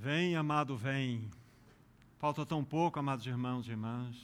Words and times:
Vem, 0.00 0.36
amado, 0.36 0.76
vem. 0.76 1.28
Falta 2.20 2.46
tão 2.46 2.62
pouco, 2.62 3.00
amados 3.00 3.26
irmãos 3.26 3.66
e 3.66 3.70
irmãs. 3.70 4.16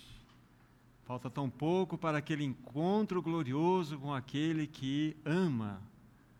Falta 1.04 1.28
tão 1.28 1.50
pouco 1.50 1.98
para 1.98 2.16
aquele 2.16 2.44
encontro 2.44 3.20
glorioso 3.20 3.98
com 3.98 4.14
aquele 4.14 4.68
que 4.68 5.16
ama 5.24 5.82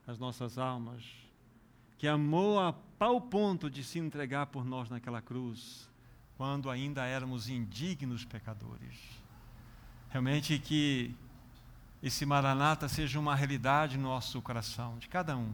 as 0.07 0.21
nossas 0.21 0.57
almas, 0.57 1.03
que 1.99 2.07
amou 2.07 2.61
a 2.61 2.73
tal 2.97 3.21
ponto 3.21 3.69
de 3.69 3.83
se 3.83 3.99
entregar 3.99 4.47
por 4.47 4.65
nós 4.65 4.89
naquela 4.89 5.21
cruz, 5.21 5.91
quando 6.37 6.71
ainda 6.71 7.05
éramos 7.05 7.49
indignos 7.49 8.25
pecadores. 8.25 8.97
Realmente 10.11 10.61
que 10.61 11.13
esse 12.01 12.25
Maranata 12.25 12.89
seja 12.89 13.19
uma 13.19 13.35
realidade 13.35 13.99
no 13.99 14.05
nosso 14.05 14.41
coração, 14.41 14.97
de 14.97 15.09
cada 15.09 15.37
um 15.37 15.53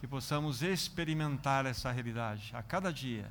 que 0.00 0.08
possamos 0.08 0.62
experimentar 0.62 1.66
essa 1.66 1.90
realidade 1.92 2.50
a 2.56 2.62
cada 2.62 2.90
dia. 2.90 3.30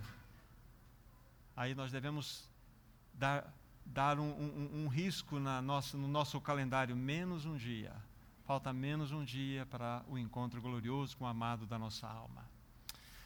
Aí 1.57 1.73
nós 1.73 1.91
devemos 1.91 2.47
dar, 3.11 3.51
dar 3.83 4.19
um, 4.19 4.29
um, 4.29 4.83
um 4.83 4.87
risco 4.87 5.39
na 5.39 5.63
nossa, 5.63 5.97
no 5.97 6.07
nosso 6.07 6.39
calendário, 6.39 6.95
menos 6.95 7.43
um 7.43 7.57
dia. 7.57 7.91
Falta 8.45 8.71
menos 8.71 9.11
um 9.11 9.23
dia 9.25 9.65
para 9.65 10.03
o 10.07 10.15
encontro 10.15 10.61
glorioso 10.61 11.17
com 11.17 11.25
o 11.25 11.27
amado 11.27 11.65
da 11.65 11.79
nossa 11.79 12.07
alma. 12.07 12.45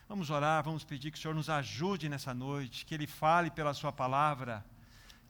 Vamos 0.08 0.30
orar, 0.30 0.64
vamos 0.64 0.82
pedir 0.82 1.10
que 1.10 1.18
o 1.18 1.20
Senhor 1.20 1.34
nos 1.34 1.50
ajude 1.50 2.08
nessa 2.08 2.32
noite, 2.32 2.86
que 2.86 2.94
Ele 2.94 3.06
fale 3.06 3.50
pela 3.50 3.74
Sua 3.74 3.92
palavra, 3.92 4.64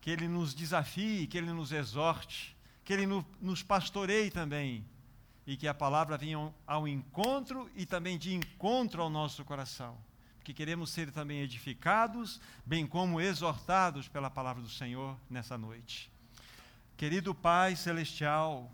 que 0.00 0.08
Ele 0.08 0.28
nos 0.28 0.54
desafie, 0.54 1.26
que 1.26 1.36
Ele 1.36 1.52
nos 1.52 1.72
exorte, 1.72 2.56
que 2.84 2.92
Ele 2.92 3.06
no, 3.08 3.26
nos 3.40 3.60
pastoreie 3.60 4.30
também 4.30 4.86
e 5.46 5.56
que 5.56 5.68
a 5.68 5.74
palavra 5.74 6.16
venha 6.16 6.52
ao 6.66 6.88
encontro 6.88 7.70
e 7.74 7.84
também 7.84 8.16
de 8.16 8.34
encontro 8.34 9.02
ao 9.02 9.10
nosso 9.10 9.44
coração. 9.44 9.96
Porque 10.38 10.52
queremos 10.52 10.90
ser 10.90 11.10
também 11.10 11.40
edificados, 11.40 12.40
bem 12.64 12.86
como 12.86 13.20
exortados 13.20 14.08
pela 14.08 14.30
palavra 14.30 14.62
do 14.62 14.68
Senhor 14.68 15.18
nessa 15.28 15.56
noite. 15.56 16.10
Querido 16.96 17.34
Pai 17.34 17.76
Celestial, 17.76 18.70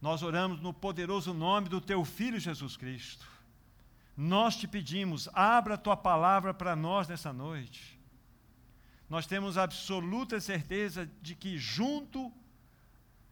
nós 0.00 0.22
oramos 0.22 0.60
no 0.60 0.72
poderoso 0.72 1.32
nome 1.32 1.68
do 1.68 1.80
Teu 1.80 2.04
Filho 2.04 2.40
Jesus 2.40 2.76
Cristo. 2.76 3.26
Nós 4.16 4.56
te 4.56 4.68
pedimos, 4.68 5.28
abra 5.32 5.74
a 5.74 5.78
Tua 5.78 5.96
palavra 5.96 6.52
para 6.52 6.76
nós 6.76 7.08
nessa 7.08 7.32
noite. 7.32 7.98
Nós 9.08 9.26
temos 9.26 9.58
absoluta 9.58 10.40
certeza 10.40 11.10
de 11.20 11.34
que 11.34 11.58
junto 11.58 12.32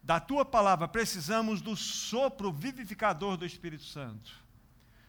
da 0.03 0.19
tua 0.19 0.45
palavra, 0.45 0.89
precisamos 0.89 1.63
do 1.63 1.77
sopro 1.77 2.53
vivificador 2.53 3.37
do 3.37 3.47
Espírito 3.47 3.85
Santo. 3.85 4.33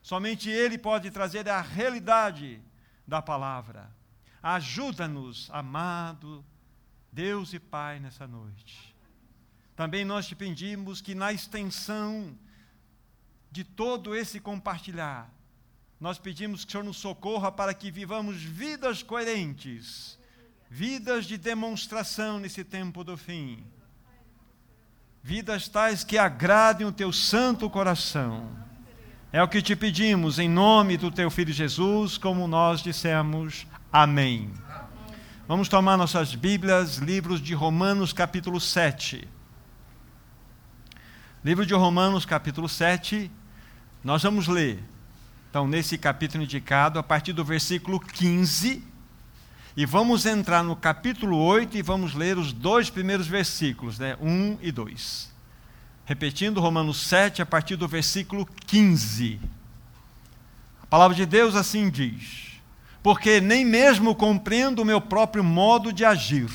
Somente 0.03 0.50
Ele 0.50 0.77
pode 0.77 1.09
trazer 1.09 1.50
a 1.50 1.61
realidade 1.61 2.61
da 3.08 3.22
palavra. 3.22 3.89
Ajuda-nos, 4.41 5.50
amado 5.52 6.45
Deus 7.11 7.53
e 7.53 7.59
Pai, 7.59 8.00
nessa 8.00 8.27
noite. 8.27 8.94
Também 9.75 10.05
nós 10.05 10.27
te 10.27 10.35
pedimos 10.35 11.02
que 11.02 11.16
na 11.16 11.33
extensão 11.33 12.38
de 13.50 13.63
todo 13.63 14.16
esse 14.16 14.39
compartilhar, 14.39 15.31
nós 16.00 16.19
pedimos 16.19 16.63
que 16.63 16.69
o 16.69 16.72
Senhor 16.72 16.83
nos 16.83 16.97
socorra 16.97 17.52
para 17.52 17.73
que 17.73 17.89
vivamos 17.89 18.44
vidas 18.44 19.02
coerentes, 19.02 20.19
vidas 20.69 21.25
de 21.25 21.38
demonstração 21.38 22.39
nesse 22.39 22.63
tempo 22.63 23.03
do 23.03 23.17
fim 23.17 23.66
vidas 25.23 25.69
tais 25.69 26.03
que 26.03 26.17
agradem 26.17 26.85
o 26.85 26.91
teu 26.91 27.13
santo 27.13 27.69
coração. 27.69 28.45
É 29.31 29.41
o 29.41 29.47
que 29.47 29.61
te 29.61 29.73
pedimos 29.73 30.38
em 30.38 30.49
nome 30.49 30.97
do 30.97 31.09
teu 31.09 31.31
filho 31.31 31.53
Jesus, 31.53 32.17
como 32.17 32.45
nós 32.45 32.81
dissemos. 32.83 33.66
Amém. 33.91 34.51
Vamos 35.47 35.69
tomar 35.69 35.95
nossas 35.95 36.35
Bíblias, 36.35 36.97
livros 36.97 37.39
de 37.39 37.53
Romanos, 37.53 38.11
capítulo 38.11 38.59
7. 38.59 39.25
Livro 41.44 41.66
de 41.66 41.73
Romanos, 41.73 42.25
capítulo 42.25 42.67
7, 42.67 43.31
nós 44.03 44.23
vamos 44.23 44.47
ler. 44.47 44.83
Então, 45.50 45.67
nesse 45.67 45.97
capítulo 45.97 46.44
indicado, 46.44 47.00
a 47.00 47.03
partir 47.03 47.31
do 47.31 47.45
versículo 47.45 47.97
15 47.97 48.83
e 49.75 49.85
vamos 49.85 50.25
entrar 50.25 50.63
no 50.63 50.75
capítulo 50.75 51.38
8 51.38 51.78
e 51.78 51.81
vamos 51.81 52.13
ler 52.13 52.38
os 52.38 52.53
dois 52.53 52.89
primeiros 52.91 53.28
versículos, 53.28 53.97
né? 53.97 54.16
1 54.22 54.59
e 54.61 54.72
2. 54.72 55.34
Repetindo 56.06 56.61
Romanos 56.61 57.01
7, 57.01 57.41
a 57.41 57.45
partir 57.45 57.75
do 57.75 57.88
versículo 57.88 58.47
15. 58.67 59.39
A 60.83 60.85
palavra 60.85 61.16
de 61.16 61.25
Deus 61.25 61.56
assim 61.56 61.89
diz: 61.89 62.62
Porque 63.01 63.41
nem 63.41 63.66
mesmo 63.66 64.13
compreendo 64.13 64.83
o 64.83 64.85
meu 64.85 65.01
próprio 65.01 65.44
modo 65.44 65.91
de 65.91 66.06
agir, 66.06 66.51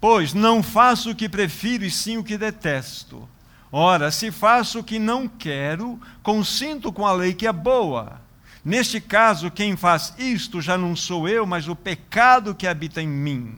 pois 0.00 0.32
não 0.32 0.62
faço 0.62 1.10
o 1.10 1.16
que 1.16 1.28
prefiro 1.28 1.84
e 1.84 1.90
sim 1.90 2.18
o 2.18 2.24
que 2.24 2.38
detesto. 2.38 3.28
Ora, 3.72 4.12
se 4.12 4.30
faço 4.30 4.78
o 4.78 4.84
que 4.84 4.98
não 4.98 5.26
quero, 5.26 6.00
consinto 6.22 6.92
com 6.92 7.04
a 7.04 7.12
lei 7.12 7.34
que 7.34 7.48
é 7.48 7.52
boa. 7.52 8.27
Neste 8.68 9.00
caso, 9.00 9.50
quem 9.50 9.78
faz 9.78 10.12
isto 10.18 10.60
já 10.60 10.76
não 10.76 10.94
sou 10.94 11.26
eu, 11.26 11.46
mas 11.46 11.68
o 11.68 11.74
pecado 11.74 12.54
que 12.54 12.66
habita 12.66 13.00
em 13.00 13.08
mim. 13.08 13.56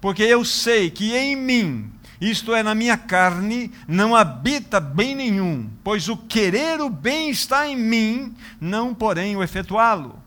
Porque 0.00 0.22
eu 0.22 0.46
sei 0.46 0.88
que 0.88 1.14
em 1.14 1.36
mim, 1.36 1.92
isto 2.18 2.54
é, 2.54 2.62
na 2.62 2.74
minha 2.74 2.96
carne, 2.96 3.70
não 3.86 4.16
habita 4.16 4.80
bem 4.80 5.14
nenhum, 5.14 5.68
pois 5.84 6.08
o 6.08 6.16
querer 6.16 6.80
o 6.80 6.88
bem 6.88 7.28
está 7.28 7.68
em 7.68 7.76
mim, 7.76 8.34
não 8.58 8.94
porém 8.94 9.36
o 9.36 9.42
efetuá-lo. 9.42 10.18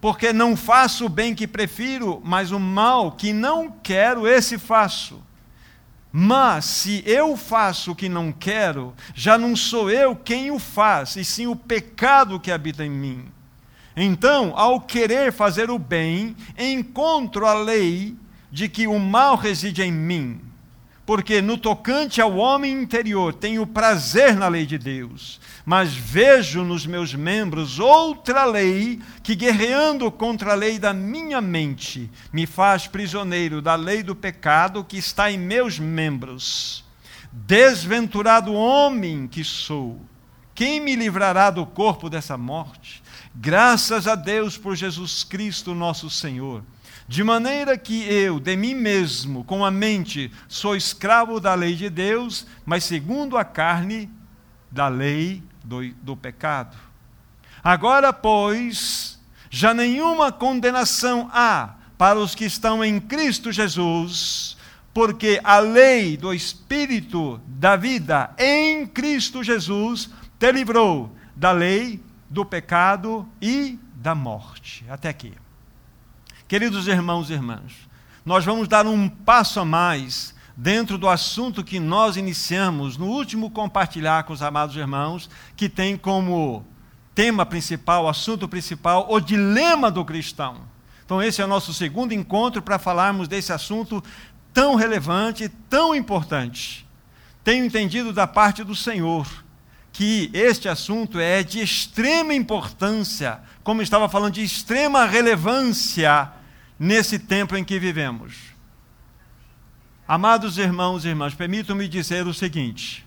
Porque 0.00 0.32
não 0.32 0.56
faço 0.56 1.06
o 1.06 1.08
bem 1.08 1.32
que 1.32 1.46
prefiro, 1.46 2.20
mas 2.24 2.50
o 2.50 2.58
mal 2.58 3.12
que 3.12 3.32
não 3.32 3.70
quero, 3.70 4.26
esse 4.26 4.58
faço. 4.58 5.22
Mas 6.10 6.64
se 6.64 7.04
eu 7.06 7.36
faço 7.36 7.92
o 7.92 7.94
que 7.94 8.08
não 8.08 8.32
quero, 8.32 8.92
já 9.14 9.38
não 9.38 9.54
sou 9.54 9.88
eu 9.88 10.16
quem 10.16 10.50
o 10.50 10.58
faz, 10.58 11.14
e 11.14 11.24
sim 11.24 11.46
o 11.46 11.54
pecado 11.54 12.40
que 12.40 12.50
habita 12.50 12.84
em 12.84 12.90
mim. 12.90 13.37
Então, 14.00 14.52
ao 14.54 14.80
querer 14.80 15.32
fazer 15.32 15.72
o 15.72 15.78
bem, 15.78 16.36
encontro 16.56 17.44
a 17.44 17.54
lei 17.54 18.16
de 18.48 18.68
que 18.68 18.86
o 18.86 18.96
mal 18.96 19.34
reside 19.34 19.82
em 19.82 19.90
mim. 19.90 20.40
Porque 21.04 21.42
no 21.42 21.58
tocante 21.58 22.20
ao 22.20 22.36
homem 22.36 22.80
interior 22.80 23.34
tenho 23.34 23.66
prazer 23.66 24.36
na 24.36 24.46
lei 24.46 24.64
de 24.64 24.78
Deus, 24.78 25.40
mas 25.66 25.92
vejo 25.94 26.62
nos 26.62 26.86
meus 26.86 27.12
membros 27.12 27.80
outra 27.80 28.44
lei 28.44 29.00
que, 29.20 29.34
guerreando 29.34 30.12
contra 30.12 30.52
a 30.52 30.54
lei 30.54 30.78
da 30.78 30.92
minha 30.92 31.40
mente, 31.40 32.08
me 32.32 32.46
faz 32.46 32.86
prisioneiro 32.86 33.60
da 33.60 33.74
lei 33.74 34.04
do 34.04 34.14
pecado 34.14 34.84
que 34.84 34.96
está 34.96 35.28
em 35.28 35.38
meus 35.38 35.76
membros. 35.76 36.84
Desventurado 37.32 38.52
homem 38.52 39.26
que 39.26 39.42
sou, 39.42 40.00
quem 40.54 40.80
me 40.80 40.94
livrará 40.94 41.50
do 41.50 41.66
corpo 41.66 42.08
dessa 42.08 42.36
morte? 42.36 43.02
Graças 43.40 44.08
a 44.08 44.16
Deus 44.16 44.58
por 44.58 44.74
Jesus 44.74 45.22
Cristo, 45.22 45.72
nosso 45.72 46.10
Senhor. 46.10 46.64
De 47.06 47.22
maneira 47.22 47.78
que 47.78 48.02
eu, 48.02 48.40
de 48.40 48.56
mim 48.56 48.74
mesmo, 48.74 49.44
com 49.44 49.64
a 49.64 49.70
mente, 49.70 50.32
sou 50.48 50.74
escravo 50.74 51.38
da 51.38 51.54
lei 51.54 51.76
de 51.76 51.88
Deus, 51.88 52.48
mas 52.66 52.82
segundo 52.82 53.38
a 53.38 53.44
carne, 53.44 54.10
da 54.68 54.88
lei 54.88 55.40
do, 55.62 55.88
do 56.02 56.16
pecado. 56.16 56.76
Agora, 57.62 58.12
pois, 58.12 59.20
já 59.48 59.72
nenhuma 59.72 60.32
condenação 60.32 61.30
há 61.32 61.76
para 61.96 62.18
os 62.18 62.34
que 62.34 62.44
estão 62.44 62.84
em 62.84 62.98
Cristo 62.98 63.52
Jesus, 63.52 64.56
porque 64.92 65.40
a 65.44 65.60
lei 65.60 66.16
do 66.16 66.34
Espírito 66.34 67.40
da 67.46 67.76
vida 67.76 68.34
em 68.36 68.84
Cristo 68.84 69.44
Jesus 69.44 70.10
te 70.40 70.50
livrou 70.50 71.14
da 71.36 71.52
lei 71.52 72.00
do 72.28 72.44
pecado 72.44 73.28
e 73.40 73.78
da 73.94 74.14
morte. 74.14 74.84
Até 74.88 75.08
aqui. 75.08 75.32
Queridos 76.46 76.86
irmãos 76.88 77.30
e 77.30 77.34
irmãs, 77.34 77.72
nós 78.24 78.44
vamos 78.44 78.68
dar 78.68 78.86
um 78.86 79.08
passo 79.08 79.60
a 79.60 79.64
mais 79.64 80.34
dentro 80.56 80.98
do 80.98 81.08
assunto 81.08 81.62
que 81.62 81.78
nós 81.78 82.16
iniciamos 82.16 82.96
no 82.96 83.06
último 83.06 83.50
compartilhar 83.50 84.24
com 84.24 84.32
os 84.32 84.42
amados 84.42 84.74
irmãos, 84.76 85.30
que 85.56 85.68
tem 85.68 85.96
como 85.96 86.66
tema 87.14 87.46
principal, 87.46 88.08
assunto 88.08 88.48
principal, 88.48 89.06
o 89.10 89.20
dilema 89.20 89.90
do 89.90 90.04
cristão. 90.04 90.62
Então, 91.04 91.22
esse 91.22 91.40
é 91.40 91.44
o 91.44 91.48
nosso 91.48 91.72
segundo 91.72 92.12
encontro 92.12 92.60
para 92.60 92.78
falarmos 92.78 93.28
desse 93.28 93.52
assunto 93.52 94.02
tão 94.52 94.74
relevante, 94.74 95.48
tão 95.70 95.94
importante. 95.94 96.86
Tenho 97.42 97.64
entendido 97.64 98.12
da 98.12 98.26
parte 98.26 98.62
do 98.62 98.74
Senhor 98.74 99.26
que 99.92 100.30
este 100.32 100.68
assunto 100.68 101.18
é 101.18 101.42
de 101.42 101.60
extrema 101.60 102.34
importância, 102.34 103.40
como 103.64 103.82
estava 103.82 104.08
falando, 104.08 104.34
de 104.34 104.42
extrema 104.42 105.06
relevância 105.06 106.30
nesse 106.78 107.18
tempo 107.18 107.56
em 107.56 107.64
que 107.64 107.78
vivemos. 107.78 108.34
Amados 110.06 110.56
irmãos 110.58 111.04
e 111.04 111.08
irmãs, 111.08 111.34
permitam-me 111.34 111.88
dizer 111.88 112.26
o 112.26 112.32
seguinte: 112.34 113.04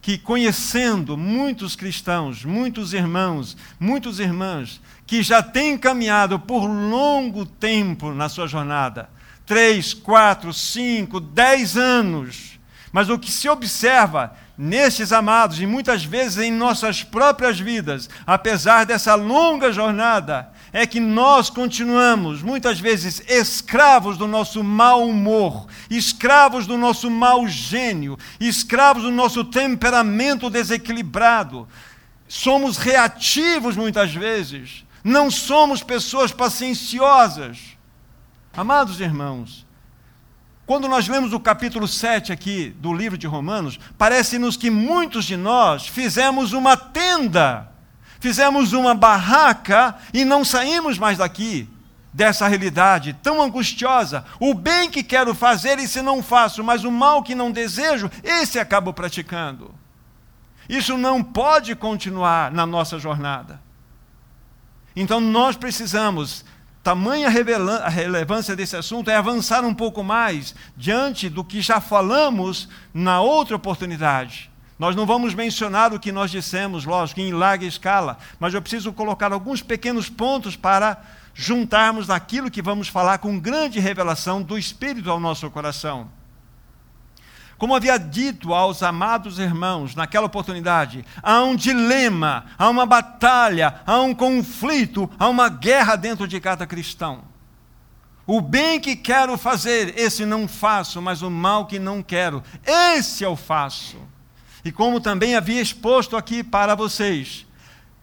que 0.00 0.18
conhecendo 0.18 1.16
muitos 1.16 1.74
cristãos, 1.74 2.44
muitos 2.44 2.92
irmãos, 2.92 3.56
muitas 3.80 4.18
irmãs, 4.18 4.80
que 5.06 5.22
já 5.22 5.42
têm 5.42 5.78
caminhado 5.78 6.38
por 6.38 6.66
longo 6.66 7.44
tempo 7.44 8.12
na 8.12 8.28
sua 8.28 8.46
jornada 8.46 9.08
três, 9.48 9.94
quatro, 9.94 10.52
cinco, 10.52 11.18
dez 11.18 11.74
anos. 11.74 12.60
Mas 12.92 13.08
o 13.08 13.18
que 13.18 13.32
se 13.32 13.48
observa 13.48 14.36
nestes 14.58 15.12
amados, 15.12 15.60
e 15.60 15.66
muitas 15.66 16.04
vezes 16.04 16.38
em 16.38 16.50
nossas 16.50 17.04
próprias 17.04 17.60
vidas, 17.60 18.10
apesar 18.26 18.84
dessa 18.84 19.14
longa 19.14 19.70
jornada, 19.70 20.50
é 20.72 20.84
que 20.84 20.98
nós 20.98 21.48
continuamos, 21.48 22.42
muitas 22.42 22.80
vezes, 22.80 23.22
escravos 23.28 24.18
do 24.18 24.26
nosso 24.26 24.64
mau 24.64 25.08
humor, 25.08 25.68
escravos 25.88 26.66
do 26.66 26.76
nosso 26.76 27.08
mau 27.08 27.46
gênio, 27.46 28.18
escravos 28.40 29.04
do 29.04 29.12
nosso 29.12 29.44
temperamento 29.44 30.50
desequilibrado. 30.50 31.68
Somos 32.26 32.76
reativos 32.76 33.76
muitas 33.76 34.12
vezes, 34.12 34.84
não 35.04 35.30
somos 35.30 35.84
pessoas 35.84 36.32
pacienciosas. 36.32 37.58
Amados 38.52 39.00
irmãos, 39.00 39.67
quando 40.68 40.86
nós 40.86 41.08
lemos 41.08 41.32
o 41.32 41.40
capítulo 41.40 41.88
7 41.88 42.30
aqui 42.30 42.68
do 42.78 42.94
livro 42.94 43.18
de 43.18 43.26
Romanos, 43.26 43.80
parece-nos 43.98 44.56
que 44.56 44.70
muitos 44.70 45.24
de 45.24 45.36
nós 45.36 45.88
fizemos 45.88 46.52
uma 46.52 46.76
tenda 46.76 47.68
fizemos 48.20 48.72
uma 48.72 48.94
barraca 48.94 49.96
e 50.12 50.24
não 50.24 50.44
saímos 50.44 50.98
mais 50.98 51.18
daqui, 51.18 51.68
dessa 52.12 52.48
realidade 52.48 53.16
tão 53.22 53.40
angustiosa. 53.40 54.24
O 54.40 54.54
bem 54.54 54.90
que 54.90 55.02
quero 55.02 55.34
fazer, 55.34 55.78
esse 55.78 56.02
não 56.02 56.22
faço, 56.22 56.64
mas 56.64 56.84
o 56.84 56.90
mal 56.90 57.22
que 57.22 57.34
não 57.34 57.50
desejo, 57.50 58.10
esse 58.22 58.58
acabo 58.58 58.92
praticando. 58.92 59.74
Isso 60.68 60.98
não 60.98 61.22
pode 61.22 61.74
continuar 61.74 62.50
na 62.50 62.66
nossa 62.66 62.98
jornada. 62.98 63.60
Então 64.94 65.20
nós 65.20 65.56
precisamos, 65.56 66.44
tamanha 66.88 67.28
a 67.28 67.88
relevância 67.90 68.56
desse 68.56 68.74
assunto 68.74 69.10
é 69.10 69.14
avançar 69.14 69.62
um 69.62 69.74
pouco 69.74 70.02
mais 70.02 70.54
diante 70.74 71.28
do 71.28 71.44
que 71.44 71.60
já 71.60 71.82
falamos 71.82 72.66
na 72.94 73.20
outra 73.20 73.56
oportunidade. 73.56 74.50
Nós 74.78 74.96
não 74.96 75.04
vamos 75.04 75.34
mencionar 75.34 75.92
o 75.92 76.00
que 76.00 76.10
nós 76.10 76.30
dissemos, 76.30 76.86
lógico, 76.86 77.20
em 77.20 77.30
larga 77.30 77.66
escala, 77.66 78.16
mas 78.40 78.54
eu 78.54 78.62
preciso 78.62 78.90
colocar 78.90 79.34
alguns 79.34 79.60
pequenos 79.60 80.08
pontos 80.08 80.56
para 80.56 81.02
juntarmos 81.34 82.08
naquilo 82.08 82.50
que 82.50 82.62
vamos 82.62 82.88
falar 82.88 83.18
com 83.18 83.38
grande 83.38 83.78
revelação 83.78 84.40
do 84.40 84.56
Espírito 84.56 85.10
ao 85.10 85.20
nosso 85.20 85.50
coração. 85.50 86.08
Como 87.58 87.74
havia 87.74 87.98
dito 87.98 88.54
aos 88.54 88.84
amados 88.84 89.40
irmãos 89.40 89.96
naquela 89.96 90.26
oportunidade, 90.26 91.04
há 91.20 91.42
um 91.42 91.56
dilema, 91.56 92.46
há 92.56 92.68
uma 92.68 92.86
batalha, 92.86 93.80
há 93.84 94.00
um 94.00 94.14
conflito, 94.14 95.10
há 95.18 95.28
uma 95.28 95.48
guerra 95.48 95.96
dentro 95.96 96.28
de 96.28 96.38
cada 96.40 96.64
cristão. 96.68 97.24
O 98.24 98.40
bem 98.40 98.78
que 98.78 98.94
quero 98.94 99.36
fazer, 99.36 99.98
esse 99.98 100.24
não 100.24 100.46
faço, 100.46 101.02
mas 101.02 101.20
o 101.20 101.30
mal 101.30 101.66
que 101.66 101.80
não 101.80 102.00
quero, 102.00 102.44
esse 102.64 103.24
eu 103.24 103.34
faço. 103.34 103.96
E 104.64 104.70
como 104.70 105.00
também 105.00 105.34
havia 105.34 105.60
exposto 105.60 106.16
aqui 106.16 106.44
para 106.44 106.76
vocês, 106.76 107.44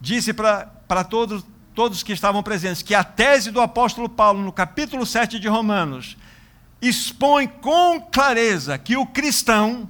disse 0.01 0.33
para 0.33 1.03
todos, 1.07 1.45
todos 1.73 2.03
que 2.03 2.11
estavam 2.11 2.43
presentes 2.43 2.81
que 2.81 2.93
a 2.93 3.05
tese 3.05 3.51
do 3.51 3.61
apóstolo 3.61 4.09
Paulo, 4.09 4.41
no 4.41 4.51
capítulo 4.51 5.05
7 5.05 5.39
de 5.39 5.47
Romanos, 5.47 6.17
expõe 6.87 7.47
com 7.47 8.01
clareza 8.01 8.77
que 8.77 8.97
o 8.97 9.05
cristão, 9.05 9.89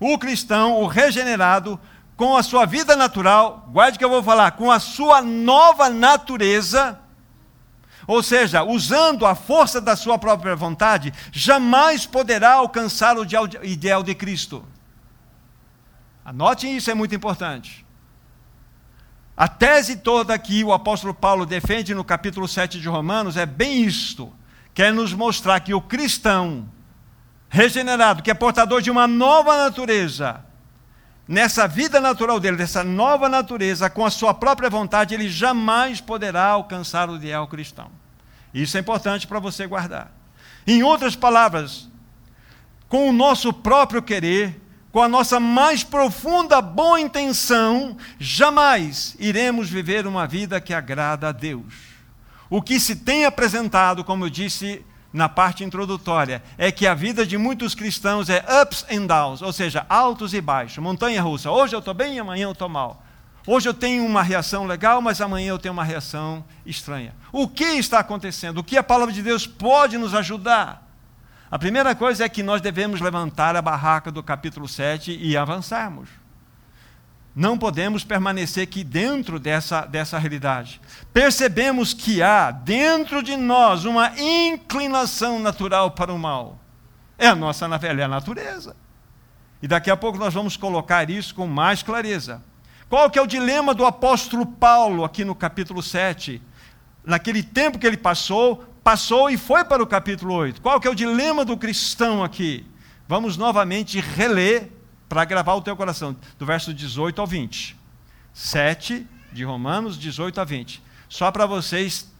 o 0.00 0.18
cristão, 0.18 0.80
o 0.80 0.86
regenerado, 0.86 1.78
com 2.16 2.36
a 2.36 2.42
sua 2.42 2.64
vida 2.64 2.96
natural, 2.96 3.68
guarde 3.70 3.98
que 3.98 4.04
eu 4.04 4.08
vou 4.08 4.22
falar, 4.22 4.52
com 4.52 4.70
a 4.70 4.80
sua 4.80 5.20
nova 5.20 5.90
natureza, 5.90 6.98
ou 8.06 8.22
seja, 8.22 8.62
usando 8.62 9.26
a 9.26 9.34
força 9.34 9.80
da 9.80 9.96
sua 9.96 10.18
própria 10.18 10.56
vontade, 10.56 11.12
jamais 11.30 12.06
poderá 12.06 12.54
alcançar 12.54 13.18
o 13.18 13.26
ideal 13.62 14.02
de 14.02 14.14
Cristo. 14.14 14.64
Anotem 16.24 16.76
isso, 16.76 16.90
é 16.90 16.94
muito 16.94 17.14
importante. 17.14 17.84
A 19.36 19.46
tese 19.46 19.96
toda 19.96 20.38
que 20.38 20.64
o 20.64 20.72
apóstolo 20.72 21.12
Paulo 21.12 21.44
defende 21.44 21.94
no 21.94 22.02
capítulo 22.02 22.48
7 22.48 22.80
de 22.80 22.88
Romanos 22.88 23.36
é 23.36 23.44
bem 23.44 23.82
isto: 23.82 24.32
quer 24.76 24.92
nos 24.92 25.14
mostrar 25.14 25.58
que 25.60 25.72
o 25.72 25.80
cristão 25.80 26.68
regenerado, 27.48 28.22
que 28.22 28.30
é 28.30 28.34
portador 28.34 28.82
de 28.82 28.90
uma 28.90 29.08
nova 29.08 29.56
natureza, 29.56 30.44
nessa 31.26 31.66
vida 31.66 31.98
natural 31.98 32.38
dele, 32.38 32.58
dessa 32.58 32.84
nova 32.84 33.26
natureza, 33.26 33.88
com 33.88 34.04
a 34.04 34.10
sua 34.10 34.34
própria 34.34 34.68
vontade, 34.68 35.14
ele 35.14 35.30
jamais 35.30 35.98
poderá 36.02 36.48
alcançar 36.48 37.08
o 37.08 37.16
ideal 37.16 37.48
cristão. 37.48 37.90
Isso 38.52 38.76
é 38.76 38.80
importante 38.80 39.26
para 39.26 39.40
você 39.40 39.66
guardar. 39.66 40.12
Em 40.66 40.82
outras 40.82 41.16
palavras, 41.16 41.88
com 42.86 43.08
o 43.08 43.14
nosso 43.14 43.54
próprio 43.54 44.02
querer, 44.02 44.60
com 44.92 45.00
a 45.00 45.08
nossa 45.08 45.40
mais 45.40 45.82
profunda 45.82 46.60
boa 46.60 47.00
intenção, 47.00 47.96
jamais 48.18 49.16
iremos 49.18 49.70
viver 49.70 50.06
uma 50.06 50.26
vida 50.26 50.60
que 50.60 50.74
agrada 50.74 51.30
a 51.30 51.32
Deus. 51.32 51.95
O 52.48 52.62
que 52.62 52.78
se 52.78 52.96
tem 52.96 53.24
apresentado, 53.24 54.04
como 54.04 54.24
eu 54.24 54.30
disse 54.30 54.84
na 55.12 55.28
parte 55.28 55.64
introdutória, 55.64 56.42
é 56.56 56.70
que 56.70 56.86
a 56.86 56.94
vida 56.94 57.26
de 57.26 57.36
muitos 57.36 57.74
cristãos 57.74 58.28
é 58.28 58.44
ups 58.62 58.84
and 58.90 59.06
downs, 59.06 59.42
ou 59.42 59.52
seja, 59.52 59.84
altos 59.88 60.34
e 60.34 60.40
baixos, 60.40 60.78
montanha 60.78 61.22
russa. 61.22 61.50
Hoje 61.50 61.74
eu 61.74 61.80
estou 61.80 61.94
bem, 61.94 62.18
amanhã 62.18 62.44
eu 62.44 62.52
estou 62.52 62.68
mal. 62.68 63.02
Hoje 63.46 63.68
eu 63.68 63.74
tenho 63.74 64.04
uma 64.04 64.22
reação 64.22 64.66
legal, 64.66 65.00
mas 65.00 65.20
amanhã 65.20 65.50
eu 65.50 65.58
tenho 65.58 65.72
uma 65.72 65.84
reação 65.84 66.44
estranha. 66.64 67.14
O 67.32 67.46
que 67.48 67.64
está 67.64 68.00
acontecendo? 68.00 68.58
O 68.58 68.64
que 68.64 68.76
a 68.76 68.82
palavra 68.82 69.14
de 69.14 69.22
Deus 69.22 69.46
pode 69.46 69.96
nos 69.96 70.14
ajudar? 70.14 70.84
A 71.48 71.58
primeira 71.58 71.94
coisa 71.94 72.24
é 72.24 72.28
que 72.28 72.42
nós 72.42 72.60
devemos 72.60 73.00
levantar 73.00 73.54
a 73.54 73.62
barraca 73.62 74.10
do 74.10 74.22
capítulo 74.22 74.66
7 74.66 75.16
e 75.16 75.36
avançarmos. 75.36 76.08
Não 77.36 77.58
podemos 77.58 78.02
permanecer 78.02 78.62
aqui 78.62 78.82
dentro 78.82 79.38
dessa, 79.38 79.82
dessa 79.82 80.18
realidade. 80.18 80.80
Percebemos 81.12 81.92
que 81.92 82.22
há 82.22 82.50
dentro 82.50 83.22
de 83.22 83.36
nós 83.36 83.84
uma 83.84 84.10
inclinação 84.18 85.38
natural 85.38 85.90
para 85.90 86.14
o 86.14 86.18
mal. 86.18 86.58
É 87.18 87.26
a 87.26 87.34
nossa 87.34 87.66
é 87.66 88.02
a 88.02 88.08
natureza. 88.08 88.74
E 89.60 89.68
daqui 89.68 89.90
a 89.90 89.96
pouco 89.98 90.16
nós 90.16 90.32
vamos 90.32 90.56
colocar 90.56 91.10
isso 91.10 91.34
com 91.34 91.46
mais 91.46 91.82
clareza. 91.82 92.42
Qual 92.88 93.10
que 93.10 93.18
é 93.18 93.22
o 93.22 93.26
dilema 93.26 93.74
do 93.74 93.84
apóstolo 93.84 94.46
Paulo 94.46 95.04
aqui 95.04 95.22
no 95.22 95.34
capítulo 95.34 95.82
7? 95.82 96.40
Naquele 97.04 97.42
tempo 97.42 97.78
que 97.78 97.86
ele 97.86 97.98
passou, 97.98 98.64
passou 98.82 99.28
e 99.28 99.36
foi 99.36 99.62
para 99.62 99.82
o 99.82 99.86
capítulo 99.86 100.32
8. 100.32 100.62
Qual 100.62 100.80
que 100.80 100.88
é 100.88 100.90
o 100.90 100.94
dilema 100.94 101.44
do 101.44 101.58
cristão 101.58 102.24
aqui? 102.24 102.66
Vamos 103.06 103.36
novamente 103.36 104.00
reler 104.00 104.70
para 105.08 105.24
gravar 105.24 105.54
o 105.54 105.62
teu 105.62 105.76
coração, 105.76 106.16
do 106.38 106.46
verso 106.46 106.74
18 106.74 107.20
ao 107.20 107.26
20. 107.26 107.76
7 108.34 109.06
de 109.32 109.44
Romanos, 109.44 109.98
18 109.98 110.40
a 110.40 110.44
20. 110.44 110.82
Só 111.08 111.30
para 111.30 111.46
vocês 111.46 112.10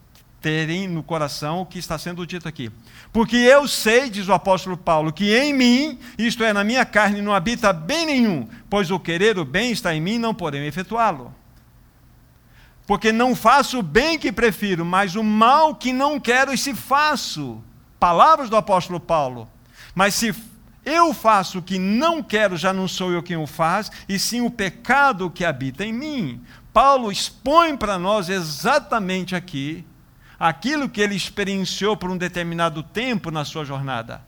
terem 0.40 0.86
no 0.86 1.02
coração 1.02 1.62
o 1.62 1.66
que 1.66 1.78
está 1.78 1.98
sendo 1.98 2.26
dito 2.26 2.46
aqui. 2.46 2.70
Porque 3.12 3.36
eu 3.36 3.66
sei, 3.66 4.08
diz 4.08 4.28
o 4.28 4.32
apóstolo 4.32 4.76
Paulo, 4.76 5.12
que 5.12 5.36
em 5.36 5.52
mim, 5.52 5.98
isto 6.16 6.44
é, 6.44 6.52
na 6.52 6.62
minha 6.62 6.84
carne, 6.84 7.20
não 7.20 7.34
habita 7.34 7.72
bem 7.72 8.06
nenhum, 8.06 8.48
pois 8.70 8.90
o 8.90 9.00
querer 9.00 9.38
o 9.38 9.44
bem 9.44 9.72
está 9.72 9.94
em 9.94 10.00
mim, 10.00 10.18
não 10.18 10.34
porém 10.34 10.66
efetuá-lo. 10.66 11.34
Porque 12.86 13.10
não 13.10 13.34
faço 13.34 13.80
o 13.80 13.82
bem 13.82 14.18
que 14.18 14.30
prefiro, 14.30 14.84
mas 14.84 15.16
o 15.16 15.24
mal 15.24 15.74
que 15.74 15.92
não 15.92 16.20
quero 16.20 16.52
e 16.52 16.58
se 16.58 16.74
faço. 16.74 17.60
Palavras 17.98 18.48
do 18.48 18.56
apóstolo 18.56 19.00
Paulo. 19.00 19.50
Mas 19.94 20.14
se 20.14 20.32
eu 20.86 21.12
faço 21.12 21.58
o 21.58 21.62
que 21.62 21.80
não 21.80 22.22
quero, 22.22 22.56
já 22.56 22.72
não 22.72 22.86
sou 22.86 23.10
eu 23.10 23.20
quem 23.20 23.36
o 23.36 23.46
faz, 23.46 23.90
e 24.08 24.20
sim 24.20 24.40
o 24.40 24.50
pecado 24.50 25.28
que 25.28 25.44
habita 25.44 25.84
em 25.84 25.92
mim. 25.92 26.40
Paulo 26.72 27.10
expõe 27.10 27.76
para 27.76 27.98
nós 27.98 28.28
exatamente 28.28 29.34
aqui 29.34 29.84
aquilo 30.38 30.88
que 30.88 31.00
ele 31.00 31.16
experienciou 31.16 31.96
por 31.96 32.08
um 32.08 32.16
determinado 32.16 32.84
tempo 32.84 33.32
na 33.32 33.44
sua 33.44 33.64
jornada. 33.64 34.22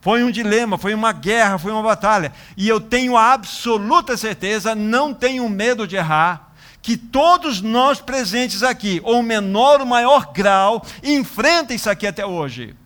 Foi 0.00 0.22
um 0.22 0.30
dilema, 0.30 0.78
foi 0.78 0.94
uma 0.94 1.12
guerra, 1.12 1.58
foi 1.58 1.72
uma 1.72 1.82
batalha. 1.82 2.32
E 2.56 2.68
eu 2.68 2.80
tenho 2.80 3.16
a 3.16 3.32
absoluta 3.32 4.16
certeza, 4.16 4.74
não 4.74 5.12
tenho 5.12 5.48
medo 5.48 5.88
de 5.88 5.96
errar, 5.96 6.52
que 6.80 6.96
todos 6.96 7.60
nós 7.60 8.00
presentes 8.00 8.62
aqui, 8.62 9.00
ou 9.02 9.22
menor 9.22 9.80
ou 9.80 9.86
maior 9.86 10.32
grau, 10.32 10.86
enfrentem 11.02 11.76
isso 11.76 11.90
aqui 11.90 12.06
até 12.06 12.24
hoje. 12.24 12.76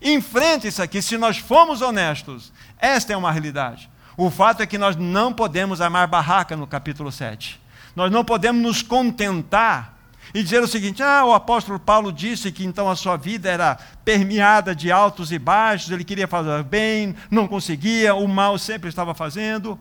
Enfrente 0.00 0.66
isso 0.66 0.82
aqui, 0.82 1.02
se 1.02 1.18
nós 1.18 1.38
formos 1.38 1.82
honestos. 1.82 2.52
Esta 2.78 3.12
é 3.12 3.16
uma 3.16 3.32
realidade. 3.32 3.90
O 4.16 4.30
fato 4.30 4.62
é 4.62 4.66
que 4.66 4.78
nós 4.78 4.96
não 4.96 5.32
podemos 5.32 5.80
amar 5.80 6.06
barraca 6.06 6.56
no 6.56 6.66
capítulo 6.66 7.10
7. 7.12 7.60
Nós 7.94 8.10
não 8.10 8.24
podemos 8.24 8.62
nos 8.62 8.82
contentar 8.82 9.98
e 10.34 10.42
dizer 10.42 10.62
o 10.62 10.68
seguinte: 10.68 11.02
ah, 11.02 11.24
o 11.24 11.34
apóstolo 11.34 11.78
Paulo 11.78 12.12
disse 12.12 12.52
que 12.52 12.64
então 12.64 12.88
a 12.88 12.96
sua 12.96 13.16
vida 13.16 13.48
era 13.48 13.78
permeada 14.04 14.74
de 14.74 14.90
altos 14.90 15.32
e 15.32 15.38
baixos, 15.38 15.90
ele 15.90 16.04
queria 16.04 16.28
fazer 16.28 16.62
bem, 16.62 17.14
não 17.30 17.46
conseguia, 17.46 18.14
o 18.14 18.26
mal 18.28 18.58
sempre 18.58 18.88
estava 18.88 19.14
fazendo. 19.14 19.78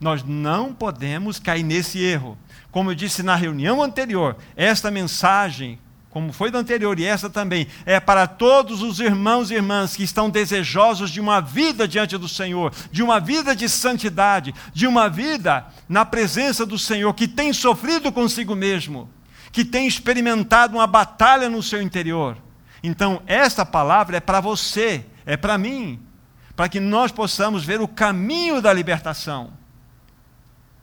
Nós 0.00 0.22
não 0.24 0.72
podemos 0.72 1.38
cair 1.38 1.62
nesse 1.62 2.02
erro. 2.02 2.36
Como 2.70 2.90
eu 2.90 2.94
disse 2.94 3.22
na 3.22 3.36
reunião 3.36 3.82
anterior, 3.82 4.36
esta 4.56 4.90
mensagem, 4.90 5.78
como 6.10 6.32
foi 6.32 6.50
da 6.50 6.58
anterior 6.58 6.98
e 6.98 7.04
esta 7.04 7.30
também, 7.30 7.68
é 7.86 8.00
para 8.00 8.26
todos 8.26 8.82
os 8.82 8.98
irmãos 8.98 9.50
e 9.50 9.54
irmãs 9.54 9.94
que 9.94 10.02
estão 10.02 10.28
desejosos 10.28 11.08
de 11.08 11.20
uma 11.20 11.40
vida 11.40 11.86
diante 11.86 12.18
do 12.18 12.28
Senhor, 12.28 12.72
de 12.90 13.00
uma 13.00 13.20
vida 13.20 13.54
de 13.54 13.68
santidade, 13.68 14.52
de 14.74 14.88
uma 14.88 15.08
vida 15.08 15.66
na 15.88 16.04
presença 16.04 16.66
do 16.66 16.76
Senhor, 16.76 17.14
que 17.14 17.28
tem 17.28 17.52
sofrido 17.52 18.10
consigo 18.10 18.56
mesmo, 18.56 19.08
que 19.52 19.64
tem 19.64 19.86
experimentado 19.86 20.76
uma 20.76 20.86
batalha 20.86 21.48
no 21.48 21.62
seu 21.62 21.80
interior. 21.80 22.36
Então, 22.82 23.22
esta 23.24 23.64
palavra 23.64 24.16
é 24.16 24.20
para 24.20 24.40
você, 24.40 25.06
é 25.24 25.36
para 25.36 25.56
mim, 25.56 26.00
para 26.56 26.68
que 26.68 26.80
nós 26.80 27.12
possamos 27.12 27.64
ver 27.64 27.80
o 27.80 27.86
caminho 27.86 28.60
da 28.60 28.72
libertação. 28.72 29.59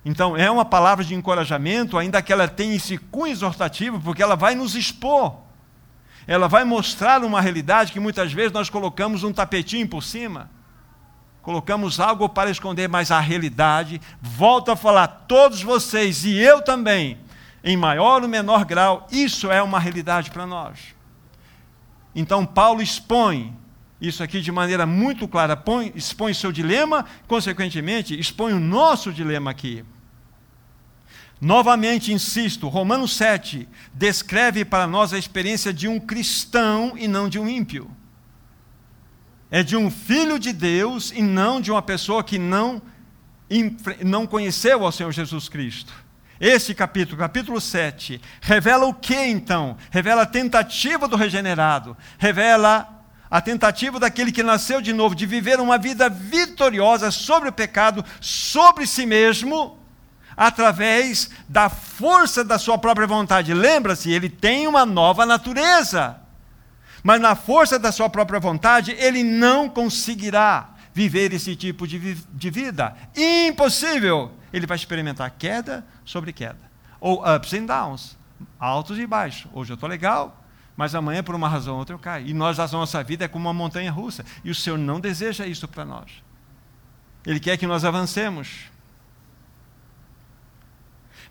Então, 0.07 0.37
é 0.37 0.49
uma 0.49 0.63
palavra 0.63 1.03
de 1.03 1.13
encorajamento, 1.13 1.97
ainda 1.97 2.21
que 2.21 2.31
ela 2.31 2.47
tenha 2.47 2.73
esse 2.73 2.97
cunho 2.97 3.33
exortativo, 3.33 3.99
porque 3.99 4.23
ela 4.23 4.37
vai 4.37 4.55
nos 4.55 4.73
expor. 4.73 5.35
Ela 6.25 6.47
vai 6.47 6.63
mostrar 6.63 7.25
uma 7.25 7.41
realidade 7.41 7.91
que 7.91 7.99
muitas 7.99 8.31
vezes 8.31 8.53
nós 8.53 8.69
colocamos 8.69 9.25
um 9.25 9.33
tapetinho 9.33 9.85
por 9.85 10.01
cima. 10.01 10.49
Colocamos 11.41 11.99
algo 11.99 12.29
para 12.29 12.49
esconder, 12.49 12.87
mas 12.87 13.11
a 13.11 13.19
realidade, 13.19 13.99
volto 14.21 14.71
a 14.71 14.77
falar, 14.77 15.25
todos 15.27 15.61
vocês 15.61 16.23
e 16.23 16.37
eu 16.37 16.61
também, 16.61 17.17
em 17.61 17.75
maior 17.75 18.21
ou 18.21 18.29
menor 18.29 18.63
grau, 18.63 19.09
isso 19.11 19.51
é 19.51 19.61
uma 19.61 19.77
realidade 19.77 20.31
para 20.31 20.45
nós. 20.47 20.95
Então, 22.15 22.45
Paulo 22.45 22.81
expõe 22.81 23.53
isso 23.99 24.23
aqui 24.23 24.39
de 24.39 24.53
maneira 24.53 24.85
muito 24.85 25.27
clara, 25.27 25.57
põe, 25.57 25.91
expõe 25.93 26.33
seu 26.33 26.53
dilema, 26.53 27.03
consequentemente, 27.27 28.17
expõe 28.17 28.53
o 28.53 28.59
nosso 28.61 29.11
dilema 29.11 29.51
aqui. 29.51 29.83
Novamente 31.39 32.11
insisto, 32.11 32.67
Romanos 32.67 33.15
7 33.15 33.67
descreve 33.93 34.65
para 34.65 34.87
nós 34.87 35.13
a 35.13 35.19
experiência 35.19 35.71
de 35.71 35.87
um 35.87 35.99
cristão 35.99 36.93
e 36.97 37.07
não 37.07 37.29
de 37.29 37.37
um 37.37 37.47
ímpio. 37.47 37.89
É 39.51 39.61
de 39.61 39.77
um 39.77 39.91
filho 39.91 40.39
de 40.39 40.51
Deus 40.51 41.11
e 41.11 41.21
não 41.21 41.61
de 41.61 41.71
uma 41.71 41.81
pessoa 41.81 42.23
que 42.23 42.39
não, 42.39 42.81
não 44.03 44.25
conheceu 44.25 44.83
ao 44.83 44.91
Senhor 44.91 45.11
Jesus 45.11 45.47
Cristo. 45.47 45.93
Esse 46.39 46.73
capítulo, 46.73 47.17
capítulo 47.17 47.61
7, 47.61 48.19
revela 48.41 48.85
o 48.85 48.93
que 48.93 49.15
então? 49.15 49.77
Revela 49.89 50.23
a 50.23 50.25
tentativa 50.25 51.07
do 51.07 51.15
regenerado, 51.15 51.95
revela 52.17 52.97
a 53.29 53.41
tentativa 53.41 53.99
daquele 53.99 54.31
que 54.31 54.43
nasceu 54.43 54.81
de 54.81 54.93
novo 54.93 55.15
de 55.15 55.25
viver 55.25 55.59
uma 55.59 55.77
vida 55.77 56.09
vitoriosa 56.09 57.11
sobre 57.11 57.49
o 57.49 57.53
pecado, 57.53 58.03
sobre 58.21 58.85
si 58.85 59.05
mesmo, 59.05 59.77
através 60.37 61.31
da 61.49 61.67
força 61.67 62.43
da 62.43 62.59
sua 62.59 62.77
própria 62.77 63.07
vontade. 63.07 63.53
Lembra-se, 63.55 64.11
ele 64.11 64.29
tem 64.29 64.67
uma 64.67 64.85
nova 64.85 65.25
natureza. 65.25 66.17
Mas 67.03 67.19
na 67.19 67.35
força 67.35 67.79
da 67.79 67.91
sua 67.91 68.09
própria 68.09 68.39
vontade, 68.39 68.91
ele 68.91 69.23
não 69.23 69.67
conseguirá 69.67 70.69
viver 70.93 71.33
esse 71.33 71.55
tipo 71.55 71.87
de, 71.87 72.13
de 72.15 72.49
vida. 72.49 72.95
Impossível! 73.15 74.31
Ele 74.53 74.67
vai 74.67 74.77
experimentar 74.77 75.31
queda 75.31 75.85
sobre 76.05 76.31
queda. 76.31 76.59
Ou 76.99 77.23
ups 77.35 77.53
and 77.53 77.65
downs, 77.65 78.17
altos 78.59 78.97
e 78.97 79.05
baixos. 79.05 79.49
Hoje 79.53 79.71
eu 79.71 79.75
estou 79.75 79.89
legal, 79.89 80.43
mas 80.75 80.93
amanhã, 80.93 81.23
por 81.23 81.35
uma 81.35 81.49
razão 81.49 81.73
ou 81.73 81.79
outra, 81.79 81.95
eu 81.95 81.99
caio. 81.99 82.27
E 82.27 82.33
nós, 82.33 82.59
a 82.59 82.67
nossa 82.67 83.03
vida 83.03 83.25
é 83.25 83.27
como 83.27 83.47
uma 83.47 83.53
montanha 83.53 83.91
russa. 83.91 84.23
E 84.43 84.51
o 84.51 84.55
Senhor 84.55 84.77
não 84.77 84.99
deseja 84.99 85.45
isso 85.45 85.67
para 85.67 85.83
nós. 85.83 86.11
Ele 87.25 87.39
quer 87.39 87.57
que 87.57 87.67
nós 87.67 87.83
avancemos. 87.83 88.69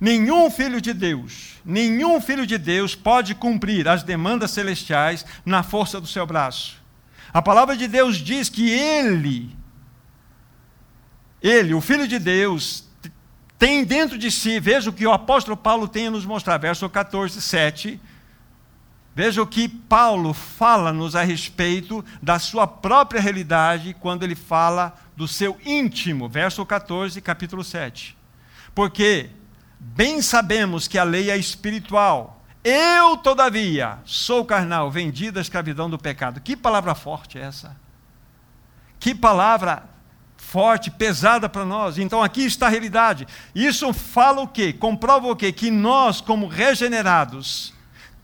Nenhum 0.00 0.50
filho 0.50 0.80
de 0.80 0.92
Deus, 0.92 1.54
nenhum 1.64 2.20
filho 2.20 2.46
de 2.46 2.58
Deus 2.58 2.94
pode 2.94 3.34
cumprir 3.34 3.88
as 3.88 4.02
demandas 4.02 4.50
celestiais 4.50 5.24
na 5.44 5.62
força 5.62 6.00
do 6.00 6.06
seu 6.06 6.26
braço. 6.26 6.76
A 7.32 7.40
palavra 7.40 7.76
de 7.76 7.88
Deus 7.88 8.16
diz 8.16 8.48
que 8.48 8.70
ele, 8.70 9.56
ele, 11.42 11.74
o 11.74 11.80
filho 11.80 12.06
de 12.06 12.18
Deus, 12.18 12.86
tem 13.58 13.84
dentro 13.84 14.18
de 14.18 14.30
si, 14.30 14.60
veja 14.60 14.90
o 14.90 14.92
que 14.92 15.06
o 15.06 15.12
apóstolo 15.12 15.56
Paulo 15.56 15.88
tem 15.88 16.08
a 16.08 16.10
nos 16.10 16.26
mostrar, 16.26 16.58
verso 16.58 16.88
14, 16.88 17.40
7. 17.40 18.00
Veja 19.14 19.40
o 19.40 19.46
que 19.46 19.66
Paulo 19.66 20.34
fala-nos 20.34 21.16
a 21.16 21.22
respeito 21.22 22.04
da 22.22 22.38
sua 22.38 22.66
própria 22.66 23.18
realidade 23.18 23.96
quando 23.98 24.24
ele 24.24 24.34
fala 24.34 24.94
do 25.16 25.26
seu 25.26 25.58
íntimo, 25.64 26.28
verso 26.28 26.66
14, 26.66 27.18
capítulo 27.22 27.64
7. 27.64 28.14
Porque 28.74 29.30
bem 29.78 30.20
sabemos 30.22 30.86
que 30.88 30.98
a 30.98 31.04
lei 31.04 31.30
é 31.30 31.36
espiritual. 31.36 32.42
Eu, 32.64 33.16
todavia, 33.16 33.98
sou 34.04 34.44
carnal, 34.44 34.90
vendido 34.90 35.38
à 35.38 35.42
escravidão 35.42 35.88
do 35.88 35.98
pecado. 35.98 36.40
Que 36.40 36.56
palavra 36.56 36.94
forte 36.94 37.38
é 37.38 37.42
essa? 37.42 37.76
Que 38.98 39.14
palavra 39.14 39.84
forte, 40.36 40.90
pesada 40.90 41.48
para 41.48 41.64
nós. 41.64 41.98
Então 41.98 42.22
aqui 42.22 42.42
está 42.42 42.66
a 42.66 42.70
realidade. 42.70 43.26
Isso 43.54 43.92
fala 43.92 44.42
o 44.42 44.48
quê? 44.48 44.72
Comprova 44.72 45.28
o 45.28 45.36
quê? 45.36 45.52
Que 45.52 45.70
nós, 45.70 46.20
como 46.20 46.46
regenerados, 46.46 47.72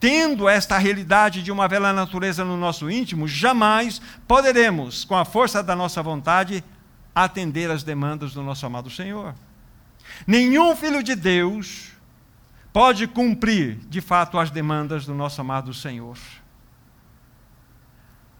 tendo 0.01 0.49
esta 0.49 0.79
realidade 0.79 1.43
de 1.43 1.53
uma 1.53 1.69
velha 1.69 1.93
natureza 1.93 2.45
no 2.45 2.57
nosso 2.57 2.91
íntimo, 2.91 3.29
jamais 3.29 4.01
poderemos, 4.27 5.05
com 5.05 5.17
a 5.17 5.25
força 5.25 5.63
da 5.63 5.77
nossa 5.77 6.03
vontade, 6.03 6.65
atender 7.15 7.71
às 7.71 7.83
demandas 7.83 8.33
do 8.33 8.43
nosso 8.43 8.67
amado 8.67 8.91
Senhor. 8.91 9.35
Nenhum 10.27 10.75
filho 10.77 11.03
de 11.03 11.15
Deus 11.15 11.93
pode 12.73 13.07
cumprir, 13.07 13.77
de 13.89 14.01
fato, 14.01 14.39
as 14.39 14.51
demandas 14.51 15.07
do 15.07 15.15
nosso 15.15 15.41
amado 15.41 15.75
Senhor. 15.75 16.19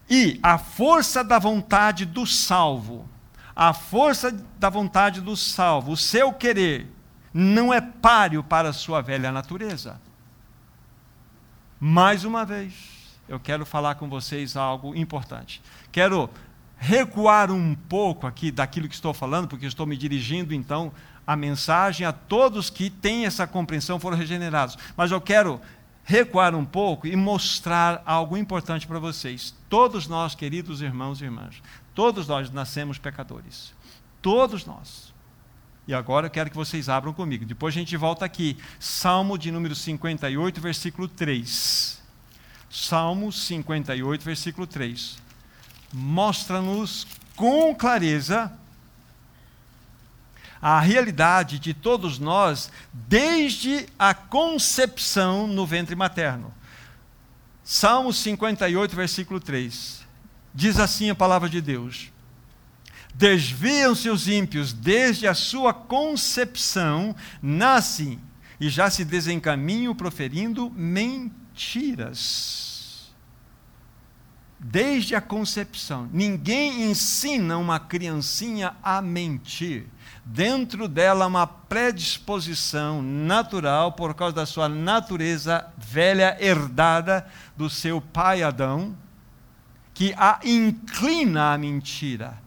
E 0.09 0.39
a 0.43 0.57
força 0.57 1.23
da 1.23 1.39
vontade 1.39 2.05
do 2.05 2.25
salvo 2.25 3.09
a 3.55 3.73
força 3.73 4.31
da 4.57 4.69
vontade 4.69 5.21
do 5.21 5.37
salvo, 5.37 5.91
o 5.91 5.97
seu 5.97 6.33
querer, 6.33 6.87
não 7.33 7.73
é 7.73 7.79
páreo 7.79 8.43
para 8.43 8.69
a 8.69 8.73
sua 8.73 9.01
velha 9.01 9.31
natureza. 9.31 10.01
Mais 11.79 12.23
uma 12.23 12.45
vez, 12.45 12.73
eu 13.27 13.39
quero 13.39 13.65
falar 13.65 13.95
com 13.95 14.09
vocês 14.09 14.55
algo 14.57 14.95
importante. 14.95 15.61
Quero 15.91 16.29
recuar 16.77 17.51
um 17.51 17.75
pouco 17.75 18.25
aqui 18.25 18.51
daquilo 18.51 18.87
que 18.87 18.95
estou 18.95 19.13
falando, 19.13 19.47
porque 19.47 19.65
estou 19.65 19.85
me 19.85 19.95
dirigindo 19.95 20.53
então 20.53 20.91
a 21.25 21.35
mensagem 21.35 22.05
a 22.05 22.11
todos 22.11 22.69
que 22.69 22.89
têm 22.89 23.25
essa 23.25 23.47
compreensão, 23.47 23.99
foram 23.99 24.17
regenerados. 24.17 24.77
Mas 24.95 25.11
eu 25.11 25.21
quero 25.21 25.61
recuar 26.03 26.53
um 26.53 26.65
pouco 26.65 27.07
e 27.07 27.15
mostrar 27.15 28.01
algo 28.05 28.37
importante 28.37 28.85
para 28.85 28.99
vocês. 28.99 29.55
Todos 29.69 30.07
nós, 30.07 30.35
queridos 30.35 30.81
irmãos 30.81 31.21
e 31.21 31.25
irmãs, 31.25 31.61
Todos 31.93 32.27
nós 32.27 32.49
nascemos 32.49 32.97
pecadores. 32.97 33.73
Todos 34.21 34.65
nós. 34.65 35.13
E 35.87 35.93
agora 35.93 36.27
eu 36.27 36.31
quero 36.31 36.49
que 36.49 36.55
vocês 36.55 36.89
abram 36.89 37.13
comigo. 37.13 37.45
Depois 37.45 37.75
a 37.75 37.77
gente 37.77 37.95
volta 37.95 38.25
aqui. 38.25 38.57
Salmo 38.79 39.37
de 39.37 39.51
número 39.51 39.75
58, 39.75 40.59
versículo 40.59 41.07
3. 41.07 42.01
Salmo 42.69 43.31
58, 43.31 44.23
versículo 44.23 44.65
3. 44.65 45.17
Mostra-nos 45.93 47.05
com 47.35 47.75
clareza 47.75 48.51
a 50.63 50.79
realidade 50.79 51.59
de 51.59 51.73
todos 51.73 52.17
nós 52.17 52.71
desde 52.93 53.85
a 53.99 54.13
concepção 54.13 55.45
no 55.45 55.65
ventre 55.65 55.93
materno. 55.93 56.53
Salmo 57.61 58.13
58, 58.13 58.95
versículo 58.95 59.41
3. 59.41 60.07
Diz 60.53 60.79
assim 60.79 61.09
a 61.09 61.15
palavra 61.15 61.49
de 61.49 61.59
Deus: 61.59 62.13
Desviam-se 63.13 64.09
os 64.09 64.29
ímpios 64.29 64.71
desde 64.71 65.27
a 65.27 65.33
sua 65.33 65.73
concepção, 65.73 67.13
nascem 67.41 68.17
e 68.57 68.69
já 68.69 68.89
se 68.89 69.03
desencaminham 69.03 69.93
proferindo 69.93 70.69
mentiras. 70.69 72.63
Desde 74.57 75.13
a 75.13 75.19
concepção, 75.19 76.09
ninguém 76.13 76.89
ensina 76.89 77.57
uma 77.57 77.81
criancinha 77.81 78.77
a 78.81 79.01
mentir. 79.01 79.87
Dentro 80.25 80.87
dela, 80.87 81.27
uma 81.27 81.45
predisposição 81.45 83.01
natural, 83.01 83.91
por 83.91 84.13
causa 84.13 84.35
da 84.35 84.45
sua 84.45 84.69
natureza 84.69 85.67
velha, 85.77 86.37
herdada 86.39 87.27
do 87.57 87.69
seu 87.69 87.99
pai 87.99 88.41
Adão, 88.41 88.95
que 89.93 90.13
a 90.17 90.39
inclina 90.43 91.53
à 91.53 91.57
mentira. 91.57 92.41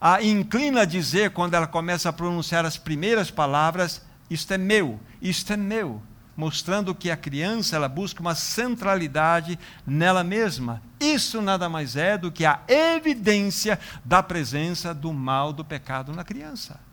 A 0.00 0.22
inclina 0.22 0.82
a 0.82 0.84
dizer, 0.86 1.30
quando 1.30 1.54
ela 1.54 1.66
começa 1.66 2.08
a 2.08 2.12
pronunciar 2.12 2.64
as 2.64 2.78
primeiras 2.78 3.30
palavras, 3.30 4.02
isto 4.30 4.54
é 4.54 4.58
meu, 4.58 4.98
isto 5.20 5.52
é 5.52 5.56
meu, 5.56 6.00
mostrando 6.34 6.94
que 6.94 7.10
a 7.10 7.16
criança 7.16 7.76
ela 7.76 7.88
busca 7.88 8.20
uma 8.22 8.34
centralidade 8.34 9.58
nela 9.86 10.24
mesma. 10.24 10.82
Isso 10.98 11.42
nada 11.42 11.68
mais 11.68 11.94
é 11.94 12.16
do 12.16 12.32
que 12.32 12.46
a 12.46 12.60
evidência 12.68 13.78
da 14.02 14.22
presença 14.22 14.94
do 14.94 15.12
mal 15.12 15.52
do 15.52 15.64
pecado 15.64 16.12
na 16.12 16.24
criança. 16.24 16.87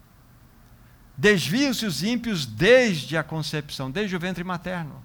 Desviam-se 1.18 1.86
os 1.86 2.04
ímpios 2.04 2.46
desde 2.46 3.18
a 3.18 3.24
concepção, 3.24 3.90
desde 3.90 4.16
o 4.16 4.20
ventre 4.20 4.44
materno. 4.44 5.04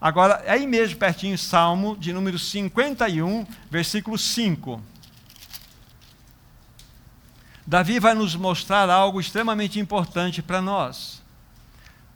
Agora, 0.00 0.42
é 0.44 0.52
aí 0.52 0.66
mesmo, 0.66 0.98
pertinho, 0.98 1.36
Salmo 1.38 1.96
de 1.96 2.12
número 2.12 2.38
51, 2.38 3.46
versículo 3.70 4.18
5. 4.18 4.80
Davi 7.66 7.98
vai 7.98 8.14
nos 8.14 8.36
mostrar 8.36 8.90
algo 8.90 9.20
extremamente 9.20 9.80
importante 9.80 10.42
para 10.42 10.60
nós. 10.60 11.22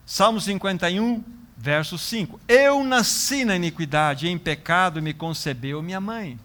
Salmo 0.04 0.40
51, 0.40 1.24
verso 1.56 1.96
5. 1.96 2.38
Eu 2.46 2.84
nasci 2.84 3.44
na 3.44 3.56
iniquidade, 3.56 4.28
em 4.28 4.38
pecado 4.38 5.00
me 5.00 5.14
concebeu 5.14 5.82
minha 5.82 6.00
mãe. 6.00 6.38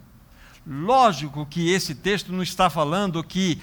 Lógico 0.66 1.46
que 1.46 1.70
esse 1.70 1.94
texto 1.94 2.32
não 2.32 2.42
está 2.42 2.70
falando 2.70 3.22
que 3.22 3.62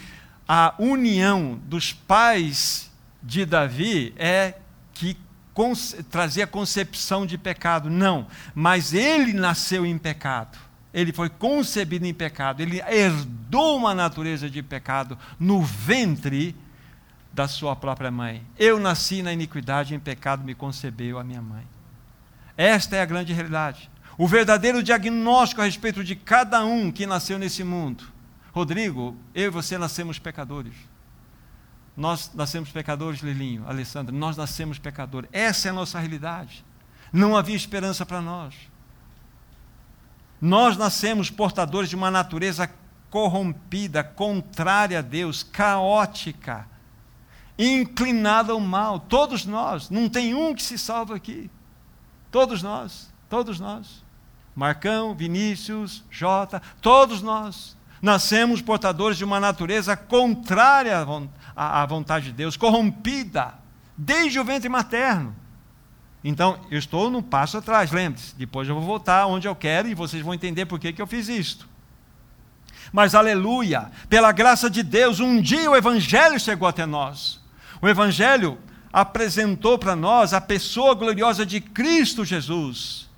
a 0.52 0.74
união 0.80 1.60
dos 1.66 1.92
pais 1.92 2.90
de 3.22 3.44
Davi 3.44 4.12
é 4.16 4.54
que 4.92 5.16
trazia 6.10 6.44
concepção 6.44 7.24
de 7.24 7.38
pecado. 7.38 7.88
Não, 7.88 8.26
mas 8.52 8.92
ele 8.92 9.32
nasceu 9.32 9.86
em 9.86 9.96
pecado. 9.96 10.58
Ele 10.92 11.12
foi 11.12 11.28
concebido 11.28 12.04
em 12.04 12.12
pecado, 12.12 12.62
ele 12.62 12.80
herdou 12.80 13.76
uma 13.76 13.94
natureza 13.94 14.50
de 14.50 14.60
pecado 14.60 15.16
no 15.38 15.62
ventre 15.62 16.56
da 17.32 17.46
sua 17.46 17.76
própria 17.76 18.10
mãe. 18.10 18.42
Eu 18.58 18.80
nasci 18.80 19.22
na 19.22 19.32
iniquidade, 19.32 19.94
em 19.94 20.00
pecado 20.00 20.42
me 20.42 20.56
concebeu 20.56 21.20
a 21.20 21.22
minha 21.22 21.40
mãe. 21.40 21.62
Esta 22.56 22.96
é 22.96 23.02
a 23.02 23.06
grande 23.06 23.32
realidade. 23.32 23.88
O 24.18 24.26
verdadeiro 24.26 24.82
diagnóstico 24.82 25.60
a 25.60 25.64
respeito 25.64 26.02
de 26.02 26.16
cada 26.16 26.64
um 26.64 26.90
que 26.90 27.06
nasceu 27.06 27.38
nesse 27.38 27.62
mundo. 27.62 28.18
Rodrigo, 28.52 29.16
eu 29.34 29.46
e 29.46 29.50
você 29.50 29.78
nascemos 29.78 30.18
pecadores. 30.18 30.74
Nós 31.96 32.30
nascemos 32.34 32.70
pecadores, 32.70 33.20
Lilinho, 33.20 33.66
Alessandra, 33.68 34.14
nós 34.14 34.36
nascemos 34.36 34.78
pecadores. 34.78 35.28
Essa 35.32 35.68
é 35.68 35.70
a 35.70 35.74
nossa 35.74 35.98
realidade. 35.98 36.64
Não 37.12 37.36
havia 37.36 37.56
esperança 37.56 38.06
para 38.06 38.20
nós. 38.20 38.54
Nós 40.40 40.76
nascemos 40.76 41.30
portadores 41.30 41.90
de 41.90 41.96
uma 41.96 42.10
natureza 42.10 42.70
corrompida, 43.10 44.02
contrária 44.02 45.00
a 45.00 45.02
Deus, 45.02 45.42
caótica, 45.42 46.66
inclinada 47.58 48.52
ao 48.52 48.60
mal. 48.60 48.98
Todos 48.98 49.44
nós, 49.44 49.90
não 49.90 50.08
tem 50.08 50.34
um 50.34 50.54
que 50.54 50.62
se 50.62 50.78
salva 50.78 51.16
aqui. 51.16 51.50
Todos 52.30 52.62
nós, 52.62 53.12
todos 53.28 53.60
nós. 53.60 54.02
Marcão, 54.54 55.14
Vinícius, 55.14 56.04
Jota, 56.10 56.62
todos 56.80 57.20
nós 57.20 57.76
nascemos 58.00 58.62
portadores 58.62 59.18
de 59.18 59.24
uma 59.24 59.38
natureza 59.38 59.96
contrária 59.96 61.06
à 61.54 61.86
vontade 61.86 62.26
de 62.26 62.32
Deus, 62.32 62.56
corrompida, 62.56 63.54
desde 63.96 64.38
o 64.40 64.44
ventre 64.44 64.68
materno. 64.68 65.36
Então, 66.22 66.60
eu 66.70 66.78
estou 66.78 67.10
num 67.10 67.22
passo 67.22 67.56
atrás, 67.56 67.90
lembre-se. 67.90 68.34
Depois 68.36 68.68
eu 68.68 68.74
vou 68.74 68.84
voltar 68.84 69.26
onde 69.26 69.48
eu 69.48 69.54
quero 69.54 69.88
e 69.88 69.94
vocês 69.94 70.22
vão 70.22 70.34
entender 70.34 70.66
por 70.66 70.78
que, 70.78 70.92
que 70.92 71.00
eu 71.00 71.06
fiz 71.06 71.28
isto. 71.28 71.68
Mas, 72.92 73.14
aleluia, 73.14 73.90
pela 74.08 74.32
graça 74.32 74.68
de 74.68 74.82
Deus, 74.82 75.20
um 75.20 75.40
dia 75.40 75.70
o 75.70 75.76
Evangelho 75.76 76.38
chegou 76.38 76.68
até 76.68 76.84
nós. 76.84 77.40
O 77.80 77.88
Evangelho 77.88 78.58
apresentou 78.92 79.78
para 79.78 79.94
nós 79.94 80.34
a 80.34 80.40
pessoa 80.40 80.94
gloriosa 80.94 81.46
de 81.46 81.60
Cristo 81.60 82.24
Jesus. 82.24 83.09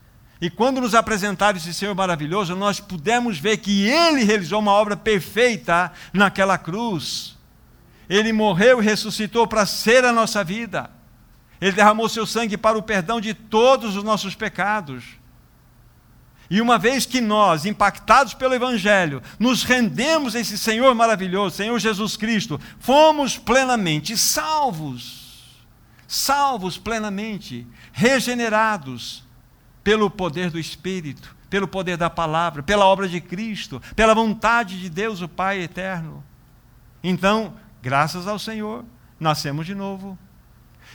E 0.42 0.50
quando 0.50 0.80
nos 0.80 0.92
apresentaram 0.92 1.56
esse 1.56 1.72
Senhor 1.72 1.94
maravilhoso, 1.94 2.56
nós 2.56 2.80
pudemos 2.80 3.38
ver 3.38 3.58
que 3.58 3.86
Ele 3.86 4.24
realizou 4.24 4.58
uma 4.58 4.72
obra 4.72 4.96
perfeita 4.96 5.92
naquela 6.12 6.58
cruz. 6.58 7.38
Ele 8.08 8.32
morreu 8.32 8.82
e 8.82 8.84
ressuscitou 8.84 9.46
para 9.46 9.64
ser 9.64 10.04
a 10.04 10.12
nossa 10.12 10.42
vida. 10.42 10.90
Ele 11.60 11.70
derramou 11.70 12.08
seu 12.08 12.26
sangue 12.26 12.56
para 12.56 12.76
o 12.76 12.82
perdão 12.82 13.20
de 13.20 13.34
todos 13.34 13.94
os 13.94 14.02
nossos 14.02 14.34
pecados. 14.34 15.04
E 16.50 16.60
uma 16.60 16.76
vez 16.76 17.06
que 17.06 17.20
nós, 17.20 17.64
impactados 17.64 18.34
pelo 18.34 18.52
Evangelho, 18.52 19.22
nos 19.38 19.62
rendemos 19.62 20.34
a 20.34 20.40
esse 20.40 20.58
Senhor 20.58 20.92
maravilhoso, 20.92 21.54
Senhor 21.54 21.78
Jesus 21.78 22.16
Cristo, 22.16 22.60
fomos 22.80 23.38
plenamente 23.38 24.16
salvos. 24.18 25.62
Salvos 26.08 26.76
plenamente, 26.76 27.64
regenerados 27.92 29.22
pelo 29.82 30.10
poder 30.10 30.50
do 30.50 30.58
Espírito, 30.58 31.34
pelo 31.50 31.68
poder 31.68 31.96
da 31.96 32.08
palavra, 32.08 32.62
pela 32.62 32.86
obra 32.86 33.08
de 33.08 33.20
Cristo, 33.20 33.82
pela 33.94 34.14
vontade 34.14 34.80
de 34.80 34.88
Deus, 34.88 35.20
o 35.20 35.28
Pai 35.28 35.60
eterno. 35.60 36.24
Então, 37.02 37.54
graças 37.82 38.26
ao 38.26 38.38
Senhor, 38.38 38.84
nascemos 39.18 39.66
de 39.66 39.74
novo 39.74 40.18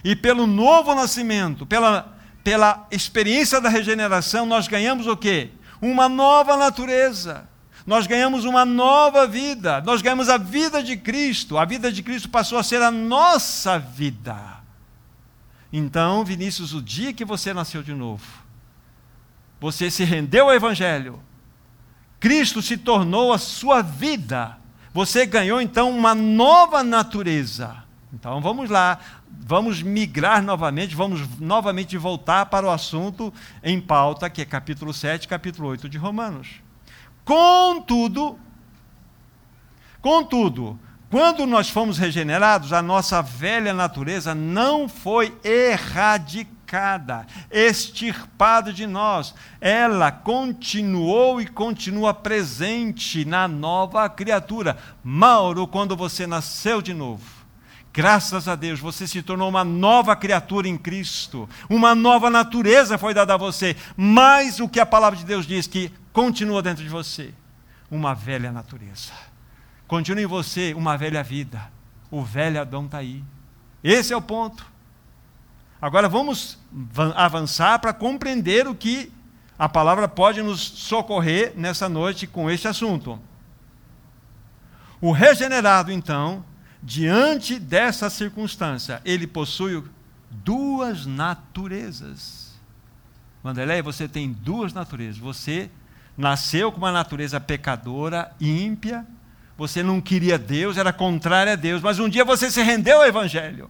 e 0.04 0.16
pelo 0.16 0.46
novo 0.48 0.94
nascimento, 0.94 1.66
pela, 1.66 2.16
pela 2.44 2.88
experiência 2.92 3.60
da 3.60 3.70
regeneração, 3.70 4.46
nós 4.46 4.68
ganhamos 4.68 5.08
o 5.08 5.18
quê? 5.18 5.52
Uma 5.82 6.08
nova 6.08 6.58
natureza. 6.58 7.48
Nós 7.86 8.06
ganhamos 8.06 8.44
uma 8.44 8.66
nova 8.66 9.26
vida. 9.26 9.82
Nós 9.82 10.02
ganhamos 10.02 10.30
a 10.30 10.38
vida 10.38 10.84
de 10.84 10.98
Cristo. 10.98 11.58
A 11.58 11.66
vida 11.66 11.92
de 11.92 12.04
Cristo 12.04 12.30
passou 12.30 12.58
a 12.58 12.64
ser 12.64 12.82
a 12.82 12.92
nossa 12.92 13.80
vida. 13.80 14.58
Então, 15.72 16.24
Vinícius, 16.24 16.74
o 16.74 16.82
dia 16.82 17.14
que 17.14 17.26
você 17.26 17.54
nasceu 17.54 17.84
de 17.84 17.94
novo, 17.94 18.26
você 19.60 19.90
se 19.90 20.04
rendeu 20.04 20.46
ao 20.46 20.56
Evangelho, 20.56 21.20
Cristo 22.20 22.62
se 22.62 22.78
tornou 22.78 23.32
a 23.32 23.38
sua 23.38 23.82
vida. 23.82 24.58
Você 24.94 25.26
ganhou 25.26 25.62
então 25.62 25.90
uma 25.90 26.16
nova 26.16 26.84
natureza. 26.84 27.84
Então 28.12 28.42
vamos 28.42 28.70
lá, 28.70 29.00
vamos 29.30 29.84
migrar 29.84 30.42
novamente, 30.42 30.96
vamos 30.96 31.22
novamente 31.40 31.98
voltar 31.98 32.48
para 32.48 32.66
o 32.66 32.72
assunto 32.72 33.34
em 33.64 33.80
pauta, 33.80 34.30
que 34.30 34.42
é 34.42 34.46
capítulo 34.46 34.94
7, 34.94 35.28
capítulo 35.28 35.68
8 35.70 35.88
de 35.88 35.98
Romanos. 35.98 36.62
Contudo, 37.24 38.40
contudo, 40.02 40.80
quando 41.10 41.46
nós 41.46 41.70
fomos 41.70 41.98
regenerados, 41.98 42.74
a 42.74 42.82
nossa 42.82 43.22
velha 43.22 43.74
natureza 43.74 44.34
não 44.34 44.90
foi 44.90 45.38
erradicada, 45.44 46.57
extirpada 47.50 48.74
de 48.74 48.86
nós. 48.86 49.34
Ela 49.62 50.12
continuou 50.12 51.40
e 51.40 51.48
continua 51.48 52.14
presente 52.14 53.24
na 53.26 53.48
nova 53.48 54.10
criatura. 54.10 54.78
Mauro, 55.04 55.68
quando 55.68 55.96
você 55.96 56.28
nasceu 56.28 56.82
de 56.82 56.94
novo, 56.94 57.38
Graças 57.98 58.48
a 58.48 58.54
Deus, 58.54 58.80
você 58.80 59.08
se 59.08 59.24
tornou 59.24 59.50
uma 59.50 59.64
nova 59.64 60.16
criatura 60.16 60.68
em 60.68 60.78
Cristo. 60.78 61.50
Uma 61.68 61.96
nova 61.96 62.30
natureza 62.30 62.96
foi 62.96 63.12
dada 63.12 63.34
a 63.34 63.38
você. 63.38 63.76
Mas 63.96 64.60
o 64.60 64.70
que 64.70 64.80
a 64.80 64.86
palavra 64.86 65.18
de 65.18 65.26
Deus 65.26 65.48
diz 65.48 65.66
que 65.66 65.92
continua 66.14 66.62
dentro 66.62 66.84
de 66.84 66.90
você, 66.92 67.34
uma 67.90 68.14
velha 68.14 68.52
natureza. 68.52 69.14
Continua 69.88 70.22
em 70.22 70.28
você 70.28 70.76
uma 70.76 70.96
velha 70.96 71.24
vida. 71.24 71.72
O 72.12 72.24
velho 72.24 72.62
Adão 72.62 72.86
está 72.86 73.00
aí. 73.00 73.24
Esse 73.84 74.14
é 74.14 74.16
o 74.16 74.22
ponto. 74.22 74.64
Agora 75.82 76.10
vamos 76.10 76.58
avançar 77.16 77.80
para 77.80 77.94
compreender 77.94 78.68
o 78.68 78.74
que 78.74 79.12
a 79.58 79.70
palavra 79.70 80.08
pode 80.08 80.42
nos 80.42 80.60
socorrer 80.60 81.54
nessa 81.56 81.88
noite 81.88 82.26
com 82.26 82.50
este 82.50 82.68
assunto. 82.68 83.20
O 85.00 85.12
regenerado, 85.12 85.92
então, 85.92 86.44
diante 86.82 87.60
dessa 87.60 88.10
circunstância, 88.10 89.02
ele 89.06 89.28
possui 89.28 89.84
duas 90.30 91.06
naturezas. 91.06 92.56
Vanderlei, 93.44 93.82
você 93.82 94.08
tem 94.08 94.32
duas 94.32 94.74
naturezas. 94.74 95.18
Você 95.18 95.70
nasceu 96.18 96.72
com 96.72 96.80
uma 96.80 96.92
natureza 96.92 97.40
pecadora, 97.40 98.32
ímpia, 98.42 99.06
você 99.56 99.82
não 99.84 100.02
queria 100.02 100.38
Deus, 100.38 100.78
era 100.78 100.92
contrário 100.92 101.54
a 101.54 101.56
Deus, 101.56 101.82
mas 101.82 102.00
um 102.00 102.10
dia 102.10 102.26
você 102.26 102.50
se 102.50 102.62
rendeu 102.62 102.98
ao 102.98 103.08
Evangelho. 103.08 103.70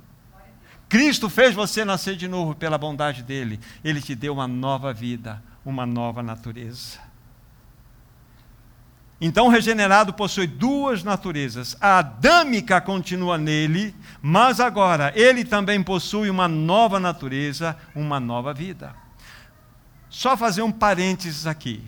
Cristo 0.90 1.30
fez 1.30 1.54
você 1.54 1.84
nascer 1.84 2.16
de 2.16 2.28
novo 2.28 2.56
pela 2.56 2.78
bondade 2.78 3.22
dele. 3.22 3.60
Ele 3.84 4.02
te 4.02 4.16
deu 4.16 4.34
uma 4.34 4.48
nova 4.48 4.94
vida, 4.94 5.44
uma 5.66 5.86
nova 5.86 6.24
natureza. 6.24 7.00
Então, 9.20 9.48
o 9.48 9.50
regenerado 9.50 10.14
possui 10.14 10.46
duas 10.46 11.04
naturezas. 11.04 11.76
A 11.82 11.98
adâmica 11.98 12.80
continua 12.80 13.38
nele, 13.38 13.96
mas 14.22 14.60
agora 14.60 15.12
ele 15.16 15.44
também 15.44 15.82
possui 15.82 16.30
uma 16.30 16.48
nova 16.48 17.00
natureza, 17.00 17.76
uma 17.96 18.20
nova 18.20 18.54
vida. 18.54 18.96
Só 20.08 20.38
fazer 20.38 20.62
um 20.62 20.72
parênteses 20.72 21.48
aqui. 21.48 21.84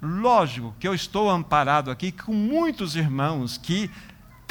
Lógico 0.00 0.74
que 0.80 0.88
eu 0.88 0.94
estou 0.94 1.30
amparado 1.30 1.90
aqui 1.90 2.10
com 2.10 2.32
muitos 2.32 2.96
irmãos 2.96 3.56
que 3.56 3.88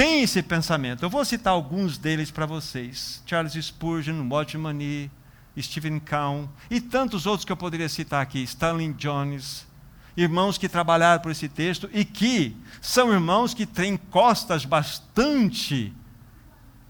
têm 0.02 0.24
esse 0.24 0.42
pensamento. 0.42 1.04
Eu 1.04 1.12
vou 1.12 1.24
citar 1.24 1.54
alguns 1.54 1.96
deles 1.96 2.32
para 2.32 2.48
vocês: 2.48 3.22
Charles 3.24 3.54
Spurgeon, 3.54 4.28
Watchman 4.28 4.74
Nee, 4.74 5.12
Stephen 5.60 6.00
Cowan 6.00 6.50
e 6.72 6.82
tantos 6.82 7.28
outros 7.28 7.46
que 7.46 7.52
eu 7.52 7.58
poderia 7.58 7.88
citar 7.88 8.20
aqui, 8.20 8.42
Stanley 8.42 8.94
Jones 8.94 9.70
irmãos 10.18 10.58
que 10.58 10.68
trabalharam 10.68 11.22
por 11.22 11.32
esse 11.32 11.48
texto 11.48 11.90
e 11.94 12.04
que 12.04 12.58
são 12.82 13.14
irmãos 13.14 13.54
que 13.54 13.66
têm 13.66 13.96
costas 13.96 14.66
bastante 14.66 15.94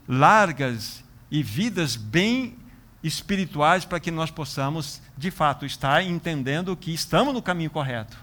largas 0.08 1.04
e 1.30 1.40
vidas 1.40 1.94
bem 1.94 2.56
espirituais 3.00 3.84
para 3.84 4.00
que 4.00 4.10
nós 4.10 4.30
possamos, 4.30 5.00
de 5.16 5.30
fato, 5.30 5.64
estar 5.64 6.02
entendendo 6.02 6.76
que 6.76 6.92
estamos 6.92 7.32
no 7.32 7.40
caminho 7.40 7.70
correto. 7.70 8.16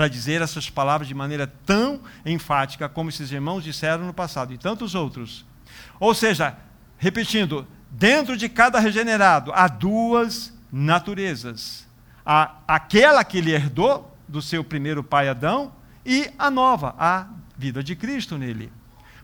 Para 0.00 0.08
dizer 0.08 0.40
essas 0.40 0.70
palavras 0.70 1.06
de 1.06 1.14
maneira 1.14 1.46
tão 1.46 2.00
enfática 2.24 2.88
como 2.88 3.10
esses 3.10 3.30
irmãos 3.30 3.62
disseram 3.62 4.06
no 4.06 4.14
passado 4.14 4.50
e 4.50 4.56
tantos 4.56 4.94
outros. 4.94 5.44
Ou 6.00 6.14
seja, 6.14 6.56
repetindo, 6.96 7.66
dentro 7.90 8.34
de 8.34 8.48
cada 8.48 8.78
regenerado 8.78 9.52
há 9.54 9.68
duas 9.68 10.58
naturezas: 10.72 11.86
há 12.24 12.60
aquela 12.66 13.22
que 13.22 13.36
ele 13.36 13.52
herdou 13.52 14.16
do 14.26 14.40
seu 14.40 14.64
primeiro 14.64 15.04
pai 15.04 15.28
Adão 15.28 15.70
e 16.02 16.30
a 16.38 16.50
nova, 16.50 16.94
a 16.98 17.26
vida 17.54 17.84
de 17.84 17.94
Cristo 17.94 18.38
nele. 18.38 18.72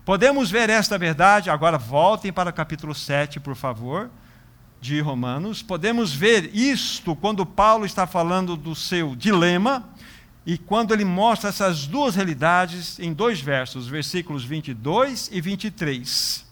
Podemos 0.05 0.51
ver 0.51 0.69
esta 0.69 0.95
verdade, 0.95 1.49
agora 1.49 1.79
voltem 1.79 2.31
para 2.31 2.51
o 2.51 2.53
capítulo 2.53 2.93
7, 2.93 3.39
por 3.39 3.55
favor, 3.55 4.11
de 4.79 5.01
Romanos. 5.01 5.63
Podemos 5.63 6.13
ver 6.13 6.55
isto 6.55 7.15
quando 7.15 7.47
Paulo 7.47 7.83
está 7.83 8.05
falando 8.05 8.55
do 8.55 8.75
seu 8.75 9.15
dilema 9.15 9.83
e 10.47 10.57
quando 10.57 10.93
ele 10.93 11.03
mostra 11.03 11.49
essas 11.49 11.85
duas 11.85 12.15
realidades 12.15 12.97
em 12.99 13.11
dois 13.11 13.41
versos, 13.41 13.85
versículos 13.85 14.45
22 14.45 15.29
e 15.29 15.41
23. 15.41 16.45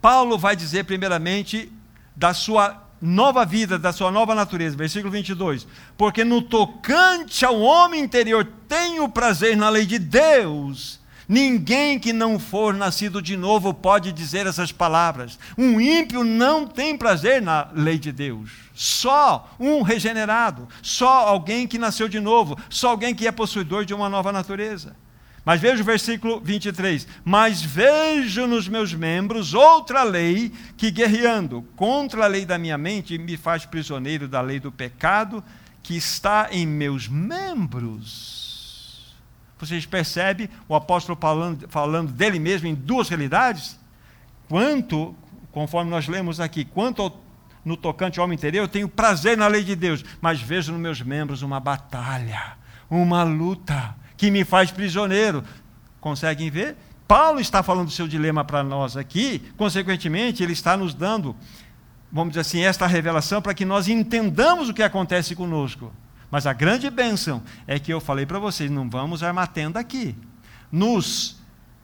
Paulo 0.00 0.38
vai 0.38 0.56
dizer, 0.56 0.84
primeiramente, 0.84 1.70
da 2.16 2.32
sua 2.32 2.82
nova 2.98 3.44
vida, 3.44 3.78
da 3.78 3.92
sua 3.92 4.10
nova 4.10 4.34
natureza. 4.34 4.74
Versículo 4.74 5.12
22. 5.12 5.66
Porque 5.98 6.24
no 6.24 6.40
tocante 6.40 7.44
ao 7.44 7.60
homem 7.60 8.02
interior 8.02 8.48
tenho 8.66 9.06
prazer 9.06 9.54
na 9.54 9.68
lei 9.68 9.84
de 9.84 9.98
Deus. 9.98 10.98
Ninguém 11.28 11.98
que 11.98 12.10
não 12.10 12.38
for 12.38 12.72
nascido 12.72 13.20
de 13.20 13.36
novo 13.36 13.74
pode 13.74 14.12
dizer 14.12 14.46
essas 14.46 14.72
palavras. 14.72 15.38
Um 15.58 15.78
ímpio 15.78 16.24
não 16.24 16.66
tem 16.66 16.96
prazer 16.96 17.42
na 17.42 17.68
lei 17.74 17.98
de 17.98 18.12
Deus. 18.12 18.65
Só 18.78 19.56
um 19.58 19.80
regenerado, 19.80 20.68
só 20.82 21.26
alguém 21.26 21.66
que 21.66 21.78
nasceu 21.78 22.08
de 22.08 22.20
novo, 22.20 22.58
só 22.68 22.90
alguém 22.90 23.14
que 23.14 23.26
é 23.26 23.32
possuidor 23.32 23.86
de 23.86 23.94
uma 23.94 24.06
nova 24.06 24.30
natureza. 24.30 24.94
Mas 25.46 25.62
veja 25.62 25.80
o 25.80 25.86
versículo 25.86 26.40
23. 26.40 27.08
Mas 27.24 27.62
vejo 27.62 28.46
nos 28.46 28.68
meus 28.68 28.92
membros 28.92 29.54
outra 29.54 30.02
lei 30.02 30.52
que, 30.76 30.90
guerreando 30.90 31.62
contra 31.74 32.24
a 32.24 32.26
lei 32.26 32.44
da 32.44 32.58
minha 32.58 32.76
mente, 32.76 33.16
me 33.16 33.38
faz 33.38 33.64
prisioneiro 33.64 34.28
da 34.28 34.42
lei 34.42 34.60
do 34.60 34.70
pecado 34.70 35.42
que 35.82 35.96
está 35.96 36.48
em 36.50 36.66
meus 36.66 37.08
membros. 37.08 38.46
Vocês 39.58 39.86
percebem 39.86 40.50
o 40.68 40.74
apóstolo 40.74 41.16
falando, 41.18 41.66
falando 41.70 42.12
dele 42.12 42.38
mesmo 42.38 42.68
em 42.68 42.74
duas 42.74 43.08
realidades? 43.08 43.78
Quanto, 44.50 45.16
conforme 45.50 45.90
nós 45.90 46.06
lemos 46.08 46.40
aqui, 46.40 46.62
quanto 46.62 47.00
ao, 47.00 47.25
no 47.66 47.76
tocante 47.76 48.20
ao 48.20 48.24
homem 48.24 48.36
interior, 48.36 48.62
eu 48.62 48.68
tenho 48.68 48.88
prazer 48.88 49.36
na 49.36 49.48
lei 49.48 49.64
de 49.64 49.74
Deus, 49.74 50.04
mas 50.20 50.40
vejo 50.40 50.70
nos 50.70 50.80
meus 50.80 51.02
membros 51.02 51.42
uma 51.42 51.58
batalha, 51.58 52.56
uma 52.88 53.24
luta 53.24 53.96
que 54.16 54.30
me 54.30 54.44
faz 54.44 54.70
prisioneiro. 54.70 55.42
Conseguem 56.00 56.48
ver? 56.48 56.76
Paulo 57.08 57.40
está 57.40 57.64
falando 57.64 57.86
do 57.86 57.92
seu 57.92 58.06
dilema 58.06 58.44
para 58.44 58.62
nós 58.62 58.96
aqui, 58.96 59.40
consequentemente, 59.56 60.44
ele 60.44 60.52
está 60.52 60.76
nos 60.76 60.94
dando, 60.94 61.34
vamos 62.10 62.30
dizer 62.30 62.42
assim, 62.42 62.60
esta 62.60 62.86
revelação 62.86 63.42
para 63.42 63.52
que 63.52 63.64
nós 63.64 63.88
entendamos 63.88 64.68
o 64.68 64.74
que 64.74 64.82
acontece 64.84 65.34
conosco. 65.34 65.92
Mas 66.30 66.46
a 66.46 66.52
grande 66.52 66.88
bênção 66.88 67.42
é 67.66 67.80
que 67.80 67.92
eu 67.92 68.00
falei 68.00 68.26
para 68.26 68.38
vocês: 68.38 68.70
não 68.70 68.88
vamos 68.88 69.24
armar 69.24 69.48
tenda 69.48 69.80
aqui. 69.80 70.16
Nos 70.70 71.40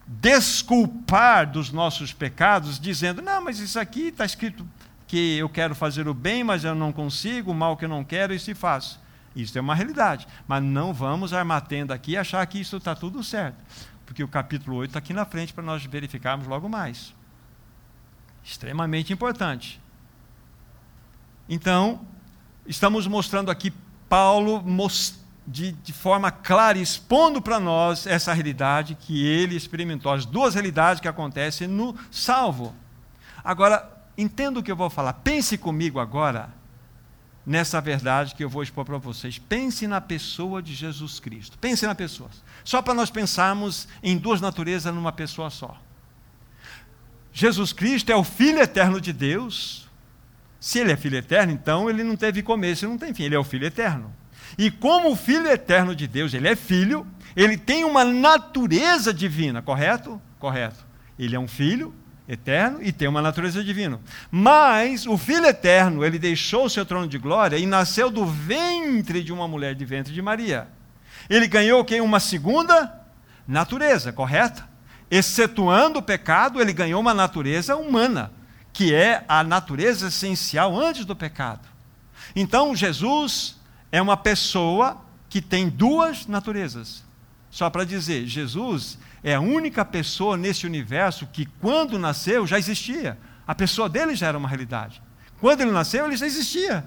desculpar 0.07 1.51
dos 1.51 1.73
nossos 1.73 2.13
pecados, 2.13 2.79
dizendo, 2.79 3.23
não, 3.23 3.43
mas 3.43 3.59
isso 3.59 3.79
aqui 3.79 4.09
está 4.09 4.25
escrito 4.25 4.67
que 5.13 5.37
eu 5.37 5.47
quero 5.47 5.75
fazer 5.75 6.09
o 6.09 6.15
bem, 6.15 6.43
mas 6.43 6.65
eu 6.65 6.75
não 6.75 6.91
consigo, 6.91 7.51
o 7.51 7.55
mal 7.55 7.77
que 7.77 7.85
eu 7.85 7.89
não 7.89 8.03
quero, 8.03 8.33
e 8.33 8.39
se 8.39 8.55
faço. 8.55 8.99
Isso 9.37 9.59
é 9.59 9.61
uma 9.61 9.75
realidade. 9.75 10.27
Mas 10.49 10.63
não 10.63 10.95
vamos 10.95 11.35
armar 11.35 11.61
tenda 11.67 11.93
aqui 11.93 12.13
e 12.13 12.17
achar 12.17 12.47
que 12.47 12.59
isso 12.59 12.79
está 12.79 12.95
tudo 12.95 13.23
certo. 13.23 13.59
Porque 14.07 14.25
o 14.25 14.29
capítulo 14.29 14.79
8 14.79 14.89
está 14.89 15.01
aqui 15.01 15.13
na 15.13 15.27
frente 15.27 15.53
para 15.53 15.63
nós 15.63 15.85
verificarmos 15.85 16.47
logo 16.47 16.67
mais. 16.67 17.15
Extremamente 18.43 19.13
importante. 19.13 19.79
Então, 21.47 22.01
estamos 22.67 23.07
mostrando 23.07 23.51
aqui 23.51 23.71
Paulo 24.09 24.65
de, 25.47 25.73
de 25.73 25.93
forma 25.93 26.31
clara, 26.31 26.79
expondo 26.79 27.43
para 27.43 27.61
nós 27.61 28.07
essa 28.07 28.33
realidade 28.33 28.95
que 28.95 29.27
ele 29.27 29.57
experimentou, 29.57 30.11
as 30.11 30.25
duas 30.25 30.55
realidades 30.55 31.03
que 31.03 31.09
acontecem 31.09 31.69
no 31.69 31.95
salvo. 32.11 32.75
Agora, 33.45 34.01
entenda 34.23 34.61
o 34.61 34.63
que 34.63 34.71
eu 34.71 34.77
vou 34.77 34.89
falar. 34.89 35.13
Pense 35.15 35.59
comigo 35.59 35.99
agora 35.99 36.53
nessa 37.45 37.81
verdade 37.81 38.35
que 38.35 38.45
eu 38.45 38.49
vou 38.49 38.63
expor 38.63 38.85
para 38.85 38.99
vocês. 38.99 39.39
Pense 39.39 39.87
na 39.87 40.01
pessoa 40.01 40.63
de 40.63 40.75
Jesus 40.75 41.19
Cristo. 41.19 41.59
Pense 41.59 41.87
na 41.87 41.95
pessoa. 41.95 42.31
Só 42.65 42.81
para 42.81 42.95
nós 42.95 43.11
pensarmos 43.11 43.89
em 44.03 44.17
duas 44.17 44.41
naturezas 44.41 44.95
numa 44.95 45.13
pessoa 45.13 45.51
só. 45.51 45.77
Jesus 47.33 47.73
Cristo 47.73 48.13
é 48.13 48.17
o 48.17 48.25
Filho 48.25 48.61
eterno 48.61 49.01
de 49.01 49.13
Deus. 49.13 49.89
Se 50.61 50.79
ele 50.79 50.93
é 50.93 50.97
Filho 50.97 51.17
eterno, 51.17 51.53
então 51.53 51.91
ele 51.91 52.05
não 52.05 52.17
teve 52.17 52.43
começo, 52.43 52.85
ele 52.85 52.93
não 52.93 52.99
tem 52.99 53.13
fim, 53.13 53.25
ele 53.25 53.35
é 53.35 53.39
o 53.39 53.45
Filho 53.45 53.67
eterno. 53.67 54.15
E 54.57 54.71
como 54.71 55.11
o 55.11 55.17
Filho 55.17 55.49
eterno 55.49 55.95
de 55.97 56.07
Deus, 56.07 56.35
ele 56.35 56.47
é 56.47 56.55
filho, 56.55 57.07
ele 57.35 57.57
tem 57.57 57.85
uma 57.85 58.05
natureza 58.05 59.13
divina, 59.13 59.63
correto? 59.63 60.21
Correto. 60.39 60.87
Ele 61.19 61.35
é 61.35 61.41
um 61.41 61.49
filho, 61.49 61.95
eterno 62.29 62.79
e 62.83 62.93
tem 62.93 63.09
uma 63.09 63.21
natureza 63.21 63.63
divina. 63.63 64.01
Mas 64.31 65.07
o 65.07 65.19
Filho 65.19 65.47
eterno, 65.47 66.05
ele 66.05 66.19
deixou 66.19 66.67
o 66.67 66.71
seu 66.71 66.87
trono 66.87 67.09
de 67.09 67.19
glória 67.19 67.57
e 67.57 67.67
nasceu 67.67 68.11
do 68.11 68.25
ventre 68.25 69.23
de 69.23 69.33
uma 69.33 69.49
mulher 69.49 69.75
de 69.75 69.85
ventre 69.85 70.13
de 70.13 70.23
Maria. 70.23 70.69
Ele 71.29 71.47
ganhou 71.47 71.81
o 71.81 71.85
que? 71.85 72.01
Uma 72.01 72.21
segunda 72.21 72.93
natureza, 73.47 74.13
correta? 74.13 74.69
Excetuando 75.11 75.99
o 75.99 76.03
pecado, 76.03 76.61
ele 76.61 76.73
ganhou 76.73 77.01
uma 77.01 77.13
natureza 77.13 77.77
humana, 77.77 78.33
que 78.73 78.95
é 78.95 79.25
a 79.29 79.45
natureza 79.45 80.09
essencial 80.09 80.79
antes 80.79 81.05
do 81.05 81.15
pecado. 81.15 81.69
Então, 82.35 82.75
Jesus 82.75 83.61
é 83.91 84.01
uma 84.01 84.17
pessoa 84.17 85.03
que 85.29 85.43
tem 85.43 85.69
duas 85.69 86.27
naturezas. 86.27 87.05
Só 87.51 87.69
para 87.69 87.85
dizer, 87.85 88.27
Jesus 88.27 88.99
é 89.23 89.35
a 89.35 89.41
única 89.41 89.85
pessoa 89.85 90.37
nesse 90.37 90.67
universo 90.67 91.27
que, 91.27 91.47
quando 91.47 91.99
nasceu, 91.99 92.47
já 92.47 92.59
existia. 92.59 93.19
A 93.47 93.55
pessoa 93.55 93.89
dele 93.89 94.15
já 94.15 94.29
era 94.29 94.39
uma 94.39 94.49
realidade. 94.49 95.03
Quando 95.41 95.61
ele 95.61 95.71
nasceu, 95.71 96.07
ele 96.07 96.17
já 96.17 96.27
existia. 96.27 96.85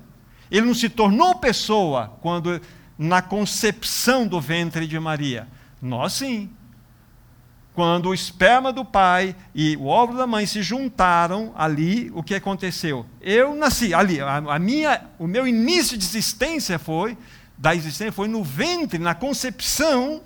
Ele 0.49 0.65
não 0.65 0.73
se 0.73 0.89
tornou 0.89 1.35
pessoa 1.35 2.17
quando 2.21 2.61
na 2.97 3.21
concepção 3.21 4.27
do 4.27 4.39
ventre 4.39 4.87
de 4.87 4.99
Maria. 4.99 5.47
Nós 5.81 6.13
sim. 6.13 6.49
Quando 7.73 8.07
o 8.07 8.13
esperma 8.13 8.71
do 8.71 8.85
pai 8.85 9.35
e 9.53 9.75
o 9.75 9.87
óvulo 9.87 10.17
da 10.17 10.27
mãe 10.27 10.45
se 10.45 10.63
juntaram 10.63 11.53
ali, 11.57 12.09
o 12.13 12.23
que 12.23 12.33
aconteceu? 12.33 13.05
Eu 13.19 13.53
nasci 13.53 13.93
ali, 13.93 14.21
a, 14.21 14.37
a 14.37 14.57
minha, 14.57 15.01
o 15.19 15.27
meu 15.27 15.45
início 15.45 15.97
de 15.97 16.05
existência 16.05 16.79
foi 16.79 17.17
da 17.57 17.75
existência 17.75 18.11
foi 18.11 18.27
no 18.27 18.43
ventre, 18.43 18.99
na 18.99 19.15
concepção 19.15 20.21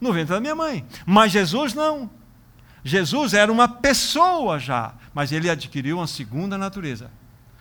no 0.00 0.12
ventre 0.12 0.34
da 0.34 0.40
minha 0.40 0.54
mãe. 0.54 0.84
Mas 1.04 1.32
Jesus 1.32 1.74
não. 1.74 2.08
Jesus 2.82 3.34
era 3.34 3.52
uma 3.52 3.68
pessoa 3.68 4.58
já, 4.58 4.94
mas 5.12 5.32
ele 5.32 5.50
adquiriu 5.50 5.98
uma 5.98 6.06
segunda 6.06 6.56
natureza. 6.56 7.10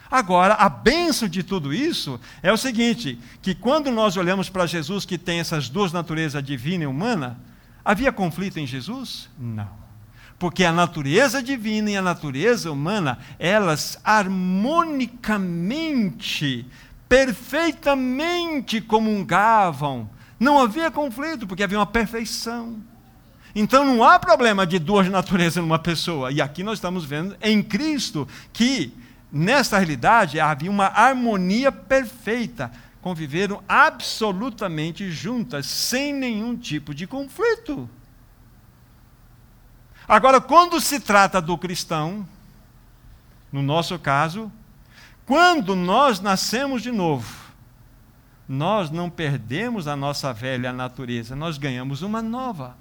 Agora, 0.10 0.54
a 0.56 0.69
benção 0.69 1.28
de 1.28 1.43
tudo 1.43 1.73
isso 1.73 2.19
é 2.41 2.52
o 2.52 2.58
seguinte: 2.58 3.19
que 3.41 3.54
quando 3.54 3.91
nós 3.91 4.17
olhamos 4.17 4.49
para 4.49 4.65
Jesus, 4.65 5.06
que 5.06 5.17
tem 5.17 5.39
essas 5.39 5.69
duas 5.69 5.91
naturezas, 5.91 6.43
divina 6.43 6.86
e 6.86 6.88
humana, 6.88 7.38
havia 7.84 8.12
conflito 8.12 8.60
em 8.60 8.65
Jesus? 8.65 9.30
Não. 9.38 9.78
Porque 10.39 10.63
a 10.63 10.71
natureza 10.71 11.43
divina 11.43 11.91
e 11.91 11.97
a 11.97 12.02
natureza 12.02 12.71
humana, 12.71 13.19
elas 13.38 13.99
harmonicamente, 14.04 16.65
perfeitamente 17.10 18.80
comungavam 18.80 20.10
não 20.39 20.60
havia 20.60 20.89
conflito, 20.89 21.45
porque 21.45 21.63
havia 21.63 21.78
uma 21.78 21.86
perfeição. 21.86 22.82
Então 23.54 23.84
não 23.84 24.04
há 24.04 24.17
problema 24.19 24.65
de 24.65 24.80
duas 24.80 25.10
naturezas 25.10 25.62
numa 25.62 25.80
pessoa. 25.80 26.32
E 26.32 26.41
aqui 26.41 26.63
nós 26.63 26.78
estamos 26.78 27.04
vendo 27.04 27.36
em 27.41 27.62
Cristo 27.62 28.28
que, 28.54 28.93
nessa 29.32 29.78
realidade, 29.78 30.39
havia 30.39 30.69
uma 30.69 30.86
harmonia 30.86 31.71
perfeita. 31.71 32.71
Conviveram 33.02 33.63
absolutamente 33.67 35.10
juntas, 35.12 35.65
sem 35.65 36.13
nenhum 36.13 36.56
tipo 36.56 36.93
de 36.93 37.08
conflito. 37.08 37.89
Agora, 40.08 40.41
quando 40.41 40.80
se 40.80 40.99
trata 40.99 41.41
do 41.41 41.58
cristão, 41.58 42.28
no 43.52 43.62
nosso 43.62 43.97
caso, 43.97 44.52
quando 45.25 45.75
nós 45.75 46.19
nascemos 46.19 46.82
de 46.82 46.91
novo, 46.91 47.38
nós 48.50 48.90
não 48.90 49.12
perdemos 49.12 49.88
a 49.88 49.96
nossa 49.96 50.34
velha 50.34 50.74
natureza, 50.74 51.36
nós 51.36 51.60
ganhamos 51.60 52.02
uma 52.02 52.20
nova. 52.20 52.76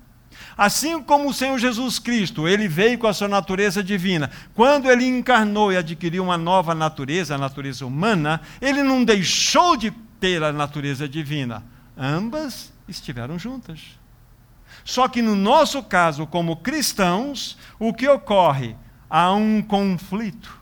Assim 0.56 1.02
como 1.02 1.28
o 1.28 1.34
Senhor 1.34 1.58
Jesus 1.58 1.98
Cristo, 1.98 2.48
ele 2.48 2.66
veio 2.66 2.98
com 2.98 3.06
a 3.06 3.12
sua 3.12 3.28
natureza 3.28 3.84
divina. 3.84 4.30
Quando 4.54 4.90
ele 4.90 5.06
encarnou 5.06 5.70
e 5.70 5.76
adquiriu 5.76 6.24
uma 6.24 6.38
nova 6.38 6.74
natureza, 6.74 7.34
a 7.34 7.38
natureza 7.38 7.84
humana, 7.84 8.40
ele 8.62 8.82
não 8.82 9.04
deixou 9.04 9.76
de 9.76 9.90
ter 10.18 10.42
a 10.42 10.52
natureza 10.52 11.06
divina. 11.06 11.62
Ambas 11.96 12.72
estiveram 12.88 13.38
juntas. 13.38 13.80
Só 14.84 15.06
que 15.06 15.20
no 15.20 15.36
nosso 15.36 15.82
caso, 15.82 16.26
como 16.26 16.56
cristãos, 16.56 17.58
o 17.78 17.92
que 17.92 18.08
ocorre? 18.08 18.74
Há 19.10 19.32
um 19.32 19.60
conflito. 19.60 20.57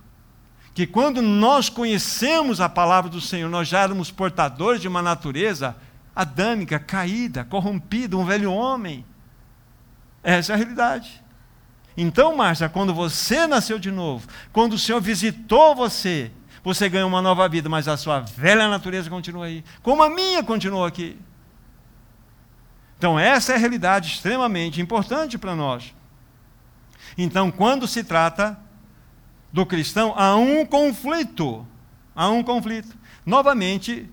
Que 0.77 0.87
quando 0.87 1.23
nós 1.23 1.71
conhecemos 1.71 2.61
a 2.61 2.69
palavra 2.69 3.11
do 3.11 3.19
Senhor, 3.19 3.49
nós 3.49 3.67
já 3.67 3.81
éramos 3.81 4.11
portadores 4.11 4.79
de 4.79 4.87
uma 4.87 5.01
natureza 5.01 5.75
adâmica, 6.15 6.79
caída, 6.79 7.47
corrompida, 7.47 8.15
um 8.15 8.27
velho 8.27 8.53
homem. 8.53 9.03
Essa 10.23 10.53
é 10.53 10.55
a 10.55 10.57
realidade. 10.59 11.25
Então, 11.97 12.37
Márcia, 12.37 12.69
quando 12.69 12.93
você 12.93 13.47
nasceu 13.47 13.79
de 13.79 13.91
novo, 13.91 14.29
quando 14.53 14.75
o 14.75 14.79
Senhor 14.79 15.01
visitou 15.01 15.75
você, 15.75 16.31
você 16.62 16.91
ganhou 16.91 17.09
uma 17.09 17.23
nova 17.23 17.49
vida, 17.49 17.71
mas 17.71 17.89
a 17.89 17.97
sua 17.97 18.21
velha 18.21 18.69
natureza 18.69 19.09
continua 19.09 19.47
aí, 19.47 19.65
como 19.83 20.03
a 20.03 20.11
minha 20.11 20.43
continua 20.43 20.89
aqui. 20.89 21.19
Então, 22.99 23.19
essa 23.19 23.55
é 23.55 23.57
a 23.57 23.59
realidade 23.59 24.11
extremamente 24.11 24.79
importante 24.79 25.39
para 25.39 25.57
nós. 25.57 25.95
Então, 27.17 27.51
quando 27.51 27.89
se 27.89 28.05
trata 28.05 28.65
do 29.57 29.64
cristão, 29.64 30.12
há 30.19 30.37
um 30.37 30.66
conflito. 30.66 31.66
Há 32.14 32.29
um 32.29 32.42
conflito. 32.42 32.95
Novamente, 33.25 34.07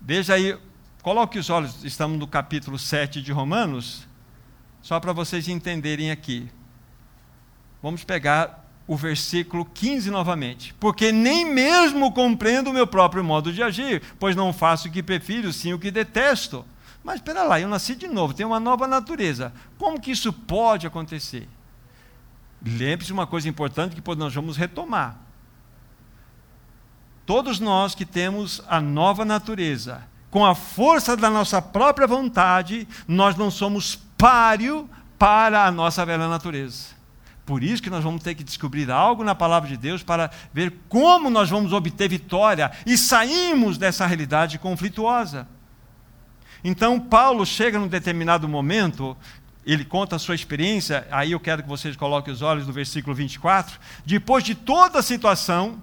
veja 0.00 0.34
aí, 0.34 0.56
coloque 1.02 1.36
os 1.36 1.50
olhos, 1.50 1.82
estamos 1.82 2.16
no 2.16 2.28
capítulo 2.28 2.78
7 2.78 3.20
de 3.20 3.32
Romanos, 3.32 4.06
só 4.80 5.00
para 5.00 5.12
vocês 5.12 5.48
entenderem 5.48 6.12
aqui. 6.12 6.48
Vamos 7.82 8.04
pegar 8.04 8.70
o 8.86 8.96
versículo 8.96 9.64
15 9.64 10.12
novamente. 10.12 10.72
Porque 10.74 11.10
nem 11.10 11.44
mesmo 11.44 12.12
compreendo 12.12 12.70
o 12.70 12.72
meu 12.72 12.86
próprio 12.86 13.24
modo 13.24 13.52
de 13.52 13.64
agir, 13.64 14.00
pois 14.20 14.36
não 14.36 14.52
faço 14.52 14.86
o 14.86 14.92
que 14.92 15.02
prefiro, 15.02 15.52
sim 15.52 15.72
o 15.74 15.78
que 15.78 15.90
detesto. 15.90 16.64
Mas 17.02 17.16
espera 17.16 17.42
lá, 17.42 17.58
eu 17.58 17.68
nasci 17.68 17.96
de 17.96 18.06
novo, 18.06 18.32
tenho 18.32 18.50
uma 18.50 18.60
nova 18.60 18.86
natureza. 18.86 19.52
Como 19.76 20.00
que 20.00 20.12
isso 20.12 20.32
pode 20.32 20.86
acontecer? 20.86 21.48
Lembre-se 22.62 23.06
de 23.06 23.12
uma 23.12 23.26
coisa 23.26 23.48
importante 23.48 23.94
que 23.94 24.16
nós 24.16 24.34
vamos 24.34 24.56
retomar. 24.56 25.18
Todos 27.26 27.58
nós 27.58 27.94
que 27.94 28.04
temos 28.04 28.62
a 28.68 28.80
nova 28.80 29.24
natureza, 29.24 30.02
com 30.30 30.44
a 30.44 30.54
força 30.54 31.16
da 31.16 31.30
nossa 31.30 31.62
própria 31.62 32.06
vontade, 32.06 32.86
nós 33.06 33.36
não 33.36 33.50
somos 33.50 33.96
páreo 34.18 34.88
para 35.18 35.64
a 35.64 35.70
nossa 35.70 36.04
velha 36.04 36.28
natureza. 36.28 36.94
Por 37.46 37.62
isso 37.62 37.82
que 37.82 37.90
nós 37.90 38.02
vamos 38.02 38.22
ter 38.22 38.34
que 38.34 38.42
descobrir 38.42 38.90
algo 38.90 39.22
na 39.22 39.34
palavra 39.34 39.68
de 39.68 39.76
Deus 39.76 40.02
para 40.02 40.30
ver 40.52 40.72
como 40.88 41.28
nós 41.28 41.50
vamos 41.50 41.72
obter 41.72 42.08
vitória 42.08 42.70
e 42.86 42.96
sairmos 42.96 43.76
dessa 43.76 44.06
realidade 44.06 44.58
conflituosa. 44.58 45.46
Então, 46.62 46.98
Paulo 46.98 47.44
chega 47.44 47.78
num 47.78 47.86
determinado 47.86 48.48
momento, 48.48 49.14
ele 49.66 49.84
conta 49.84 50.16
a 50.16 50.18
sua 50.18 50.34
experiência, 50.34 51.06
aí 51.10 51.32
eu 51.32 51.40
quero 51.40 51.62
que 51.62 51.68
vocês 51.68 51.96
coloquem 51.96 52.32
os 52.32 52.42
olhos 52.42 52.66
no 52.66 52.72
versículo 52.72 53.14
24. 53.14 53.78
Depois 54.04 54.44
de 54.44 54.54
toda 54.54 54.98
a 54.98 55.02
situação, 55.02 55.80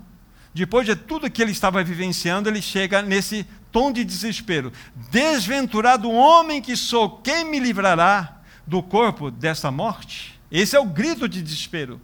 depois 0.53 0.85
de 0.85 0.95
tudo 0.95 1.29
que 1.29 1.41
ele 1.41 1.51
estava 1.51 1.83
vivenciando, 1.83 2.49
ele 2.49 2.61
chega 2.61 3.01
nesse 3.01 3.45
tom 3.71 3.91
de 3.91 4.03
desespero: 4.03 4.71
Desventurado 5.09 6.11
homem 6.11 6.61
que 6.61 6.75
sou, 6.75 7.17
quem 7.17 7.45
me 7.45 7.59
livrará 7.59 8.41
do 8.67 8.83
corpo 8.83 9.31
desta 9.31 9.71
morte? 9.71 10.39
Esse 10.51 10.75
é 10.75 10.79
o 10.79 10.85
grito 10.85 11.27
de 11.27 11.41
desespero. 11.41 11.99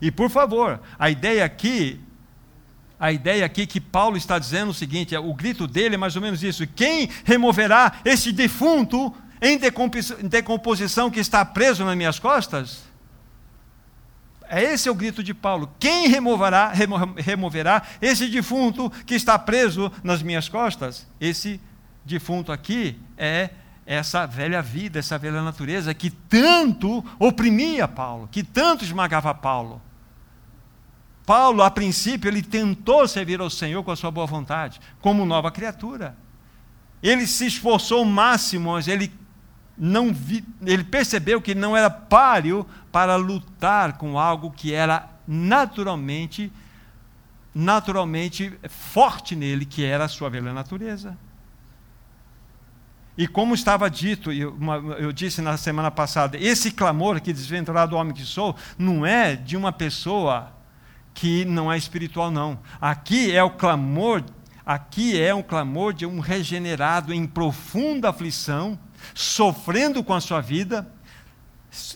E 0.00 0.10
por 0.10 0.30
favor, 0.30 0.80
a 0.98 1.10
ideia 1.10 1.44
aqui 1.44 2.00
a 2.98 3.12
ideia 3.12 3.44
aqui 3.44 3.66
que 3.66 3.80
Paulo 3.80 4.16
está 4.16 4.38
dizendo 4.38 4.70
o 4.70 4.74
seguinte: 4.74 5.14
é, 5.14 5.18
o 5.18 5.34
grito 5.34 5.66
dele 5.66 5.96
é 5.96 5.98
mais 5.98 6.16
ou 6.16 6.22
menos 6.22 6.42
isso. 6.42 6.66
Quem 6.66 7.08
removerá 7.24 8.00
esse 8.04 8.32
defunto 8.32 9.14
em 9.44 9.58
decomposição 10.22 11.10
que 11.10 11.20
está 11.20 11.44
preso 11.44 11.84
nas 11.84 11.94
minhas 11.94 12.18
costas? 12.18 12.82
É 14.48 14.62
esse 14.62 14.88
é 14.88 14.90
o 14.90 14.94
grito 14.94 15.22
de 15.22 15.34
Paulo. 15.34 15.70
Quem 15.78 16.08
removerá, 16.08 16.72
removerá 17.16 17.82
esse 18.00 18.26
defunto 18.28 18.90
que 19.04 19.14
está 19.14 19.38
preso 19.38 19.92
nas 20.02 20.22
minhas 20.22 20.48
costas? 20.48 21.06
Esse 21.20 21.60
defunto 22.06 22.52
aqui 22.52 22.98
é 23.18 23.50
essa 23.84 24.24
velha 24.26 24.62
vida, 24.62 24.98
essa 24.98 25.18
velha 25.18 25.42
natureza 25.42 25.92
que 25.92 26.08
tanto 26.08 27.04
oprimia 27.18 27.86
Paulo, 27.86 28.28
que 28.32 28.42
tanto 28.42 28.82
esmagava 28.82 29.34
Paulo. 29.34 29.80
Paulo, 31.26 31.62
a 31.62 31.70
princípio, 31.70 32.28
ele 32.28 32.42
tentou 32.42 33.06
servir 33.06 33.40
ao 33.40 33.50
Senhor 33.50 33.82
com 33.82 33.90
a 33.90 33.96
sua 33.96 34.10
boa 34.10 34.26
vontade, 34.26 34.80
como 35.00 35.26
nova 35.26 35.50
criatura. 35.50 36.16
Ele 37.02 37.26
se 37.26 37.46
esforçou 37.46 38.02
o 38.02 38.06
máximo, 38.06 38.72
mas 38.72 38.88
ele 38.88 39.12
não 39.76 40.12
vi, 40.12 40.44
ele 40.64 40.84
percebeu 40.84 41.40
que 41.40 41.54
não 41.54 41.76
era 41.76 41.90
páreo 41.90 42.66
para 42.92 43.16
lutar 43.16 43.98
com 43.98 44.18
algo 44.18 44.50
que 44.50 44.72
era 44.72 45.10
naturalmente 45.26 46.52
naturalmente 47.54 48.52
forte 48.68 49.36
nele, 49.36 49.64
que 49.64 49.84
era 49.84 50.04
a 50.04 50.08
sua 50.08 50.28
velha 50.28 50.52
natureza. 50.52 51.16
E 53.16 53.28
como 53.28 53.54
estava 53.54 53.88
dito, 53.88 54.32
eu, 54.32 54.58
eu 54.98 55.12
disse 55.12 55.40
na 55.40 55.56
semana 55.56 55.88
passada, 55.88 56.36
esse 56.36 56.72
clamor 56.72 57.20
que 57.20 57.32
desventurado 57.32 57.94
homem 57.94 58.12
que 58.12 58.24
sou, 58.24 58.56
não 58.76 59.06
é 59.06 59.36
de 59.36 59.56
uma 59.56 59.70
pessoa 59.70 60.52
que 61.14 61.44
não 61.44 61.72
é 61.72 61.78
espiritual, 61.78 62.28
não. 62.28 62.58
Aqui 62.80 63.30
é 63.30 63.40
o 63.40 63.50
clamor, 63.50 64.24
aqui 64.66 65.20
é 65.20 65.32
um 65.32 65.44
clamor 65.44 65.94
de 65.94 66.04
um 66.04 66.18
regenerado 66.18 67.14
em 67.14 67.24
profunda 67.24 68.10
aflição, 68.10 68.76
sofrendo 69.14 70.02
com 70.02 70.14
a 70.14 70.20
sua 70.20 70.40
vida, 70.40 70.88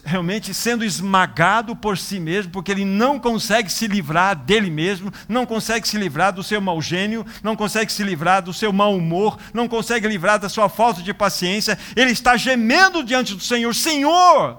realmente 0.05 0.53
sendo 0.53 0.85
esmagado 0.85 1.77
por 1.77 1.97
si 1.97 2.19
mesmo, 2.19 2.51
porque 2.51 2.73
ele 2.73 2.85
não 2.85 3.19
consegue 3.19 3.71
se 3.71 3.87
livrar 3.87 4.35
dele 4.35 4.71
mesmo, 4.71 5.13
não 5.29 5.47
consegue 5.47 5.87
se 5.87 5.97
livrar 5.97 6.33
do 6.33 6.43
seu 6.43 6.61
mau 6.61 6.83
gênio, 6.83 7.25
não 7.43 7.55
consegue 7.55 7.93
se 7.93 8.03
livrar 8.03 8.43
do 8.43 8.53
seu 8.53 8.73
mau 8.73 8.97
humor, 8.97 9.39
não 9.55 9.69
consegue 9.69 10.09
livrar 10.09 10.39
da 10.39 10.49
sua 10.49 10.69
falta 10.69 11.03
de 11.03 11.15
paciência, 11.15 11.79
ele 11.95 12.11
está 12.11 12.37
gemendo 12.37 13.05
diante 13.05 13.35
do 13.35 13.41
Senhor: 13.41 13.73
Senhor, 13.75 14.59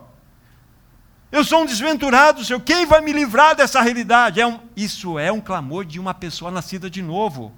eu 1.31 1.43
sou 1.43 1.61
um 1.61 1.65
desventurado, 1.65 2.43
Senhor. 2.43 2.59
Quem 2.61 2.85
vai 2.85 3.01
me 3.01 3.13
livrar 3.13 3.55
dessa 3.55 3.81
realidade? 3.81 4.41
É 4.41 4.47
um, 4.47 4.59
isso 4.75 5.19
é 5.19 5.31
um 5.31 5.41
clamor 5.41 5.85
de 5.85 5.99
uma 5.99 6.13
pessoa 6.13 6.49
nascida 6.49 6.89
de 6.89 7.01
novo. 7.01 7.53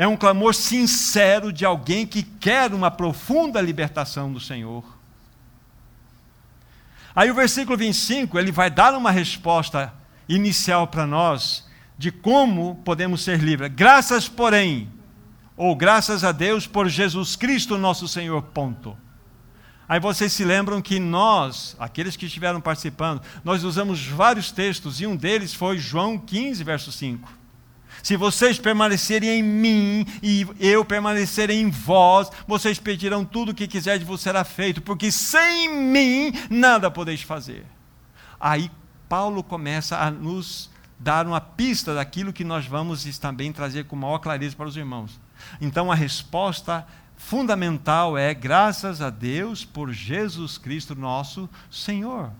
É 0.00 0.08
um 0.08 0.16
clamor 0.16 0.54
sincero 0.54 1.52
de 1.52 1.62
alguém 1.62 2.06
que 2.06 2.22
quer 2.22 2.72
uma 2.72 2.90
profunda 2.90 3.60
libertação 3.60 4.32
do 4.32 4.40
Senhor. 4.40 4.82
Aí 7.14 7.30
o 7.30 7.34
versículo 7.34 7.76
25, 7.76 8.38
ele 8.38 8.50
vai 8.50 8.70
dar 8.70 8.94
uma 8.94 9.10
resposta 9.10 9.92
inicial 10.26 10.86
para 10.86 11.06
nós 11.06 11.68
de 11.98 12.10
como 12.10 12.76
podemos 12.76 13.22
ser 13.22 13.40
livres. 13.40 13.70
Graças, 13.74 14.26
porém, 14.26 14.88
ou 15.54 15.76
graças 15.76 16.24
a 16.24 16.32
Deus 16.32 16.66
por 16.66 16.88
Jesus 16.88 17.36
Cristo, 17.36 17.76
nosso 17.76 18.08
Senhor, 18.08 18.40
ponto. 18.40 18.96
Aí 19.86 20.00
vocês 20.00 20.32
se 20.32 20.46
lembram 20.46 20.80
que 20.80 20.98
nós, 20.98 21.76
aqueles 21.78 22.16
que 22.16 22.24
estiveram 22.24 22.58
participando, 22.58 23.20
nós 23.44 23.64
usamos 23.64 24.06
vários 24.06 24.50
textos 24.50 24.98
e 25.02 25.06
um 25.06 25.14
deles 25.14 25.52
foi 25.52 25.76
João 25.76 26.18
15, 26.18 26.64
verso 26.64 26.90
5. 26.90 27.39
Se 28.02 28.16
vocês 28.16 28.58
permanecerem 28.58 29.40
em 29.40 29.42
mim 29.42 30.06
e 30.22 30.46
eu 30.58 30.84
permanecer 30.84 31.50
em 31.50 31.70
vós, 31.70 32.30
vocês 32.46 32.78
pedirão 32.78 33.24
tudo 33.24 33.50
o 33.50 33.54
que 33.54 33.68
quiser 33.68 33.98
de 33.98 34.04
vos 34.04 34.20
será 34.20 34.44
feito, 34.44 34.80
porque 34.80 35.10
sem 35.10 35.74
mim 35.74 36.32
nada 36.48 36.90
podeis 36.90 37.22
fazer. 37.22 37.66
Aí 38.38 38.70
Paulo 39.08 39.42
começa 39.42 39.98
a 39.98 40.10
nos 40.10 40.70
dar 40.98 41.26
uma 41.26 41.40
pista 41.40 41.94
daquilo 41.94 42.32
que 42.32 42.44
nós 42.44 42.66
vamos 42.66 43.18
também 43.18 43.52
trazer 43.52 43.84
com 43.84 43.96
maior 43.96 44.18
clareza 44.18 44.54
para 44.54 44.68
os 44.68 44.76
irmãos. 44.76 45.18
Então 45.60 45.90
a 45.90 45.94
resposta 45.94 46.86
fundamental 47.16 48.16
é 48.16 48.32
graças 48.32 49.00
a 49.00 49.10
Deus 49.10 49.64
por 49.64 49.92
Jesus 49.92 50.56
Cristo, 50.58 50.94
nosso 50.94 51.48
Senhor. 51.70 52.30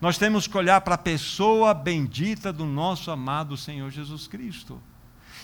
Nós 0.00 0.18
temos 0.18 0.46
que 0.46 0.56
olhar 0.56 0.80
para 0.82 0.94
a 0.94 0.98
pessoa 0.98 1.72
bendita 1.72 2.52
do 2.52 2.66
nosso 2.66 3.10
amado 3.10 3.56
Senhor 3.56 3.90
Jesus 3.90 4.26
Cristo. 4.26 4.80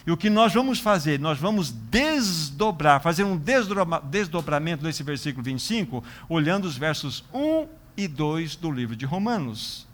E 0.07 0.13
o 0.13 0.17
que 0.17 0.29
nós 0.29 0.53
vamos 0.53 0.81
fazer? 0.81 1.19
Nós 1.19 1.39
vamos 1.39 1.71
desdobrar, 1.71 3.01
fazer 3.01 3.25
um 3.25 3.37
desdobramento 3.39 4.85
desse 4.85 5.03
versículo 5.03 5.43
25, 5.43 6.05
olhando 6.29 6.67
os 6.67 6.77
versos 6.77 7.25
1 7.33 7.67
e 7.97 8.07
2 8.07 8.57
do 8.57 8.71
livro 8.71 8.95
de 8.95 9.07
Romanos. 9.07 9.87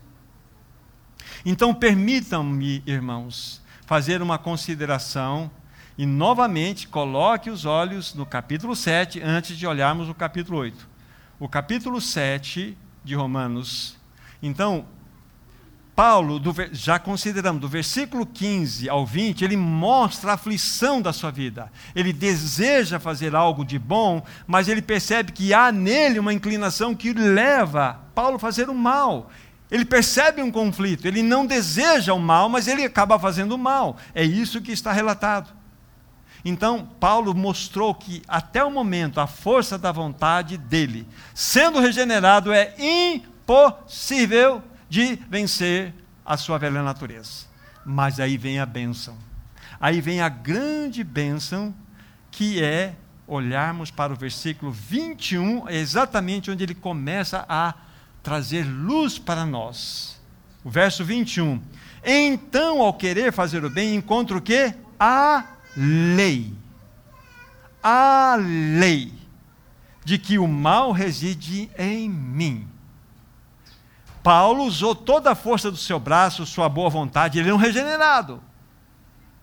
Então, 1.45 1.73
permitam-me, 1.73 2.83
irmãos, 2.87 3.63
fazer 3.87 4.21
uma 4.21 4.37
consideração 4.37 5.51
e 5.97 6.05
novamente 6.05 6.89
coloque 6.89 7.51
os 7.51 7.65
olhos 7.65 8.15
no 8.15 8.27
capítulo 8.27 8.75
7 8.75 9.21
antes 9.23 9.57
de 9.57 9.67
olharmos 9.67 10.09
o 10.09 10.15
capítulo 10.15 10.59
8. 10.59 10.89
o 11.39 11.49
capítulo 11.49 12.01
7 12.01 12.77
de 13.03 13.15
Romanos. 13.15 13.97
Então, 14.43 14.87
Paulo, 15.95 16.39
do, 16.39 16.55
já 16.73 16.99
consideramos, 16.99 17.61
do 17.61 17.69
versículo 17.69 18.25
15 18.25 18.89
ao 18.89 19.05
20, 19.05 19.45
ele 19.45 19.57
mostra 19.57 20.31
a 20.31 20.35
aflição 20.35 21.03
da 21.03 21.13
sua 21.13 21.31
vida. 21.31 21.71
Ele 21.95 22.13
deseja 22.13 22.99
fazer 22.99 23.35
algo 23.35 23.65
de 23.65 23.79
bom, 23.79 24.23
mas 24.47 24.69
ele 24.69 24.81
percebe 24.81 25.33
que 25.33 25.53
há 25.53 25.71
nele 25.71 26.19
uma 26.19 26.33
inclinação 26.33 26.95
que 26.95 27.13
leva 27.13 28.01
Paulo 28.15 28.37
a 28.37 28.39
fazer 28.39 28.71
o 28.71 28.75
mal. 28.75 29.31
Ele 29.71 29.85
percebe 29.85 30.43
um 30.43 30.51
conflito, 30.51 31.07
ele 31.07 31.23
não 31.23 31.47
deseja 31.47 32.13
o 32.13 32.19
mal, 32.19 32.49
mas 32.49 32.67
ele 32.67 32.85
acaba 32.85 33.19
fazendo 33.19 33.53
o 33.53 33.59
mal. 33.59 33.97
É 34.15 34.25
isso 34.25 34.61
que 34.61 34.73
está 34.73 34.93
relatado. 34.93 35.51
Então, 36.45 36.89
Paulo 36.99 37.35
mostrou 37.35 37.95
que 37.95 38.23
até 38.27 38.65
o 38.65 38.71
momento 38.71 39.21
a 39.21 39.27
força 39.27 39.77
da 39.77 39.93
vontade 39.93 40.57
dele, 40.57 41.07
sendo 41.35 41.79
regenerado, 41.79 42.53
é 42.53 42.75
impossível 42.79 44.63
de 44.91 45.15
vencer 45.31 45.95
a 46.27 46.37
sua 46.37 46.59
velha 46.59 46.83
natureza. 46.83 47.47
Mas 47.87 48.21
aí 48.21 48.37
vem 48.37 48.59
a 48.59 48.67
bênção. 48.67 49.17
Aí 49.81 50.01
vem 50.01 50.21
a 50.21 50.29
grande 50.29 51.03
bênção, 51.03 51.75
que 52.31 52.63
é 52.63 52.95
olharmos 53.27 53.91
para 53.91 54.13
o 54.13 54.17
versículo 54.17 54.73
21, 54.73 55.69
exatamente 55.69 56.51
onde 56.51 56.65
ele 56.65 56.75
começa 56.75 57.47
a 57.49 57.73
trazer 58.23 58.65
luz 58.65 59.19
para 59.19 59.47
nós. 59.47 60.21
O 60.65 60.69
verso 60.69 61.05
21. 61.05 61.63
Então, 62.05 62.83
ao 62.83 62.93
querer 62.93 63.33
fazer 63.33 63.65
o 63.65 63.71
bem, 63.71 63.95
encontra 63.95 64.37
o 64.37 64.43
quê? 64.43 64.75
A 64.99 65.45
lei. 65.77 66.53
A 67.83 68.37
lei 68.37 69.15
de 70.05 70.19
que 70.19 70.39
o 70.39 70.49
mal 70.49 70.93
reside 70.93 71.71
em 71.79 72.11
mim. 72.11 72.70
Paulo 74.23 74.65
usou 74.65 74.95
toda 74.95 75.31
a 75.31 75.35
força 75.35 75.71
do 75.71 75.77
seu 75.77 75.99
braço, 75.99 76.45
sua 76.45 76.69
boa 76.69 76.91
vontade, 76.91 77.39
ele 77.39 77.51
é 77.51 77.55
um 77.55 77.59
regenerado. 77.59 78.43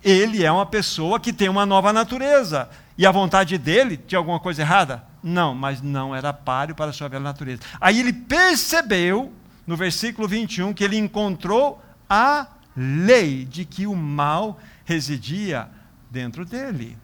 Ele 0.04 0.44
é 0.44 0.52
uma 0.52 0.66
pessoa 0.66 1.20
que 1.20 1.34
tem 1.34 1.50
uma 1.50 1.66
nova 1.66 1.92
natureza. 1.92 2.70
E 2.98 3.06
a 3.06 3.12
vontade 3.12 3.58
dele 3.58 3.98
tinha 3.98 4.20
alguma 4.20 4.40
coisa 4.40 4.62
errada? 4.62 5.04
Não, 5.22 5.56
mas 5.56 5.82
não 5.82 6.16
era 6.16 6.32
páreo 6.32 6.76
para 6.76 6.92
a 6.92 6.94
sua 6.94 7.10
velha 7.10 7.24
natureza. 7.24 7.62
Aí 7.82 8.00
ele 8.00 8.13
percebeu, 8.13 9.34
no 9.66 9.76
versículo 9.76 10.28
21, 10.28 10.74
que 10.74 10.84
ele 10.84 10.98
encontrou 10.98 11.82
a 12.10 12.48
lei 12.76 13.44
de 13.44 13.66
que 13.66 13.88
o 13.88 13.96
mal 13.96 14.60
residia 14.86 15.70
dentro 16.10 16.46
dele. 16.46 16.98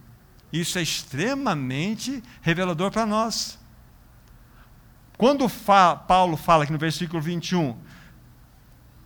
Isso 0.51 0.77
é 0.77 0.81
extremamente 0.83 2.23
revelador 2.41 2.91
para 2.91 3.05
nós. 3.05 3.59
Quando 5.17 5.47
fa 5.47 5.95
Paulo 5.95 6.35
fala 6.35 6.63
aqui 6.63 6.73
no 6.73 6.79
versículo 6.79 7.21
21, 7.21 7.75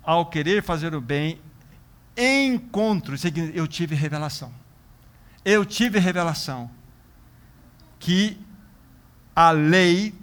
ao 0.03 0.25
querer 0.25 0.63
fazer 0.63 0.95
o 0.95 1.01
bem, 1.01 1.39
encontro, 2.17 3.15
eu 3.53 3.67
tive 3.67 3.93
revelação. 3.93 4.51
Eu 5.43 5.65
tive 5.65 5.99
revelação 5.99 6.69
que 7.99 8.37
a 9.35 9.51
lei, 9.51 10.13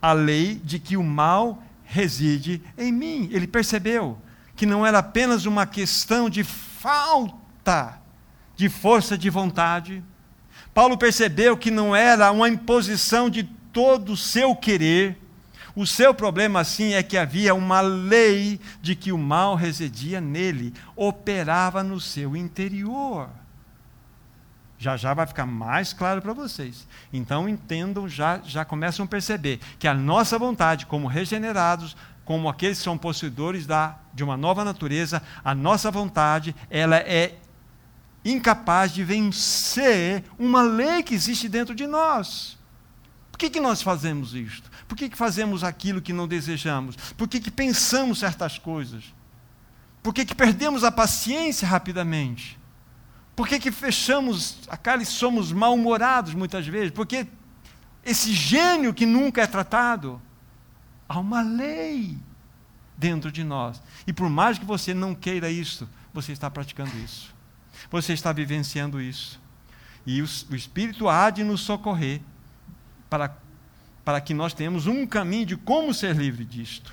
a 0.00 0.12
lei 0.12 0.54
de 0.56 0.78
que 0.78 0.96
o 0.96 1.02
mal 1.02 1.62
reside 1.84 2.62
em 2.76 2.92
mim. 2.92 3.28
Ele 3.32 3.46
percebeu 3.46 4.18
que 4.54 4.66
não 4.66 4.86
era 4.86 4.98
apenas 4.98 5.46
uma 5.46 5.66
questão 5.66 6.28
de 6.28 6.44
falta 6.44 8.00
de 8.54 8.68
força 8.68 9.16
de 9.16 9.30
vontade. 9.30 10.02
Paulo 10.74 10.98
percebeu 10.98 11.56
que 11.56 11.70
não 11.70 11.94
era 11.94 12.30
uma 12.32 12.48
imposição 12.48 13.30
de 13.30 13.48
todo 13.72 14.12
o 14.12 14.16
seu 14.16 14.54
querer. 14.54 15.18
O 15.74 15.86
seu 15.86 16.12
problema, 16.12 16.64
sim, 16.64 16.94
é 16.94 17.02
que 17.02 17.16
havia 17.16 17.54
uma 17.54 17.80
lei 17.80 18.60
de 18.82 18.96
que 18.96 19.12
o 19.12 19.18
mal 19.18 19.54
residia 19.54 20.20
nele, 20.20 20.74
operava 20.96 21.84
no 21.84 22.00
seu 22.00 22.36
interior. 22.36 23.28
Já 24.76 24.96
já 24.96 25.14
vai 25.14 25.26
ficar 25.26 25.46
mais 25.46 25.92
claro 25.92 26.20
para 26.20 26.32
vocês. 26.32 26.86
Então 27.12 27.48
entendam, 27.48 28.08
já, 28.08 28.40
já 28.44 28.64
começam 28.64 29.04
a 29.04 29.08
perceber 29.08 29.60
que 29.78 29.86
a 29.88 29.94
nossa 29.94 30.38
vontade, 30.38 30.86
como 30.86 31.06
regenerados, 31.06 31.96
como 32.24 32.48
aqueles 32.48 32.78
que 32.78 32.84
são 32.84 32.98
possuidores 32.98 33.66
da, 33.66 33.96
de 34.12 34.22
uma 34.22 34.36
nova 34.36 34.64
natureza, 34.64 35.22
a 35.44 35.54
nossa 35.54 35.90
vontade, 35.90 36.54
ela 36.68 36.96
é 36.96 37.36
incapaz 38.24 38.92
de 38.92 39.02
vencer 39.02 40.24
uma 40.38 40.60
lei 40.60 41.02
que 41.02 41.14
existe 41.14 41.48
dentro 41.48 41.74
de 41.74 41.86
nós. 41.86 42.57
Por 43.38 43.46
que, 43.46 43.50
que 43.50 43.60
nós 43.60 43.80
fazemos 43.80 44.34
isto? 44.34 44.68
Por 44.88 44.98
que, 44.98 45.08
que 45.08 45.16
fazemos 45.16 45.62
aquilo 45.62 46.02
que 46.02 46.12
não 46.12 46.26
desejamos? 46.26 46.96
Por 47.16 47.28
que, 47.28 47.38
que 47.38 47.52
pensamos 47.52 48.18
certas 48.18 48.58
coisas? 48.58 49.14
Por 50.02 50.12
que, 50.12 50.24
que 50.24 50.34
perdemos 50.34 50.82
a 50.82 50.90
paciência 50.90 51.68
rapidamente? 51.68 52.58
Por 53.36 53.46
que, 53.46 53.60
que 53.60 53.70
fechamos 53.70 54.58
a 54.66 54.76
cara 54.76 55.04
e 55.04 55.06
somos 55.06 55.52
mal-humorados 55.52 56.34
muitas 56.34 56.66
vezes? 56.66 56.90
Porque 56.90 57.28
esse 58.04 58.32
gênio 58.32 58.92
que 58.92 59.06
nunca 59.06 59.40
é 59.40 59.46
tratado, 59.46 60.20
há 61.08 61.20
uma 61.20 61.40
lei 61.40 62.18
dentro 62.96 63.30
de 63.30 63.44
nós. 63.44 63.80
E 64.04 64.12
por 64.12 64.28
mais 64.28 64.58
que 64.58 64.64
você 64.64 64.92
não 64.92 65.14
queira 65.14 65.48
isso, 65.48 65.88
você 66.12 66.32
está 66.32 66.50
praticando 66.50 66.90
isso. 66.98 67.32
Você 67.88 68.14
está 68.14 68.32
vivenciando 68.32 69.00
isso. 69.00 69.40
E 70.04 70.20
o, 70.20 70.26
o 70.50 70.56
Espírito 70.56 71.08
há 71.08 71.30
de 71.30 71.44
nos 71.44 71.60
socorrer 71.60 72.20
para, 73.08 73.36
para 74.04 74.20
que 74.20 74.34
nós 74.34 74.52
tenhamos 74.52 74.86
um 74.86 75.06
caminho 75.06 75.46
de 75.46 75.56
como 75.56 75.92
ser 75.92 76.16
livre 76.16 76.44
disto. 76.44 76.92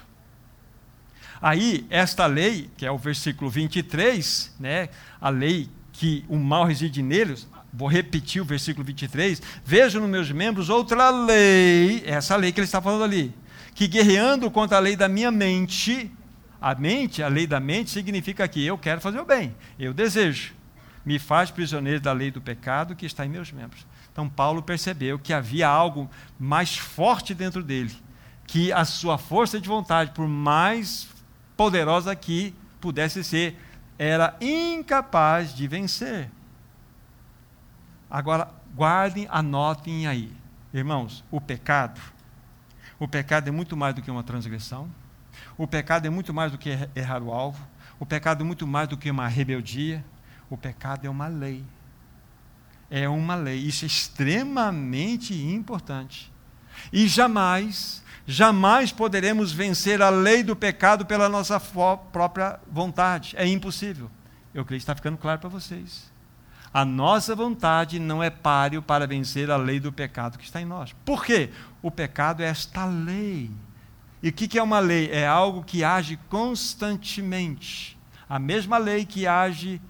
Aí, 1.41 1.85
esta 1.89 2.25
lei, 2.25 2.69
que 2.77 2.85
é 2.85 2.91
o 2.91 2.97
versículo 2.97 3.49
23, 3.49 4.55
né, 4.59 4.89
a 5.19 5.29
lei 5.29 5.69
que 5.91 6.25
o 6.27 6.37
mal 6.37 6.65
reside 6.65 7.01
neles, 7.01 7.47
vou 7.71 7.87
repetir 7.87 8.41
o 8.41 8.45
versículo 8.45 8.85
23, 8.85 9.41
vejo 9.63 9.99
nos 9.99 10.09
meus 10.09 10.31
membros 10.31 10.69
outra 10.69 11.09
lei, 11.09 12.03
essa 12.05 12.35
lei 12.35 12.51
que 12.51 12.59
ele 12.59 12.65
está 12.65 12.81
falando 12.81 13.03
ali, 13.03 13.33
que 13.73 13.87
guerreando 13.87 14.49
contra 14.49 14.77
a 14.77 14.79
lei 14.79 14.95
da 14.95 15.09
minha 15.09 15.29
mente, 15.29 16.09
a 16.61 16.73
mente, 16.73 17.21
a 17.21 17.27
lei 17.27 17.45
da 17.45 17.59
mente 17.59 17.89
significa 17.89 18.47
que 18.47 18.65
eu 18.65 18.77
quero 18.77 19.01
fazer 19.01 19.19
o 19.19 19.25
bem, 19.25 19.55
eu 19.77 19.93
desejo 19.93 20.53
me 21.05 21.19
faz 21.19 21.51
prisioneiro 21.51 22.01
da 22.01 22.11
lei 22.11 22.31
do 22.31 22.41
pecado 22.41 22.95
que 22.95 23.05
está 23.05 23.25
em 23.25 23.29
meus 23.29 23.51
membros. 23.51 23.85
Então, 24.15 24.29
Paulo 24.29 24.63
percebeu 24.63 25.19
que 25.19 25.33
havia 25.33 25.67
algo 25.67 26.09
mais 26.39 26.77
forte 26.77 27.33
dentro 27.33 27.61
dele, 27.61 27.93
que 28.47 28.71
a 28.71 28.85
sua 28.85 29.17
força 29.17 29.59
de 29.59 29.67
vontade, 29.67 30.11
por 30.11 30.25
mais 30.25 31.09
poderosa 31.57 32.15
que 32.15 32.55
pudesse 32.79 33.25
ser, 33.25 33.59
era 33.99 34.33
incapaz 34.39 35.53
de 35.53 35.67
vencer. 35.67 36.31
Agora, 38.09 38.49
guardem, 38.73 39.27
anotem 39.29 40.07
aí. 40.07 40.31
Irmãos, 40.73 41.21
o 41.29 41.41
pecado, 41.41 41.99
o 42.97 43.09
pecado 43.09 43.49
é 43.49 43.51
muito 43.51 43.75
mais 43.75 43.93
do 43.93 44.01
que 44.01 44.09
uma 44.09 44.23
transgressão, 44.23 44.89
o 45.57 45.67
pecado 45.67 46.05
é 46.05 46.09
muito 46.09 46.33
mais 46.33 46.53
do 46.53 46.57
que 46.57 46.69
errar 46.95 47.21
o 47.21 47.33
alvo, 47.33 47.67
o 47.99 48.05
pecado 48.05 48.43
é 48.43 48.45
muito 48.45 48.65
mais 48.65 48.87
do 48.87 48.95
que 48.95 49.11
uma 49.11 49.27
rebeldia, 49.27 50.05
o 50.49 50.55
pecado 50.55 51.05
é 51.05 51.09
uma 51.09 51.27
lei. 51.27 51.65
É 52.89 53.07
uma 53.09 53.35
lei. 53.35 53.57
Isso 53.57 53.85
é 53.85 53.87
extremamente 53.87 55.33
importante. 55.33 56.31
E 56.91 57.07
jamais, 57.07 58.03
jamais 58.25 58.91
poderemos 58.91 59.51
vencer 59.51 60.01
a 60.01 60.09
lei 60.09 60.43
do 60.43 60.55
pecado 60.55 61.05
pela 61.05 61.27
nossa 61.27 61.59
própria 61.59 62.59
vontade. 62.71 63.35
É 63.37 63.47
impossível. 63.47 64.09
Eu 64.53 64.63
creio 64.63 64.79
que 64.79 64.83
está 64.83 64.95
ficando 64.95 65.17
claro 65.17 65.39
para 65.39 65.49
vocês. 65.49 66.13
A 66.73 66.83
nossa 66.83 67.33
vontade 67.33 67.99
não 67.99 68.21
é 68.21 68.29
páreo 68.29 68.81
para 68.81 69.07
vencer 69.07 69.49
a 69.49 69.55
lei 69.55 69.79
do 69.79 69.93
pecado 69.93 70.37
que 70.37 70.43
está 70.43 70.61
em 70.61 70.65
nós. 70.65 70.93
Por 71.05 71.23
quê? 71.23 71.49
O 71.81 71.89
pecado 71.89 72.43
é 72.43 72.47
esta 72.47 72.85
lei. 72.85 73.49
E 74.21 74.29
o 74.29 74.33
que 74.33 74.57
é 74.57 74.63
uma 74.63 74.79
lei? 74.79 75.09
É 75.11 75.25
algo 75.25 75.63
que 75.63 75.83
age 75.83 76.19
constantemente. 76.29 77.97
A 78.27 78.39
mesma 78.39 78.77
lei 78.77 79.05
que 79.05 79.25
age 79.25 79.81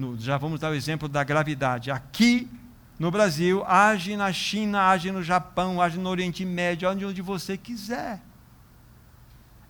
no, 0.00 0.18
já 0.18 0.38
vamos 0.38 0.58
dar 0.58 0.70
o 0.70 0.74
exemplo 0.74 1.08
da 1.08 1.22
gravidade. 1.22 1.90
Aqui 1.90 2.50
no 2.98 3.10
Brasil, 3.10 3.62
age 3.66 4.16
na 4.16 4.32
China, 4.32 4.88
age 4.88 5.12
no 5.12 5.22
Japão, 5.22 5.80
age 5.80 5.98
no 5.98 6.08
Oriente 6.08 6.44
Médio, 6.44 6.90
onde, 6.90 7.04
onde 7.04 7.20
você 7.20 7.56
quiser. 7.56 8.20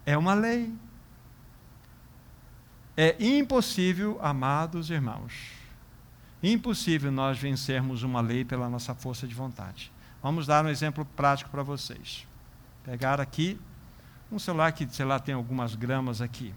É 0.06 0.16
uma 0.16 0.32
lei. 0.34 0.72
É 2.96 3.16
impossível, 3.18 4.18
amados 4.22 4.90
irmãos, 4.90 5.32
impossível 6.42 7.10
nós 7.10 7.38
vencermos 7.38 8.02
uma 8.02 8.20
lei 8.20 8.44
pela 8.44 8.68
nossa 8.68 8.94
força 8.94 9.26
de 9.26 9.34
vontade. 9.34 9.90
Vamos 10.22 10.46
dar 10.46 10.64
um 10.64 10.68
exemplo 10.68 11.04
prático 11.04 11.50
para 11.50 11.62
vocês. 11.62 12.26
Pegar 12.84 13.20
aqui 13.20 13.58
um 14.30 14.38
celular 14.38 14.70
que, 14.72 14.86
sei 14.94 15.04
lá, 15.04 15.18
tem 15.18 15.34
algumas 15.34 15.74
gramas 15.74 16.20
aqui. 16.20 16.54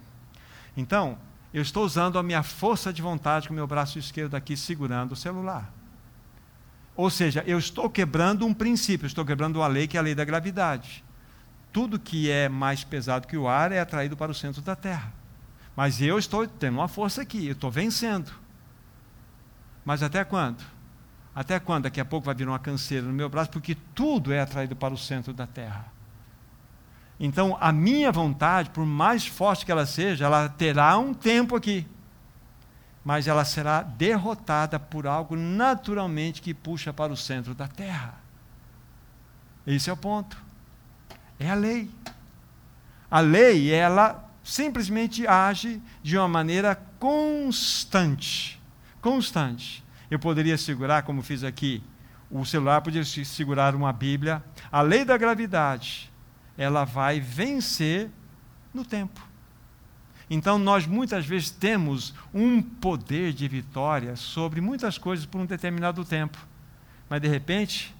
Então, 0.75 1.17
eu 1.53 1.61
estou 1.61 1.85
usando 1.85 2.17
a 2.17 2.23
minha 2.23 2.41
força 2.41 2.91
de 2.91 3.01
vontade 3.01 3.47
com 3.47 3.53
o 3.53 3.55
meu 3.55 3.67
braço 3.67 3.99
esquerdo 3.99 4.35
aqui 4.35 4.57
segurando 4.57 5.11
o 5.11 5.15
celular. 5.15 5.71
Ou 6.95 7.09
seja, 7.09 7.43
eu 7.45 7.59
estou 7.59 7.89
quebrando 7.89 8.45
um 8.45 8.53
princípio, 8.53 9.05
estou 9.05 9.25
quebrando 9.25 9.57
uma 9.57 9.67
lei 9.67 9.87
que 9.87 9.95
é 9.95 9.99
a 9.99 10.03
lei 10.03 10.15
da 10.15 10.25
gravidade. 10.25 11.03
Tudo 11.71 11.99
que 11.99 12.29
é 12.29 12.49
mais 12.49 12.83
pesado 12.83 13.27
que 13.27 13.37
o 13.37 13.47
ar 13.47 13.71
é 13.71 13.79
atraído 13.79 14.17
para 14.17 14.31
o 14.31 14.35
centro 14.35 14.61
da 14.61 14.75
Terra. 14.75 15.13
Mas 15.75 16.01
eu 16.01 16.17
estou 16.19 16.47
tendo 16.47 16.75
uma 16.75 16.87
força 16.87 17.21
aqui, 17.21 17.47
eu 17.47 17.53
estou 17.53 17.69
vencendo. 17.69 18.31
Mas 19.85 20.01
até 20.01 20.23
quando? 20.23 20.63
Até 21.35 21.59
quando 21.59 21.83
daqui 21.83 21.99
a 21.99 22.05
pouco 22.05 22.25
vai 22.25 22.35
vir 22.35 22.47
uma 22.47 22.59
canseira 22.59 23.05
no 23.05 23.13
meu 23.13 23.27
braço? 23.27 23.49
Porque 23.49 23.75
tudo 23.93 24.31
é 24.31 24.39
atraído 24.39 24.75
para 24.75 24.93
o 24.93 24.97
centro 24.97 25.33
da 25.33 25.47
Terra. 25.47 25.92
Então, 27.25 27.57
a 27.61 27.71
minha 27.71 28.11
vontade, 28.11 28.69
por 28.71 28.85
mais 28.85 29.25
forte 29.25 29.65
que 29.65 29.71
ela 29.71 29.85
seja, 29.85 30.25
ela 30.25 30.49
terá 30.49 30.97
um 30.97 31.13
tempo 31.13 31.55
aqui. 31.55 31.87
Mas 33.01 33.29
ela 33.29 33.45
será 33.45 33.81
derrotada 33.81 34.77
por 34.77 35.07
algo 35.07 35.33
naturalmente 35.37 36.41
que 36.41 36.53
puxa 36.53 36.91
para 36.91 37.13
o 37.13 37.15
centro 37.15 37.55
da 37.55 37.65
Terra. 37.65 38.15
Esse 39.65 39.89
é 39.89 39.93
o 39.93 39.95
ponto. 39.95 40.35
É 41.39 41.49
a 41.49 41.53
lei. 41.53 41.89
A 43.09 43.21
lei, 43.21 43.71
ela 43.71 44.29
simplesmente 44.43 45.25
age 45.25 45.81
de 46.03 46.17
uma 46.17 46.27
maneira 46.27 46.75
constante. 46.99 48.61
Constante. 48.99 49.81
Eu 50.11 50.19
poderia 50.19 50.57
segurar, 50.57 51.03
como 51.03 51.21
fiz 51.21 51.41
aqui, 51.45 51.81
o 52.29 52.43
celular 52.43 52.81
poderia 52.81 53.05
segurar 53.05 53.75
uma 53.75 53.93
Bíblia. 53.93 54.43
A 54.69 54.81
lei 54.81 55.05
da 55.05 55.15
gravidade, 55.15 56.11
ela 56.57 56.83
vai 56.83 57.19
vencer 57.19 58.09
no 58.73 58.83
tempo. 58.85 59.21
Então, 60.29 60.57
nós 60.57 60.87
muitas 60.87 61.25
vezes 61.25 61.51
temos 61.51 62.13
um 62.33 62.61
poder 62.61 63.33
de 63.33 63.47
vitória 63.47 64.15
sobre 64.15 64.61
muitas 64.61 64.97
coisas 64.97 65.25
por 65.25 65.39
um 65.39 65.45
determinado 65.45 66.03
tempo. 66.05 66.37
Mas, 67.09 67.21
de 67.21 67.27
repente, 67.27 67.93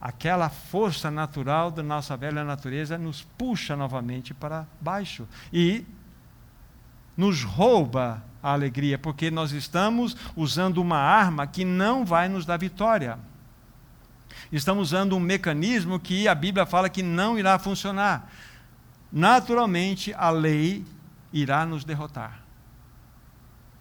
aquela 0.00 0.48
força 0.48 1.10
natural 1.10 1.70
da 1.70 1.82
nossa 1.82 2.16
velha 2.16 2.44
natureza 2.44 2.96
nos 2.96 3.22
puxa 3.22 3.74
novamente 3.74 4.32
para 4.32 4.66
baixo 4.80 5.26
e 5.52 5.84
nos 7.16 7.42
rouba 7.42 8.22
a 8.42 8.52
alegria, 8.52 8.98
porque 8.98 9.30
nós 9.30 9.52
estamos 9.52 10.16
usando 10.34 10.78
uma 10.78 10.98
arma 10.98 11.46
que 11.46 11.64
não 11.64 12.04
vai 12.04 12.28
nos 12.28 12.46
dar 12.46 12.58
vitória. 12.58 13.18
Estamos 14.52 14.88
usando 14.88 15.16
um 15.16 15.20
mecanismo 15.20 16.00
que 16.00 16.26
a 16.26 16.34
Bíblia 16.34 16.66
fala 16.66 16.88
que 16.88 17.02
não 17.02 17.38
irá 17.38 17.58
funcionar. 17.58 18.30
Naturalmente, 19.12 20.12
a 20.14 20.30
lei 20.30 20.84
irá 21.32 21.64
nos 21.64 21.84
derrotar. 21.84 22.42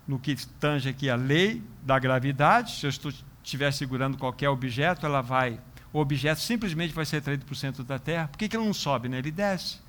No 0.08 0.20
que 0.20 0.36
tange 0.60 0.90
aqui 0.90 1.10
a 1.10 1.16
lei 1.16 1.64
da 1.84 1.98
gravidade, 1.98 2.74
se 2.74 2.86
eu 2.86 3.14
estiver 3.44 3.72
segurando 3.72 4.18
qualquer 4.18 4.50
objeto, 4.50 5.06
ela 5.06 5.22
vai 5.22 5.60
o 5.92 6.00
objeto 6.00 6.40
simplesmente 6.40 6.94
vai 6.94 7.06
ser 7.06 7.18
atraído 7.18 7.46
para 7.46 7.54
o 7.54 7.56
centro 7.56 7.84
da 7.84 7.98
Terra. 7.98 8.28
Por 8.28 8.38
que, 8.38 8.48
que 8.48 8.56
ele 8.56 8.66
não 8.66 8.74
sobe? 8.74 9.10
Né? 9.10 9.18
Ele 9.18 9.32
desce. 9.32 9.80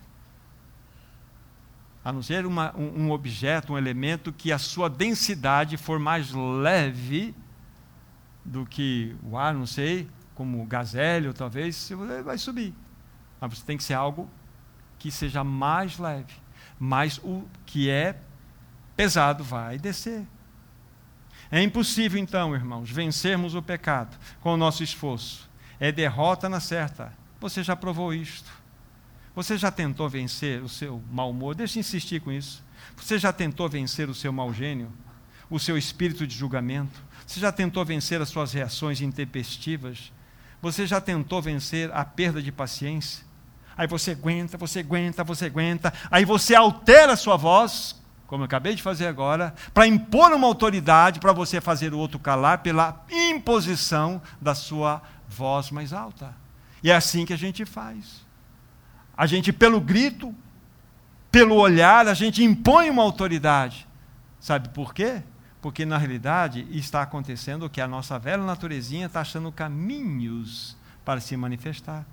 A 2.03 2.11
não 2.11 2.23
ser 2.23 2.47
uma, 2.47 2.75
um, 2.75 3.07
um 3.07 3.11
objeto, 3.11 3.75
um 3.75 3.79
elemento 3.79 4.33
que 4.33 4.51
a 4.51 4.59
sua 4.59 4.89
densidade 4.89 5.77
for 5.77 5.99
mais 5.99 6.33
leve 6.33 7.35
do 8.43 8.65
que 8.65 9.15
o 9.23 9.37
ar, 9.37 9.53
não 9.53 9.67
sei, 9.67 10.09
como 10.41 10.65
gazélio, 10.65 11.35
talvez, 11.35 11.77
você 11.77 11.95
vai 12.23 12.39
subir. 12.39 12.75
Mas 13.39 13.59
você 13.59 13.67
tem 13.67 13.77
que 13.77 13.85
ser 13.85 13.93
algo 13.93 14.27
que 14.99 15.11
seja 15.11 15.45
mais 15.45 15.99
leve. 15.99 16.33
Mas 16.79 17.19
o 17.19 17.47
que 17.67 17.91
é 17.91 18.19
pesado 18.97 19.45
vai 19.45 19.79
descer. 19.79 20.27
É 21.51 21.63
impossível, 21.63 22.19
então, 22.19 22.55
irmãos, 22.55 22.91
vencermos 22.91 23.55
o 23.55 23.61
pecado 23.61 24.17
com 24.41 24.55
o 24.55 24.57
nosso 24.57 24.83
esforço 24.83 25.47
é 25.79 25.93
derrota 25.93 26.49
na 26.49 26.59
certa. 26.59 27.13
Você 27.39 27.63
já 27.63 27.77
provou 27.77 28.15
isto. 28.15 28.51
Você 29.35 29.59
já 29.59 29.71
tentou 29.71 30.09
vencer 30.09 30.63
o 30.63 30.71
seu 30.71 31.03
mau 31.13 31.33
humor? 31.33 31.55
Deixa 31.55 31.77
eu 31.77 31.81
insistir 31.81 32.23
com 32.23 32.33
isso. 32.33 32.65
Você 32.97 33.19
já 33.19 33.31
tentou 33.31 33.69
vencer 33.69 34.09
o 34.09 34.15
seu 34.15 34.33
mau 34.33 34.55
gênio? 34.55 34.91
O 35.51 35.59
seu 35.59 35.77
espírito 35.77 36.27
de 36.27 36.35
julgamento? 36.35 36.99
Você 37.27 37.41
já 37.41 37.53
tentou 37.53 37.85
vencer 37.85 38.23
as 38.23 38.31
suas 38.31 38.55
reações 38.55 39.03
intempestivas? 39.03 40.11
Você 40.63 40.87
já 40.87 41.01
tentou 41.01 41.41
vencer 41.41 41.91
a 41.93 42.05
perda 42.05 42.43
de 42.43 42.53
paciência? 42.53 43.25
Aí 43.77 43.87
você 43.87 44.11
aguenta, 44.11 44.59
você 44.59 44.81
aguenta, 44.81 45.25
você 45.25 45.47
aguenta. 45.47 45.93
Aí 46.11 46.25
você 46.25 46.55
altera 46.55 47.15
a 47.15 47.17
sua 47.17 47.37
voz, 47.37 47.99
como 48.27 48.43
eu 48.43 48.45
acabei 48.45 48.75
de 48.75 48.83
fazer 48.83 49.07
agora, 49.07 49.55
para 49.73 49.87
impor 49.87 50.33
uma 50.33 50.47
autoridade 50.47 51.19
para 51.19 51.33
você 51.33 51.61
fazer 51.61 51.95
o 51.95 51.99
outro 51.99 52.19
calar 52.19 52.59
pela 52.59 53.05
imposição 53.11 54.21
da 54.41 54.55
sua 54.55 55.01
voz 55.29 55.71
mais 55.71 55.93
alta. 55.93 56.35
E 56.83 56.91
é 56.91 56.95
assim 56.95 57.25
que 57.25 57.33
a 57.33 57.39
gente 57.39 57.65
faz. 57.65 58.27
A 59.17 59.27
gente, 59.27 59.53
pelo 59.53 59.81
grito, 59.81 60.35
pelo 61.31 61.55
olhar, 61.55 62.07
a 62.07 62.15
gente 62.15 62.45
impõe 62.45 62.91
uma 62.91 63.03
autoridade. 63.03 63.87
Sabe 64.39 64.69
por 64.71 64.93
quê? 64.93 65.23
Porque 65.61 65.85
na 65.85 65.99
realidade 65.99 66.67
está 66.71 67.03
acontecendo 67.03 67.69
que 67.69 67.81
a 67.81 67.89
nossa 67.89 68.19
velha 68.19 68.43
naturezinha 68.43 69.07
está 69.07 69.21
achando 69.21 69.53
caminhos 69.53 70.77
para 71.05 71.21
se 71.21 71.37
manifestar. 71.37 72.07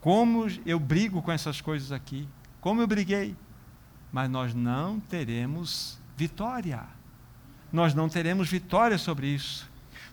Como 0.00 0.46
eu 0.64 0.78
brigo 0.78 1.22
com 1.22 1.32
essas 1.32 1.60
coisas 1.60 1.92
aqui, 1.92 2.28
como 2.60 2.80
eu 2.80 2.86
briguei, 2.86 3.36
mas 4.12 4.30
nós 4.30 4.54
não 4.54 5.00
teremos 5.00 5.98
vitória. 6.16 6.82
Nós 7.72 7.94
não 7.94 8.08
teremos 8.08 8.48
vitória 8.48 8.96
sobre 8.96 9.26
isso. 9.26 9.68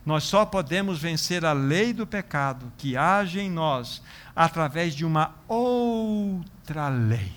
Nós 0.05 0.23
só 0.23 0.45
podemos 0.45 0.99
vencer 0.99 1.45
a 1.45 1.53
lei 1.53 1.93
do 1.93 2.07
pecado 2.07 2.71
que 2.77 2.97
age 2.97 3.39
em 3.39 3.51
nós 3.51 4.01
através 4.35 4.95
de 4.95 5.05
uma 5.05 5.35
outra 5.47 6.89
lei. 6.89 7.31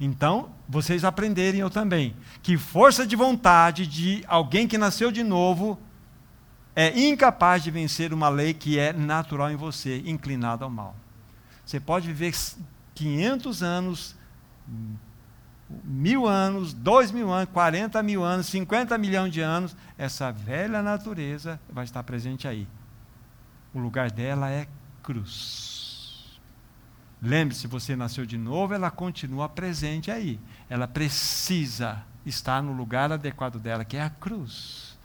Então, 0.00 0.50
vocês 0.68 1.04
aprenderem 1.04 1.60
eu 1.60 1.70
também 1.70 2.16
que 2.42 2.56
força 2.56 3.06
de 3.06 3.14
vontade 3.14 3.86
de 3.86 4.24
alguém 4.26 4.66
que 4.66 4.76
nasceu 4.78 5.10
de 5.12 5.22
novo 5.22 5.78
é 6.74 6.98
incapaz 6.98 7.62
de 7.62 7.70
vencer 7.70 8.12
uma 8.12 8.28
lei 8.28 8.52
que 8.52 8.78
é 8.78 8.92
natural 8.92 9.50
em 9.50 9.56
você, 9.56 10.02
inclinada 10.04 10.64
ao 10.64 10.70
mal. 10.70 10.94
Você 11.64 11.80
pode 11.80 12.06
viver 12.06 12.34
500 12.94 13.62
anos 13.62 14.14
mil 15.68 16.26
anos, 16.26 16.72
dois 16.72 17.10
mil 17.10 17.32
anos, 17.32 17.48
quarenta 17.52 18.02
mil 18.02 18.22
anos, 18.22 18.46
cinquenta 18.46 18.96
milhões 18.96 19.32
de 19.32 19.40
anos, 19.40 19.76
essa 19.98 20.30
velha 20.30 20.82
natureza 20.82 21.60
vai 21.68 21.84
estar 21.84 22.02
presente 22.02 22.46
aí. 22.46 22.66
O 23.74 23.78
lugar 23.78 24.10
dela 24.10 24.50
é 24.50 24.66
cruz. 25.02 25.75
Lembre-se, 27.26 27.66
você 27.66 27.96
nasceu 27.96 28.24
de 28.24 28.38
novo, 28.38 28.72
ela 28.72 28.88
continua 28.88 29.48
presente 29.48 30.12
aí. 30.12 30.38
Ela 30.70 30.86
precisa 30.86 32.04
estar 32.24 32.62
no 32.62 32.72
lugar 32.72 33.10
adequado 33.10 33.58
dela, 33.58 33.84
que 33.84 33.96
é 33.96 34.02
a 34.02 34.10
cruz. 34.10 34.96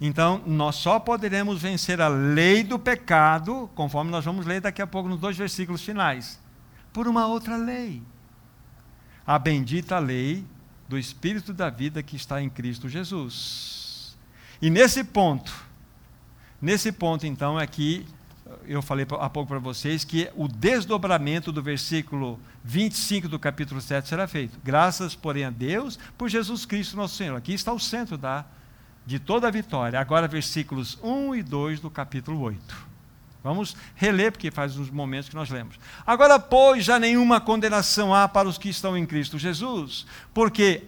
Então, 0.00 0.42
nós 0.46 0.76
só 0.76 0.98
poderemos 0.98 1.60
vencer 1.60 2.00
a 2.00 2.08
lei 2.08 2.64
do 2.64 2.78
pecado, 2.78 3.70
conforme 3.74 4.10
nós 4.10 4.24
vamos 4.24 4.46
ler 4.46 4.62
daqui 4.62 4.80
a 4.80 4.86
pouco 4.86 5.06
nos 5.06 5.20
dois 5.20 5.36
versículos 5.36 5.82
finais 5.82 6.40
por 6.90 7.06
uma 7.06 7.26
outra 7.26 7.58
lei. 7.58 8.02
A 9.26 9.38
bendita 9.38 9.98
lei 9.98 10.46
do 10.88 10.96
Espírito 10.96 11.52
da 11.52 11.68
vida 11.68 12.02
que 12.02 12.16
está 12.16 12.40
em 12.40 12.48
Cristo 12.48 12.88
Jesus. 12.88 14.16
E 14.62 14.70
nesse 14.70 15.04
ponto, 15.04 15.52
nesse 16.60 16.90
ponto 16.90 17.26
então 17.26 17.60
é 17.60 17.66
que 17.66 18.06
eu 18.66 18.82
falei 18.82 19.06
há 19.20 19.30
pouco 19.30 19.48
para 19.48 19.58
vocês 19.58 20.04
que 20.04 20.30
o 20.36 20.46
desdobramento 20.46 21.50
do 21.50 21.62
versículo 21.62 22.38
25 22.62 23.28
do 23.28 23.38
capítulo 23.38 23.80
7 23.80 24.08
será 24.08 24.26
feito. 24.26 24.58
Graças, 24.62 25.14
porém, 25.14 25.44
a 25.44 25.50
Deus 25.50 25.98
por 26.16 26.28
Jesus 26.28 26.66
Cristo 26.66 26.96
nosso 26.96 27.16
Senhor. 27.16 27.36
Aqui 27.36 27.54
está 27.54 27.72
o 27.72 27.80
centro 27.80 28.18
da, 28.18 28.44
de 29.06 29.18
toda 29.18 29.48
a 29.48 29.50
vitória. 29.50 29.98
Agora, 29.98 30.28
versículos 30.28 30.98
1 31.02 31.34
e 31.36 31.42
2 31.42 31.80
do 31.80 31.90
capítulo 31.90 32.40
8. 32.40 32.94
Vamos 33.42 33.76
reler, 33.94 34.32
porque 34.32 34.50
faz 34.50 34.76
uns 34.78 34.90
momentos 34.90 35.28
que 35.28 35.34
nós 35.34 35.50
lemos. 35.50 35.78
Agora, 36.06 36.38
pois, 36.38 36.84
já 36.84 36.98
nenhuma 36.98 37.40
condenação 37.40 38.14
há 38.14 38.26
para 38.26 38.48
os 38.48 38.56
que 38.56 38.70
estão 38.70 38.96
em 38.96 39.04
Cristo 39.04 39.38
Jesus, 39.38 40.06
porque 40.32 40.84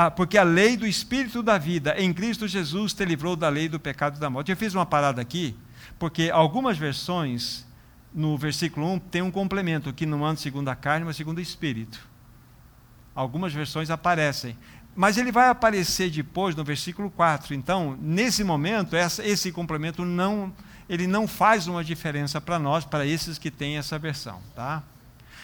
ah, 0.00 0.12
porque 0.12 0.38
a 0.38 0.44
lei 0.44 0.76
do 0.76 0.86
Espírito 0.86 1.42
da 1.42 1.58
vida 1.58 2.00
em 2.00 2.12
Cristo 2.12 2.46
Jesus 2.46 2.92
te 2.92 3.04
livrou 3.04 3.34
da 3.34 3.48
lei 3.48 3.68
do 3.68 3.80
pecado 3.80 4.16
e 4.16 4.20
da 4.20 4.30
morte. 4.30 4.48
Eu 4.48 4.56
fiz 4.56 4.72
uma 4.72 4.86
parada 4.86 5.20
aqui, 5.20 5.56
porque 5.98 6.30
algumas 6.32 6.78
versões, 6.78 7.66
no 8.14 8.38
versículo 8.38 8.86
1, 8.92 8.98
tem 9.00 9.22
um 9.22 9.30
complemento, 9.32 9.92
que 9.92 10.06
não 10.06 10.24
anda 10.24 10.38
segundo 10.38 10.68
a 10.68 10.76
carne, 10.76 11.04
mas 11.04 11.16
segundo 11.16 11.38
o 11.38 11.40
Espírito. 11.40 11.98
Algumas 13.12 13.52
versões 13.52 13.90
aparecem. 13.90 14.56
Mas 14.94 15.16
ele 15.16 15.32
vai 15.32 15.48
aparecer 15.48 16.08
depois 16.10 16.54
no 16.54 16.62
versículo 16.62 17.10
4. 17.10 17.52
Então, 17.52 17.98
nesse 18.00 18.44
momento, 18.44 18.94
essa, 18.94 19.26
esse 19.26 19.50
complemento 19.50 20.04
não, 20.04 20.54
ele 20.88 21.08
não 21.08 21.26
faz 21.26 21.66
uma 21.66 21.82
diferença 21.82 22.40
para 22.40 22.56
nós, 22.56 22.84
para 22.84 23.04
esses 23.04 23.36
que 23.36 23.50
têm 23.50 23.78
essa 23.78 23.98
versão. 23.98 24.40
Tá? 24.54 24.80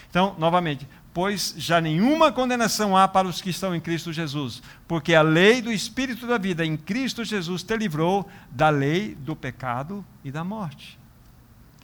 Então, 0.08 0.36
novamente, 0.38 0.86
pois 1.14 1.54
já 1.56 1.80
nenhuma 1.80 2.32
condenação 2.32 2.96
há 2.96 3.06
para 3.06 3.28
os 3.28 3.40
que 3.40 3.48
estão 3.48 3.72
em 3.72 3.80
Cristo 3.80 4.12
Jesus, 4.12 4.60
porque 4.88 5.14
a 5.14 5.22
lei 5.22 5.62
do 5.62 5.70
Espírito 5.70 6.26
da 6.26 6.36
vida 6.36 6.66
em 6.66 6.76
Cristo 6.76 7.24
Jesus 7.24 7.62
te 7.62 7.76
livrou 7.76 8.28
da 8.50 8.68
lei 8.68 9.14
do 9.14 9.36
pecado 9.36 10.04
e 10.24 10.32
da 10.32 10.42
morte. 10.42 10.98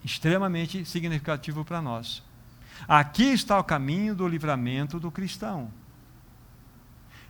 Extremamente 0.05 0.85
significativo 0.85 1.64
para 1.64 1.81
nós. 1.81 2.24
Aqui 2.89 3.22
está 3.22 3.57
o 3.57 3.64
caminho 3.64 4.16
do 4.16 4.26
livramento 4.26 4.99
do 4.99 5.12
cristão. 5.12 5.70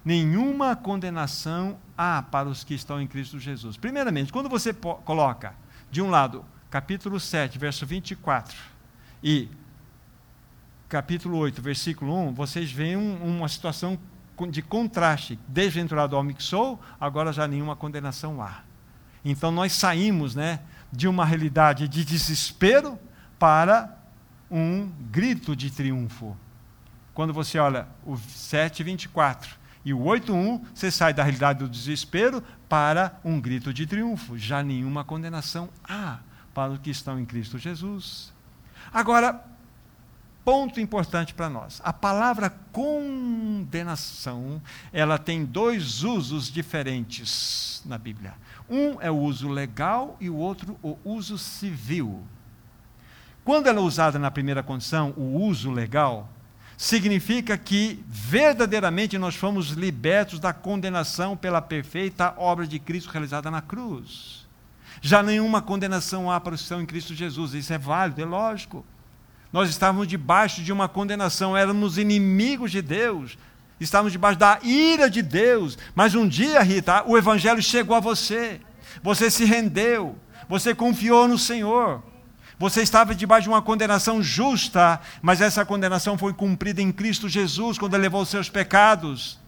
Nenhuma 0.02 0.74
condenação 0.74 1.78
há 1.98 2.22
para 2.22 2.48
os 2.48 2.64
que 2.64 2.72
estão 2.72 2.98
em 2.98 3.06
Cristo 3.06 3.38
Jesus. 3.38 3.76
Primeiramente, 3.76 4.32
quando 4.32 4.48
você 4.48 4.72
coloca, 4.72 5.54
de 5.90 6.00
um 6.00 6.08
lado, 6.08 6.46
capítulo 6.70 7.20
7, 7.20 7.58
verso 7.58 7.84
24, 7.84 8.56
e 9.22 9.48
capítulo 10.90 11.38
8, 11.38 11.62
versículo 11.62 12.12
1, 12.30 12.34
vocês 12.34 12.72
veem 12.72 12.96
um, 12.96 13.36
uma 13.38 13.48
situação 13.48 13.96
de 14.50 14.60
contraste. 14.60 15.38
Desventurado 15.46 16.16
homem 16.16 16.34
que 16.34 16.42
sou, 16.42 16.80
agora 17.00 17.32
já 17.32 17.46
nenhuma 17.46 17.76
condenação 17.76 18.42
há. 18.42 18.62
Então 19.24 19.52
nós 19.52 19.72
saímos 19.72 20.34
né, 20.34 20.60
de 20.90 21.06
uma 21.06 21.24
realidade 21.24 21.86
de 21.86 22.04
desespero 22.04 22.98
para 23.38 23.96
um 24.50 24.90
grito 25.12 25.54
de 25.54 25.70
triunfo. 25.70 26.36
Quando 27.14 27.32
você 27.32 27.56
olha 27.58 27.86
o 28.04 28.14
7,24 28.14 29.46
e 29.84 29.94
o 29.94 30.00
8,1, 30.00 30.60
você 30.74 30.90
sai 30.90 31.14
da 31.14 31.22
realidade 31.22 31.60
do 31.60 31.68
desespero 31.68 32.42
para 32.68 33.20
um 33.24 33.40
grito 33.40 33.72
de 33.72 33.86
triunfo. 33.86 34.36
Já 34.36 34.60
nenhuma 34.60 35.04
condenação 35.04 35.68
há 35.88 36.18
para 36.52 36.72
os 36.72 36.80
que 36.80 36.90
estão 36.90 37.20
em 37.20 37.24
Cristo 37.24 37.58
Jesus. 37.58 38.32
Agora, 38.92 39.44
ponto 40.44 40.80
importante 40.80 41.34
para 41.34 41.48
nós. 41.48 41.80
A 41.84 41.92
palavra 41.92 42.50
condenação, 42.72 44.60
ela 44.92 45.18
tem 45.18 45.44
dois 45.44 46.02
usos 46.02 46.50
diferentes 46.50 47.82
na 47.84 47.98
Bíblia. 47.98 48.34
Um 48.68 49.00
é 49.00 49.10
o 49.10 49.16
uso 49.16 49.48
legal 49.48 50.16
e 50.20 50.30
o 50.30 50.36
outro 50.36 50.78
o 50.82 50.96
uso 51.04 51.36
civil. 51.38 52.22
Quando 53.44 53.66
ela 53.66 53.78
é 53.78 53.82
usada 53.82 54.18
na 54.18 54.30
primeira 54.30 54.62
condição, 54.62 55.12
o 55.16 55.40
uso 55.40 55.70
legal, 55.70 56.28
significa 56.76 57.58
que 57.58 58.02
verdadeiramente 58.06 59.18
nós 59.18 59.34
fomos 59.34 59.70
libertos 59.70 60.38
da 60.38 60.52
condenação 60.52 61.36
pela 61.36 61.60
perfeita 61.60 62.34
obra 62.36 62.66
de 62.66 62.78
Cristo 62.78 63.10
realizada 63.10 63.50
na 63.50 63.60
cruz. 63.60 64.48
Já 65.02 65.22
nenhuma 65.22 65.62
condenação 65.62 66.30
há 66.30 66.40
para 66.40 66.56
que 66.56 66.62
estão 66.62 66.80
em 66.80 66.86
Cristo 66.86 67.14
Jesus. 67.14 67.54
Isso 67.54 67.72
é 67.72 67.78
válido, 67.78 68.20
é 68.20 68.24
lógico. 68.24 68.84
Nós 69.52 69.68
estávamos 69.68 70.06
debaixo 70.06 70.62
de 70.62 70.72
uma 70.72 70.88
condenação, 70.88 71.56
éramos 71.56 71.98
inimigos 71.98 72.70
de 72.70 72.80
Deus, 72.80 73.36
estávamos 73.80 74.12
debaixo 74.12 74.38
da 74.38 74.58
ira 74.62 75.10
de 75.10 75.22
Deus. 75.22 75.76
Mas 75.94 76.14
um 76.14 76.28
dia, 76.28 76.62
Rita, 76.62 77.02
o 77.06 77.18
Evangelho 77.18 77.62
chegou 77.62 77.96
a 77.96 78.00
você, 78.00 78.60
você 79.02 79.30
se 79.30 79.44
rendeu, 79.44 80.16
você 80.48 80.74
confiou 80.74 81.26
no 81.26 81.38
Senhor. 81.38 82.02
Você 82.58 82.82
estava 82.82 83.14
debaixo 83.14 83.44
de 83.44 83.48
uma 83.48 83.62
condenação 83.62 84.22
justa, 84.22 85.00
mas 85.22 85.40
essa 85.40 85.64
condenação 85.64 86.18
foi 86.18 86.34
cumprida 86.34 86.82
em 86.82 86.92
Cristo 86.92 87.26
Jesus 87.26 87.78
quando 87.78 87.94
ele 87.94 88.02
levou 88.02 88.20
os 88.20 88.28
seus 88.28 88.50
pecados. 88.50 89.38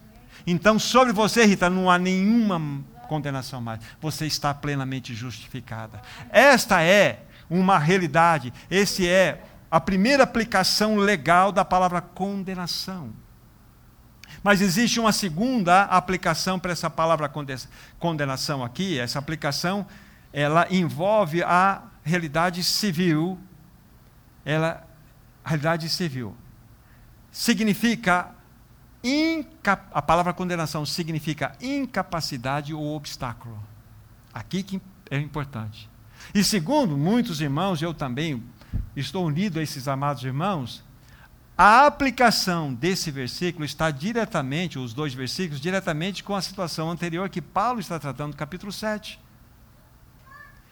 Então, 0.47 0.79
sobre 0.79 1.13
você, 1.13 1.45
Rita, 1.45 1.69
não 1.69 1.91
há 1.91 1.99
nenhuma 1.99 2.83
condenação 3.07 3.61
mais. 3.61 3.79
Você 4.01 4.25
está 4.25 4.51
plenamente 4.51 5.13
justificada. 5.13 6.01
Esta 6.31 6.81
é 6.81 7.19
uma 7.49 7.77
realidade. 7.77 8.51
Esse 8.69 9.07
é 9.07 9.43
a 9.73 9.81
primeira 9.81 10.21
aplicação 10.21 10.97
legal 10.97 11.51
da 11.51 11.65
palavra 11.65 11.99
condenação. 11.99 13.11
Mas 14.43 14.61
existe 14.61 14.99
uma 14.99 15.11
segunda 15.11 15.85
aplicação 15.85 16.59
para 16.59 16.71
essa 16.71 16.91
palavra 16.91 17.27
condenação 17.97 18.63
aqui. 18.63 18.99
Essa 18.99 19.17
aplicação 19.17 19.83
ela 20.31 20.67
envolve 20.69 21.41
a 21.41 21.81
realidade 22.03 22.63
civil, 22.63 23.39
ela, 24.45 24.87
a 25.43 25.49
realidade 25.49 25.89
civil, 25.89 26.37
significa 27.31 28.29
Inca, 29.03 29.83
a 29.91 30.03
palavra 30.03 30.33
condenação 30.33 30.85
significa 30.85 31.57
incapacidade 31.59 32.75
ou 32.75 32.95
obstáculo. 32.95 33.59
Aqui 34.31 34.61
que 34.61 34.79
é 35.09 35.17
importante. 35.17 35.89
E 36.33 36.43
segundo 36.43 36.95
muitos 36.95 37.41
irmãos, 37.41 37.81
eu 37.81 37.91
também 37.93 38.43
estou 38.95 39.25
unido 39.25 39.59
a 39.59 39.63
esses 39.63 39.87
amados 39.87 40.23
irmãos, 40.23 40.83
a 41.57 41.85
aplicação 41.85 42.73
desse 42.73 43.11
versículo 43.11 43.63
está 43.63 43.91
diretamente, 43.91 44.79
os 44.79 44.93
dois 44.93 45.13
versículos, 45.13 45.61
diretamente 45.61 46.23
com 46.23 46.35
a 46.35 46.41
situação 46.41 46.89
anterior 46.89 47.29
que 47.29 47.41
Paulo 47.41 47.79
está 47.79 47.99
tratando 47.99 48.31
no 48.31 48.37
capítulo 48.37 48.71
7 48.71 49.23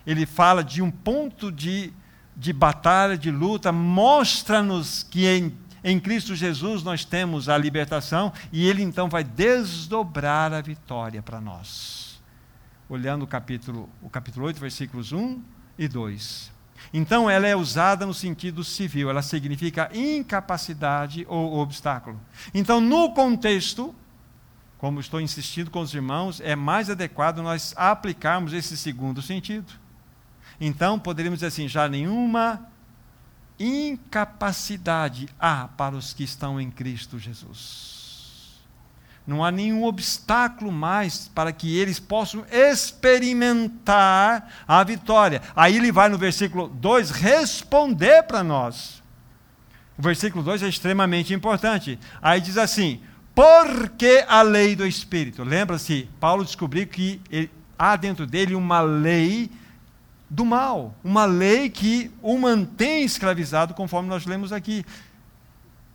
ele 0.06 0.26
fala 0.26 0.64
de 0.64 0.82
um 0.82 0.90
ponto 0.90 1.52
de, 1.52 1.94
de 2.36 2.52
batalha, 2.52 3.18
de 3.18 3.32
luta, 3.32 3.72
mostra-nos 3.72 5.04
que 5.04 5.28
em, 5.28 5.58
em 5.84 6.00
Cristo 6.00 6.36
Jesus 6.36 6.84
nós 6.84 7.06
temos 7.06 7.50
a 7.50 7.58
libertação 7.58 8.34
e 8.52 8.68
ele 8.68 8.82
então 8.82 9.10
vai 9.10 9.24
desdobrar 9.24 10.54
a 10.54 10.62
vitória 10.62 11.22
para 11.22 11.40
nós. 11.40 12.22
Olhando 12.90 13.24
o 13.24 13.28
capítulo, 13.28 13.88
o 14.02 14.10
capítulo 14.10 14.46
8, 14.48 14.60
versículos 14.60 15.12
1 15.12 15.42
e 15.78 15.88
2. 15.88 16.52
Então, 16.94 17.30
ela 17.30 17.48
é 17.48 17.56
usada 17.56 18.06
no 18.06 18.14
sentido 18.14 18.64
civil, 18.64 19.10
ela 19.10 19.22
significa 19.22 19.90
incapacidade 19.94 21.26
ou 21.30 21.60
obstáculo. 21.60 22.20
Então, 22.54 22.82
no 22.82 23.14
contexto, 23.14 23.96
como 24.78 25.00
estou 25.00 25.22
insistindo 25.22 25.70
com 25.70 25.80
os 25.80 25.94
irmãos, 25.94 26.42
é 26.42 26.56
mais 26.56 26.90
adequado 26.90 27.38
nós 27.42 27.74
aplicarmos 27.78 28.52
esse 28.52 28.76
segundo 28.76 29.22
sentido. 29.22 29.72
Então, 30.60 31.00
poderíamos 31.00 31.40
dizer 31.40 31.48
assim: 31.48 31.68
já 31.68 31.88
nenhuma 31.88 32.68
incapacidade 33.60 35.30
há 35.40 35.68
para 35.68 35.96
os 35.96 36.14
que 36.14 36.24
estão 36.24 36.60
em 36.60 36.72
Cristo 36.72 37.20
Jesus. 37.20 38.01
Não 39.32 39.46
há 39.46 39.50
nenhum 39.50 39.86
obstáculo 39.86 40.74
mais 40.74 41.30
para 41.30 41.54
que 41.54 41.78
eles 41.78 42.02
possam 42.02 42.44
experimentar 42.52 44.52
a 44.68 44.84
vitória. 44.84 45.42
Aí 45.56 45.78
ele 45.78 45.90
vai 45.90 46.10
no 46.10 46.18
versículo 46.18 46.68
2 46.68 47.12
responder 47.12 48.24
para 48.24 48.44
nós. 48.44 49.02
O 49.98 50.02
versículo 50.02 50.44
2 50.44 50.64
é 50.64 50.68
extremamente 50.68 51.34
importante. 51.34 51.98
Aí 52.22 52.42
diz 52.42 52.58
assim: 52.58 53.00
porque 53.34 54.26
a 54.28 54.42
lei 54.42 54.76
do 54.76 54.86
Espírito. 54.86 55.46
Lembra-se, 55.46 56.10
Paulo 56.20 56.44
descobriu 56.44 56.86
que 56.86 57.22
ele, 57.32 57.50
há 57.80 57.96
dentro 57.96 58.28
dele 58.28 58.54
uma 58.54 58.82
lei 58.82 59.50
do 60.30 60.44
mal, 60.44 60.94
uma 61.02 61.24
lei 61.24 61.70
que 61.70 62.12
o 62.22 62.38
mantém 62.38 63.06
escravizado, 63.06 63.74
conforme 63.74 64.10
nós 64.10 64.26
lemos 64.26 64.52
aqui 64.52 64.86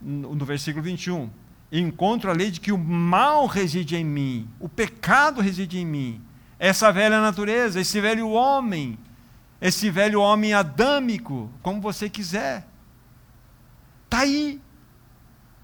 no, 0.01 0.33
no 0.33 0.43
versículo 0.43 0.83
21. 0.83 1.29
Encontro 1.71 2.29
a 2.29 2.33
lei 2.33 2.49
de 2.49 2.59
que 2.59 2.71
o 2.71 2.77
mal 2.77 3.45
reside 3.45 3.95
em 3.95 4.05
mim, 4.05 4.49
o 4.59 4.69
pecado 4.69 5.41
reside 5.41 5.77
em 5.77 5.85
mim, 5.85 6.21
essa 6.57 6.91
velha 6.91 7.19
natureza, 7.21 7.79
esse 7.79 7.99
velho 7.99 8.29
homem, 8.29 8.97
esse 9.59 9.89
velho 9.89 10.21
homem 10.21 10.53
adâmico, 10.53 11.51
como 11.61 11.81
você 11.81 12.09
quiser. 12.09 12.65
Está 14.05 14.19
aí. 14.19 14.61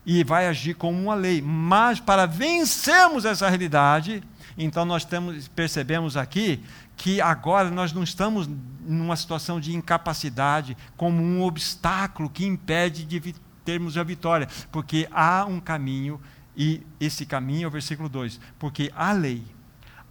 E 0.05 0.23
vai 0.23 0.47
agir 0.47 0.73
como 0.73 1.01
uma 1.01 1.15
lei. 1.15 1.41
Mas 1.41 1.99
para 1.99 2.25
vencermos 2.25 3.23
essa 3.23 3.47
realidade, 3.47 4.21
então 4.57 4.83
nós 4.83 5.05
temos, 5.05 5.47
percebemos 5.47 6.17
aqui 6.17 6.61
que 6.97 7.21
agora 7.21 7.71
nós 7.71 7.93
não 7.93 8.03
estamos 8.03 8.49
numa 8.85 9.15
situação 9.15 9.59
de 9.59 9.73
incapacidade 9.73 10.75
como 10.97 11.23
um 11.23 11.41
obstáculo 11.41 12.29
que 12.29 12.45
impede 12.45 13.05
de 13.05 13.33
termos 13.63 13.97
a 13.97 14.03
vitória, 14.03 14.47
porque 14.71 15.07
há 15.11 15.45
um 15.45 15.59
caminho 15.59 16.19
e 16.55 16.81
esse 16.99 17.25
caminho 17.25 17.65
é 17.65 17.67
o 17.67 17.71
versículo 17.71 18.07
2, 18.07 18.39
porque 18.59 18.91
a 18.95 19.11
lei, 19.11 19.43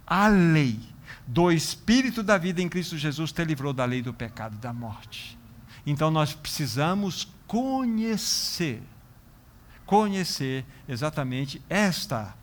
a 0.05 0.27
lei 0.27 0.79
do 1.25 1.51
espírito 1.51 2.21
da 2.21 2.37
vida 2.37 2.61
em 2.61 2.67
Cristo 2.67 2.97
Jesus 2.97 3.31
te 3.31 3.43
livrou 3.45 3.71
da 3.71 3.85
lei 3.85 4.01
do 4.01 4.13
pecado 4.13 4.55
e 4.55 4.59
da 4.59 4.73
morte. 4.73 5.37
Então 5.85 6.11
nós 6.11 6.33
precisamos 6.33 7.27
conhecer 7.47 8.81
conhecer 9.85 10.65
exatamente 10.87 11.61
esta 11.69 12.35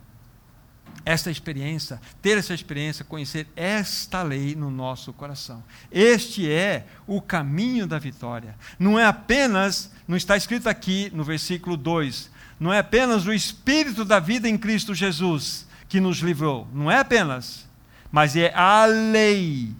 esta 1.04 1.30
experiência, 1.30 2.00
ter 2.20 2.36
essa 2.36 2.52
experiência, 2.52 3.04
conhecer 3.04 3.48
esta 3.56 4.22
lei 4.22 4.54
no 4.54 4.70
nosso 4.70 5.12
coração. 5.12 5.62
Este 5.90 6.50
é 6.50 6.86
o 7.06 7.22
caminho 7.22 7.86
da 7.86 7.98
vitória. 7.98 8.54
Não 8.78 8.98
é 8.98 9.06
apenas, 9.06 9.90
não 10.10 10.16
está 10.16 10.36
escrito 10.36 10.68
aqui 10.68 11.08
no 11.14 11.22
versículo 11.22 11.76
2, 11.76 12.32
não 12.58 12.72
é 12.72 12.80
apenas 12.80 13.26
o 13.26 13.32
espírito 13.32 14.04
da 14.04 14.18
vida 14.18 14.48
em 14.48 14.58
Cristo 14.58 14.92
Jesus 14.92 15.68
que 15.88 16.00
nos 16.00 16.18
livrou, 16.18 16.66
não 16.74 16.90
é 16.90 16.98
apenas, 16.98 17.64
mas 18.10 18.34
é 18.34 18.52
a 18.52 18.86
lei. 18.86 19.72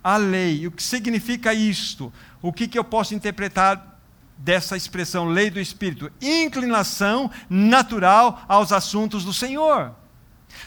A 0.00 0.16
lei. 0.16 0.68
O 0.68 0.70
que 0.70 0.80
significa 0.80 1.52
isto? 1.52 2.12
O 2.40 2.52
que, 2.52 2.68
que 2.68 2.78
eu 2.78 2.84
posso 2.84 3.16
interpretar 3.16 3.98
dessa 4.38 4.76
expressão 4.76 5.26
lei 5.26 5.50
do 5.50 5.58
Espírito? 5.58 6.08
Inclinação 6.22 7.28
natural 7.50 8.44
aos 8.46 8.70
assuntos 8.70 9.24
do 9.24 9.32
Senhor. 9.32 9.92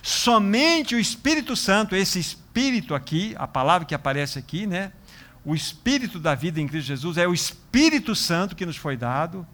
Somente 0.04 0.96
o 0.96 1.00
Espírito 1.00 1.56
Santo, 1.56 1.96
esse 1.96 2.20
Espírito 2.20 2.94
aqui, 2.94 3.34
a 3.40 3.48
palavra 3.48 3.88
que 3.88 3.96
aparece 3.96 4.38
aqui, 4.38 4.68
né? 4.68 4.92
O 5.48 5.56
Espírito 5.56 6.20
da 6.20 6.36
vida 6.36 6.60
em 6.60 6.68
Cristo 6.68 6.88
Jesus 6.88 7.18
é 7.18 7.26
o 7.26 7.34
Espírito 7.34 8.14
Santo 8.14 8.54
que 8.54 8.66
nos 8.66 8.76
foi 8.76 8.98
dado. 8.98 9.48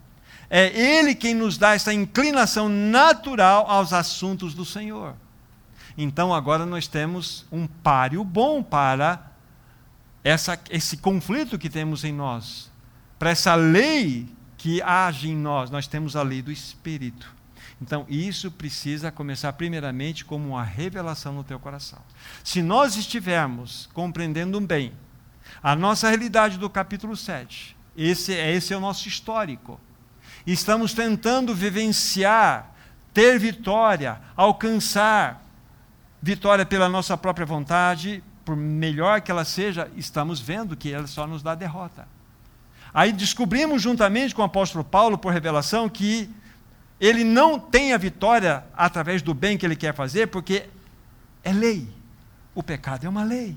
É 0.50 0.66
Ele 0.76 1.14
quem 1.14 1.36
nos 1.36 1.56
dá 1.56 1.72
essa 1.72 1.94
inclinação 1.94 2.68
natural 2.68 3.70
aos 3.70 3.92
assuntos 3.92 4.54
do 4.54 4.64
Senhor. 4.64 5.14
Então 5.96 6.34
agora 6.34 6.66
nós 6.66 6.88
temos 6.88 7.46
um 7.52 7.68
páreo 7.68 8.24
bom 8.24 8.60
para 8.60 9.24
essa, 10.24 10.58
esse 10.68 10.96
conflito 10.96 11.56
que 11.56 11.70
temos 11.70 12.02
em 12.02 12.12
nós, 12.12 12.72
para 13.16 13.30
essa 13.30 13.54
lei 13.54 14.26
que 14.58 14.82
age 14.82 15.28
em 15.28 15.36
nós. 15.36 15.70
Nós 15.70 15.86
temos 15.86 16.16
a 16.16 16.24
lei 16.24 16.42
do 16.42 16.50
Espírito. 16.50 17.32
Então, 17.80 18.04
isso 18.08 18.50
precisa 18.50 19.12
começar 19.12 19.52
primeiramente 19.52 20.24
como 20.24 20.48
uma 20.48 20.64
revelação 20.64 21.32
no 21.32 21.44
teu 21.44 21.60
coração. 21.60 22.00
Se 22.42 22.62
nós 22.62 22.96
estivermos 22.96 23.88
compreendendo 23.92 24.60
bem 24.60 24.92
a 25.64 25.74
nossa 25.74 26.10
realidade 26.10 26.58
do 26.58 26.68
capítulo 26.68 27.16
7, 27.16 27.74
esse, 27.96 28.34
esse 28.34 28.74
é 28.74 28.76
o 28.76 28.80
nosso 28.80 29.08
histórico. 29.08 29.80
Estamos 30.46 30.92
tentando 30.92 31.54
vivenciar, 31.54 32.70
ter 33.14 33.38
vitória, 33.38 34.20
alcançar 34.36 35.42
vitória 36.20 36.66
pela 36.66 36.86
nossa 36.86 37.16
própria 37.16 37.46
vontade, 37.46 38.22
por 38.44 38.54
melhor 38.54 39.22
que 39.22 39.30
ela 39.30 39.42
seja, 39.42 39.90
estamos 39.96 40.38
vendo 40.38 40.76
que 40.76 40.92
ela 40.92 41.06
só 41.06 41.26
nos 41.26 41.42
dá 41.42 41.54
derrota. 41.54 42.06
Aí 42.92 43.10
descobrimos 43.10 43.80
juntamente 43.80 44.34
com 44.34 44.42
o 44.42 44.44
apóstolo 44.44 44.84
Paulo, 44.84 45.16
por 45.16 45.32
revelação, 45.32 45.88
que 45.88 46.28
ele 47.00 47.24
não 47.24 47.58
tem 47.58 47.94
a 47.94 47.96
vitória 47.96 48.64
através 48.76 49.22
do 49.22 49.32
bem 49.32 49.56
que 49.56 49.64
ele 49.64 49.76
quer 49.76 49.94
fazer, 49.94 50.26
porque 50.26 50.68
é 51.42 51.54
lei. 51.54 51.88
O 52.54 52.62
pecado 52.62 53.06
é 53.06 53.08
uma 53.08 53.24
lei. 53.24 53.56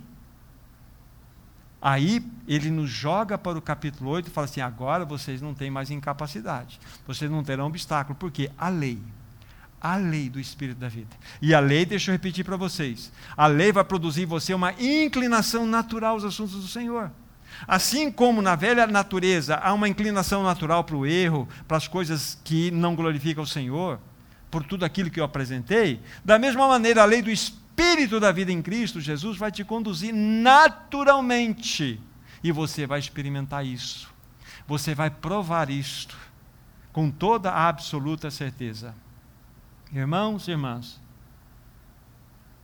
Aí 1.81 2.25
ele 2.47 2.71
nos 2.71 2.89
joga 2.89 3.37
para 3.37 3.57
o 3.57 3.61
capítulo 3.61 4.09
8 4.09 4.27
e 4.27 4.31
fala 4.31 4.45
assim: 4.45 4.61
agora 4.61 5.05
vocês 5.05 5.41
não 5.41 5.53
têm 5.53 5.69
mais 5.69 5.91
incapacidade, 5.91 6.79
vocês 7.05 7.29
não 7.29 7.43
terão 7.43 7.67
obstáculo, 7.67 8.15
porque 8.19 8.49
a 8.57 8.69
lei, 8.69 8.99
a 9.79 9.95
lei 9.95 10.29
do 10.29 10.39
Espírito 10.39 10.79
da 10.79 10.89
vida. 10.89 11.15
E 11.41 11.53
a 11.53 11.59
lei, 11.59 11.85
deixa 11.85 12.09
eu 12.09 12.13
repetir 12.13 12.43
para 12.43 12.57
vocês: 12.57 13.11
a 13.35 13.45
lei 13.45 13.71
vai 13.71 13.83
produzir 13.83 14.23
em 14.23 14.25
você 14.25 14.53
uma 14.53 14.73
inclinação 14.73 15.65
natural 15.65 16.13
aos 16.13 16.23
assuntos 16.23 16.55
do 16.55 16.67
Senhor. 16.67 17.11
Assim 17.67 18.11
como 18.11 18.41
na 18.41 18.55
velha 18.55 18.85
natureza 18.87 19.55
há 19.55 19.73
uma 19.73 19.87
inclinação 19.87 20.43
natural 20.43 20.83
para 20.83 20.95
o 20.95 21.05
erro, 21.05 21.47
para 21.67 21.77
as 21.77 21.87
coisas 21.87 22.37
que 22.43 22.71
não 22.71 22.95
glorificam 22.95 23.43
o 23.43 23.47
Senhor, 23.47 23.99
por 24.51 24.63
tudo 24.63 24.83
aquilo 24.83 25.09
que 25.09 25.19
eu 25.19 25.23
apresentei, 25.23 25.99
da 26.23 26.37
mesma 26.37 26.67
maneira 26.67 27.01
a 27.01 27.05
lei 27.05 27.21
do 27.21 27.31
Espírito 27.79 28.19
da 28.19 28.31
vida 28.31 28.51
em 28.51 28.59
Cristo, 28.59 28.99
Jesus 28.99 29.37
vai 29.37 29.51
te 29.51 29.63
conduzir 29.63 30.11
naturalmente 30.11 32.01
e 32.43 32.51
você 32.51 32.87
vai 32.87 32.97
experimentar 32.97 33.63
isso. 33.63 34.11
Você 34.65 34.95
vai 34.95 35.11
provar 35.11 35.69
isto 35.69 36.17
com 36.91 37.11
toda 37.11 37.51
a 37.51 37.67
absoluta 37.67 38.31
certeza. 38.31 38.95
Irmãos 39.93 40.47
e 40.47 40.51
irmãs, 40.51 40.99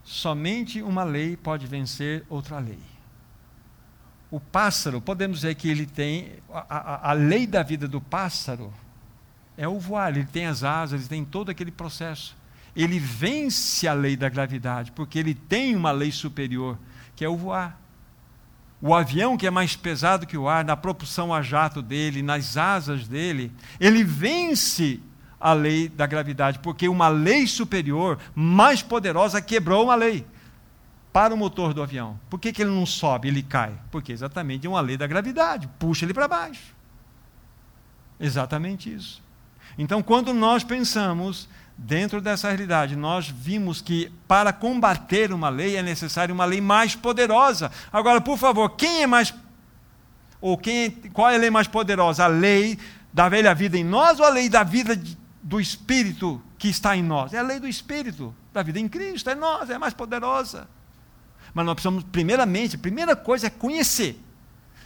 somente 0.04 0.82
uma 0.82 1.04
lei 1.04 1.38
pode 1.38 1.68
vencer 1.68 2.26
outra 2.28 2.58
lei 2.58 2.80
o 4.32 4.40
pássaro, 4.40 5.00
podemos 5.00 5.42
dizer 5.42 5.54
que 5.54 5.70
ele 5.70 5.86
tem, 5.86 6.32
a, 6.52 6.66
a, 6.68 7.12
a, 7.12 7.14
lei 7.14 7.46
da 7.46 7.62
vida 7.62 7.88
do 7.88 8.02
pássaro 8.02 8.74
é 9.56 9.68
o 9.68 9.80
voar, 9.80 10.10
ele 10.10 10.26
tem 10.26 10.48
as 10.48 10.64
asas, 10.64 11.02
ele 11.02 11.08
tem 11.08 11.24
todo 11.24 11.52
aquele 11.52 11.70
processo. 11.70 12.36
Ele 12.76 13.00
vence 13.00 13.88
a 13.88 13.94
lei 13.94 14.16
da 14.16 14.30
gravidade, 14.30 14.92
porque 14.92 15.20
ele 15.20 15.34
tem 15.34 15.76
uma 15.76 15.92
lei 15.92 16.12
superior, 16.12 16.78
que 17.16 17.24
é 17.24 17.30
o 17.30 17.38
voar. 17.38 17.80
O 18.82 18.94
avião, 18.94 19.38
que 19.38 19.48
é 19.48 19.52
mais 19.52 19.76
pesado 19.76 20.28
que 20.28 20.38
o 20.38 20.50
ar, 20.50 20.66
na 20.66 20.76
propulsão 20.76 21.34
a 21.34 21.42
jato 21.42 21.82
dele, 21.82 22.22
nas 22.22 22.58
asas 22.58 23.08
dele, 23.08 23.52
ele 23.80 24.04
vence 24.04 25.00
a 25.40 25.54
lei 25.54 25.88
da 25.88 26.06
gravidade, 26.06 26.60
porque 26.60 26.88
uma 26.88 27.08
lei 27.08 27.48
superior, 27.48 28.18
mais 28.34 28.82
poderosa, 28.82 29.42
quebrou 29.42 29.86
uma 29.86 29.96
lei 29.96 30.26
para 31.14 31.34
o 31.34 31.38
motor 31.38 31.74
do 31.74 31.84
avião. 31.84 32.20
Por 32.30 32.40
que, 32.40 32.52
que 32.52 32.62
ele 32.62 32.72
não 32.72 32.86
sobe, 32.86 33.28
ele 33.28 33.44
cai? 33.44 33.74
Porque 33.92 34.12
exatamente 34.12 34.66
é 34.66 34.70
uma 34.70 34.82
lei 34.82 34.98
da 34.98 35.06
gravidade, 35.06 35.70
puxa 35.78 36.06
ele 36.06 36.14
para 36.14 36.28
baixo. 36.28 36.74
Exatamente 38.20 38.94
isso. 38.94 39.22
Então, 39.78 40.02
quando 40.02 40.34
nós 40.34 40.64
pensamos 40.64 41.48
dentro 41.78 42.22
dessa 42.22 42.48
realidade, 42.48 42.96
nós 42.96 43.28
vimos 43.28 43.82
que 43.82 44.12
para 44.28 44.54
combater 44.54 45.32
uma 45.32 45.50
lei 45.50 45.76
é 45.76 45.84
necessário 45.84 46.34
uma 46.34 46.46
lei 46.46 46.62
mais 46.62 46.96
poderosa. 46.96 47.72
Agora, 47.92 48.22
por 48.22 48.38
favor, 48.38 48.70
quem 48.70 49.04
é 49.04 49.08
mais 49.08 49.34
ou 50.40 50.58
quem, 50.58 50.92
qual 51.14 51.30
é 51.30 51.36
a 51.36 51.40
lei 51.40 51.50
mais 51.50 51.68
poderosa? 51.68 52.26
A 52.26 52.28
lei 52.28 52.78
da 53.14 53.30
velha 53.30 53.56
vida 53.56 53.78
em 53.78 53.84
nós 53.84 54.20
ou 54.20 54.26
a 54.26 54.30
lei 54.30 54.50
da 54.50 54.62
vida 54.62 55.02
do 55.42 55.60
Espírito 55.60 56.42
que 56.58 56.68
está 56.68 56.98
em 56.98 57.02
nós? 57.02 57.34
É 57.34 57.40
a 57.40 57.44
lei 57.44 57.62
do 57.62 57.68
Espírito, 57.68 58.36
da 58.52 58.62
vida 58.62 58.78
em 58.78 58.90
Cristo, 58.90 59.30
é 59.30 59.36
nós, 59.36 59.70
é 59.70 59.78
mais 59.78 59.94
poderosa. 59.94 60.68
Mas 61.54 61.66
nós 61.66 61.76
precisamos, 61.76 62.04
primeiramente, 62.04 62.76
a 62.76 62.80
primeira 62.80 63.16
coisa 63.16 63.48
é 63.48 63.50
conhecer. 63.50 64.22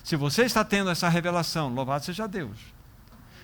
Se 0.04 0.16
você 0.16 0.44
está 0.44 0.64
tendo 0.64 0.90
essa 0.90 1.10
revelação, 1.10 1.74
louvado 1.74 2.06
seja 2.06 2.28
Deus. 2.28 2.58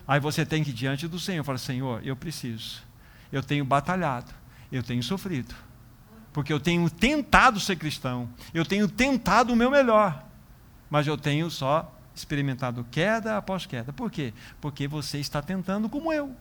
Aí 0.08 0.20
você 0.20 0.46
tem 0.46 0.64
que 0.64 0.70
ir 0.70 0.74
diante 0.74 1.08
do 1.08 1.20
Senhor, 1.20 1.44
falar: 1.44 1.58
Senhor, 1.58 2.06
eu 2.06 2.16
preciso. 2.16 2.84
Eu 3.34 3.42
tenho 3.42 3.66
batalhado, 3.66 4.32
eu 4.72 4.84
tenho 4.84 5.02
sofrido. 5.02 5.56
Porque 6.32 6.54
eu 6.54 6.60
tenho 6.60 6.88
tentado 6.88 7.60
ser 7.60 7.76
cristão, 7.76 8.30
eu 8.54 8.64
tenho 8.64 8.88
tentado 8.88 9.52
o 9.52 9.56
meu 9.56 9.72
melhor, 9.72 10.24
mas 10.88 11.08
eu 11.08 11.18
tenho 11.18 11.50
só 11.50 11.92
experimentado 12.16 12.86
queda 12.92 13.36
após 13.36 13.66
queda. 13.66 13.92
Por 13.92 14.12
quê? 14.12 14.36
Porque 14.62 14.88
você 14.88 15.18
está 15.18 15.42
tentando 15.42 15.90
como 15.90 16.14
eu. 16.14 16.36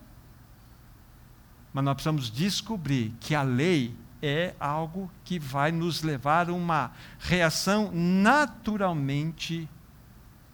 Mas 1.72 1.82
nós 1.82 1.94
precisamos 1.94 2.30
descobrir 2.30 3.14
que 3.18 3.34
a 3.34 3.42
lei 3.42 3.96
é 4.20 4.54
algo 4.60 5.10
que 5.24 5.38
vai 5.38 5.72
nos 5.72 6.02
levar 6.02 6.50
a 6.50 6.52
uma 6.52 6.92
reação 7.18 7.90
naturalmente 7.90 9.66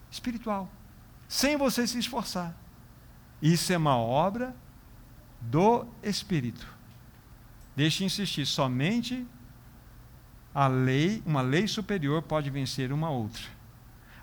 espiritual, 0.09 0.70
sem 1.26 1.57
você 1.57 1.84
se 1.84 1.99
esforçar. 1.99 2.55
Isso 3.43 3.72
é 3.72 3.76
uma 3.76 3.97
obra 3.97 4.55
do 5.41 5.86
Espírito. 6.03 6.66
Deixe 7.76 8.05
insistir, 8.05 8.47
somente 8.47 9.26
a 10.55 10.66
lei, 10.66 11.22
uma 11.24 11.41
lei 11.41 11.68
superior 11.68 12.22
pode 12.22 12.51
vencer 12.51 12.93
uma 12.93 13.11
outra. 13.11 13.43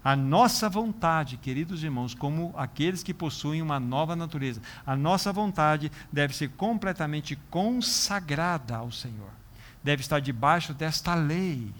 A 0.03 0.15
nossa 0.15 0.69
vontade, 0.69 1.37
queridos 1.37 1.81
irmãos, 1.81 2.13
como 2.13 2.53
aqueles 2.55 3.01
que 3.01 3.13
possuem 3.13 3.61
uma 3.61 3.79
nova 3.79 4.15
natureza, 4.15 4.61
a 4.85 4.95
nossa 4.95 5.33
vontade 5.33 5.91
deve 6.11 6.35
ser 6.35 6.49
completamente 6.49 7.35
consagrada 7.49 8.75
ao 8.75 8.91
Senhor. 8.91 9.31
Deve 9.83 10.01
estar 10.01 10.19
debaixo 10.19 10.73
desta 10.73 11.15
lei, 11.15 11.73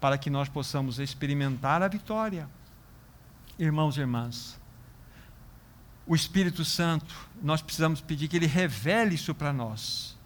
para 0.00 0.16
que 0.16 0.30
nós 0.30 0.48
possamos 0.48 0.98
experimentar 0.98 1.82
a 1.82 1.88
vitória. 1.88 2.48
Irmãos 3.58 3.96
e 3.96 4.00
irmãs, 4.00 4.60
o 6.08 6.14
Espírito 6.14 6.64
Santo, 6.64 7.14
nós 7.42 7.60
precisamos 7.60 8.00
pedir 8.00 8.26
que 8.26 8.36
ele 8.36 8.46
revele 8.46 9.14
isso 9.14 9.34
para 9.34 9.52
nós. 9.52 10.16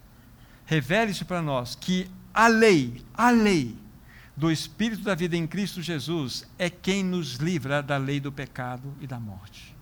Revele 0.64 1.10
isso 1.10 1.26
para 1.26 1.42
nós, 1.42 1.74
que 1.74 2.08
a 2.32 2.46
lei, 2.46 3.04
a 3.12 3.30
lei, 3.30 3.76
do 4.36 4.50
Espírito 4.50 5.02
da 5.02 5.14
vida 5.14 5.36
em 5.36 5.46
Cristo 5.46 5.82
Jesus 5.82 6.48
é 6.58 6.70
quem 6.70 7.04
nos 7.04 7.34
livra 7.34 7.82
da 7.82 7.96
lei 7.96 8.18
do 8.18 8.32
pecado 8.32 8.94
e 9.00 9.06
da 9.06 9.20
morte. 9.20 9.76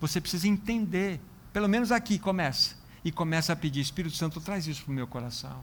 Você 0.00 0.20
precisa 0.20 0.46
entender, 0.46 1.20
pelo 1.52 1.68
menos 1.68 1.90
aqui 1.90 2.18
começa, 2.18 2.76
e 3.04 3.10
começa 3.10 3.52
a 3.52 3.56
pedir: 3.56 3.80
Espírito 3.80 4.16
Santo, 4.16 4.40
traz 4.40 4.66
isso 4.66 4.84
para 4.84 4.92
o 4.92 4.94
meu 4.94 5.06
coração. 5.06 5.62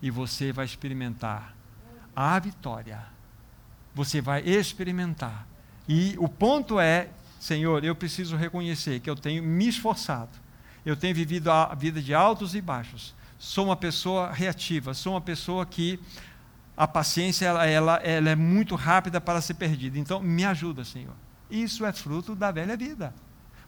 E 0.00 0.10
você 0.10 0.52
vai 0.52 0.64
experimentar 0.64 1.54
a 2.14 2.38
vitória. 2.38 3.04
Você 3.94 4.20
vai 4.20 4.40
experimentar. 4.40 5.46
E 5.88 6.14
o 6.18 6.28
ponto 6.28 6.78
é, 6.78 7.10
Senhor, 7.38 7.84
eu 7.84 7.94
preciso 7.94 8.36
reconhecer 8.36 9.00
que 9.00 9.08
eu 9.08 9.16
tenho 9.16 9.42
me 9.42 9.68
esforçado. 9.68 10.30
Eu 10.84 10.96
tenho 10.96 11.14
vivido 11.14 11.50
a 11.50 11.74
vida 11.74 12.00
de 12.00 12.14
altos 12.14 12.54
e 12.54 12.60
baixos. 12.60 13.14
Sou 13.38 13.66
uma 13.66 13.76
pessoa 13.76 14.32
reativa, 14.32 14.94
sou 14.94 15.12
uma 15.12 15.20
pessoa 15.20 15.64
que 15.64 16.00
a 16.76 16.86
paciência 16.86 17.46
ela, 17.46 17.66
ela, 17.66 17.96
ela 17.96 18.30
é 18.30 18.36
muito 18.36 18.74
rápida 18.74 19.20
para 19.20 19.40
ser 19.40 19.54
perdida. 19.54 19.98
Então, 19.98 20.20
me 20.20 20.44
ajuda, 20.44 20.84
Senhor. 20.84 21.14
Isso 21.50 21.84
é 21.84 21.92
fruto 21.92 22.34
da 22.34 22.50
velha 22.50 22.76
vida. 22.76 23.14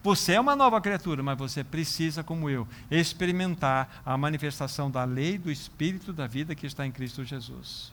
Você 0.03 0.33
é 0.33 0.41
uma 0.41 0.57
nova 0.57 0.81
criatura, 0.81 1.23
mas 1.23 1.37
você 1.37 1.63
precisa, 1.63 2.25
como 2.25 2.49
eu, 2.49 2.67
experimentar 2.91 4.01
a 4.05 4.17
manifestação 4.17 4.91
da 4.91 5.05
lei 5.05 5.37
do 5.37 5.51
Espírito 5.51 6.13
da 6.13 6.27
vida 6.27 6.55
que 6.55 6.67
está 6.67 6.87
em 6.87 6.91
Cristo 6.91 7.25
Jesus. 7.25 7.93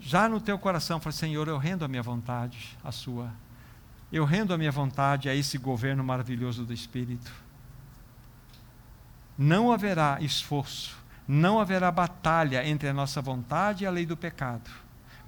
Já 0.00 0.28
no 0.28 0.40
teu 0.40 0.58
coração, 0.58 0.98
fala, 0.98 1.12
Senhor, 1.12 1.46
eu 1.46 1.58
rendo 1.58 1.84
a 1.84 1.88
minha 1.88 2.02
vontade, 2.02 2.76
a 2.82 2.90
sua. 2.90 3.30
eu 4.10 4.24
rendo 4.24 4.52
a 4.52 4.58
minha 4.58 4.72
vontade 4.72 5.28
a 5.28 5.34
esse 5.34 5.56
governo 5.56 6.02
maravilhoso 6.02 6.64
do 6.64 6.72
Espírito. 6.72 7.30
Não 9.38 9.70
haverá 9.70 10.18
esforço, 10.20 10.98
não 11.28 11.60
haverá 11.60 11.92
batalha 11.92 12.66
entre 12.66 12.88
a 12.88 12.92
nossa 12.92 13.22
vontade 13.22 13.84
e 13.84 13.86
a 13.86 13.90
lei 13.90 14.04
do 14.04 14.16
pecado, 14.16 14.68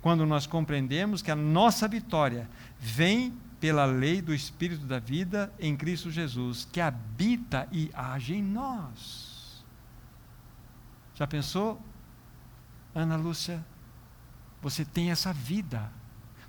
quando 0.00 0.26
nós 0.26 0.46
compreendemos 0.46 1.22
que 1.22 1.30
a 1.30 1.36
nossa 1.36 1.86
vitória 1.86 2.48
vem 2.78 3.32
pela 3.60 3.84
lei 3.84 4.20
do 4.20 4.34
Espírito 4.34 4.84
da 4.84 4.98
vida 4.98 5.52
em 5.60 5.76
Cristo 5.76 6.10
Jesus, 6.10 6.66
que 6.72 6.80
habita 6.80 7.68
e 7.70 7.88
age 7.94 8.34
em 8.34 8.42
nós. 8.42 9.64
Já 11.14 11.26
pensou, 11.26 11.80
Ana 12.92 13.14
Lúcia? 13.14 13.64
Você 14.62 14.84
tem 14.84 15.10
essa 15.10 15.32
vida. 15.32 15.90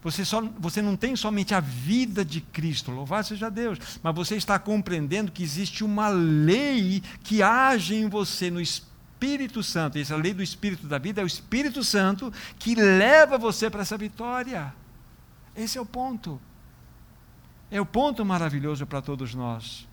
Você, 0.04 0.24
só, 0.26 0.42
você 0.60 0.82
não 0.82 0.96
tem 0.96 1.16
somente 1.16 1.56
a 1.56 1.62
vida 1.62 2.24
de 2.26 2.42
Cristo, 2.42 2.92
louvado 2.92 3.26
seja 3.26 3.50
Deus, 3.50 3.80
mas 4.04 4.14
você 4.14 4.36
está 4.36 4.60
compreendendo 4.60 5.32
que 5.32 5.42
existe 5.42 5.82
uma 5.82 6.10
lei 6.10 7.02
que 7.24 7.42
age 7.42 7.96
em 7.96 8.10
você 8.10 8.52
no 8.52 8.60
Espírito 8.60 9.64
Santo. 9.64 9.98
Essa 9.98 10.18
lei 10.18 10.34
do 10.34 10.44
Espírito 10.44 10.88
da 10.88 10.98
vida 10.98 11.22
é 11.22 11.24
o 11.24 11.28
Espírito 11.28 11.84
Santo 11.86 12.34
que 12.60 12.76
leva 12.76 13.38
você 13.38 13.70
para 13.70 13.82
essa 13.82 13.98
vitória. 13.98 14.76
Esse 15.56 15.78
é 15.78 15.82
o 15.82 15.86
ponto. 15.86 16.40
É 17.72 17.80
o 17.80 17.86
ponto 17.86 18.26
maravilhoso 18.26 18.86
para 18.86 19.02
todos 19.02 19.34
nós. 19.34 19.88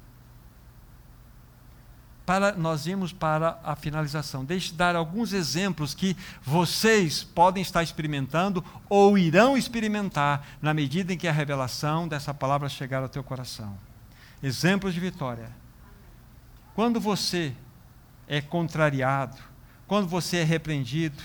Para 2.25 2.53
nós 2.53 2.87
irmos 2.87 3.13
para 3.13 3.59
a 3.65 3.75
finalização. 3.75 4.45
Deixe 4.45 4.73
dar 4.73 4.95
alguns 4.95 5.33
exemplos 5.33 5.95
que 5.95 6.17
vocês 6.43 7.25
podem 7.25 7.63
estar 7.63 7.83
experimentando 7.83 8.65
ou 8.89 9.19
irão 9.19 9.57
experimentar 9.57 10.47
na 10.63 10.73
medida 10.73 11.13
em 11.13 11.19
que 11.19 11.27
a 11.27 11.33
revelação 11.33 12.07
dessa 12.07 12.33
palavra 12.33 12.69
chegar 12.69 13.03
ao 13.03 13.09
teu 13.09 13.25
coração. 13.25 13.77
Exemplos 14.43 14.95
de 14.95 15.01
vitória. 15.01 15.51
Quando 16.75 17.01
você 17.01 17.55
é 18.29 18.41
contrariado, 18.41 19.37
quando 19.87 20.07
você 20.07 20.39
é 20.39 20.45
repreendido, 20.45 21.21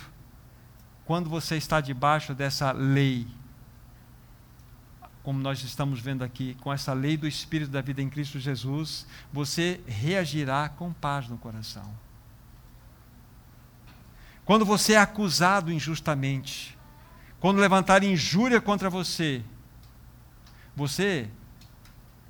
quando 1.06 1.30
você 1.30 1.56
está 1.56 1.80
debaixo 1.80 2.34
dessa 2.34 2.72
lei, 2.72 3.28
como 5.26 5.40
nós 5.40 5.64
estamos 5.64 6.00
vendo 6.00 6.24
aqui, 6.24 6.54
com 6.62 6.72
essa 6.72 6.94
lei 6.94 7.18
do 7.18 7.28
Espírito 7.28 7.72
da 7.72 7.82
vida 7.82 8.00
em 8.00 8.08
Cristo 8.08 8.40
Jesus, 8.40 9.08
você 9.34 9.82
reagirá 9.88 10.70
com 10.70 10.94
paz 10.94 11.28
no 11.28 11.36
coração. 11.36 11.92
Quando 14.46 14.64
você 14.64 14.94
é 14.94 15.00
acusado 15.00 15.74
injustamente, 15.74 16.78
quando 17.40 17.60
levantar 17.60 18.04
injúria 18.04 18.62
contra 18.62 18.88
você, 18.88 19.44
você 20.76 21.28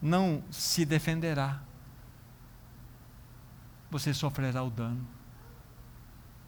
não 0.01 0.41
se 0.49 0.85
defenderá. 0.85 1.61
Você 3.91 4.13
sofrerá 4.13 4.63
o 4.63 4.69
dano. 4.69 5.05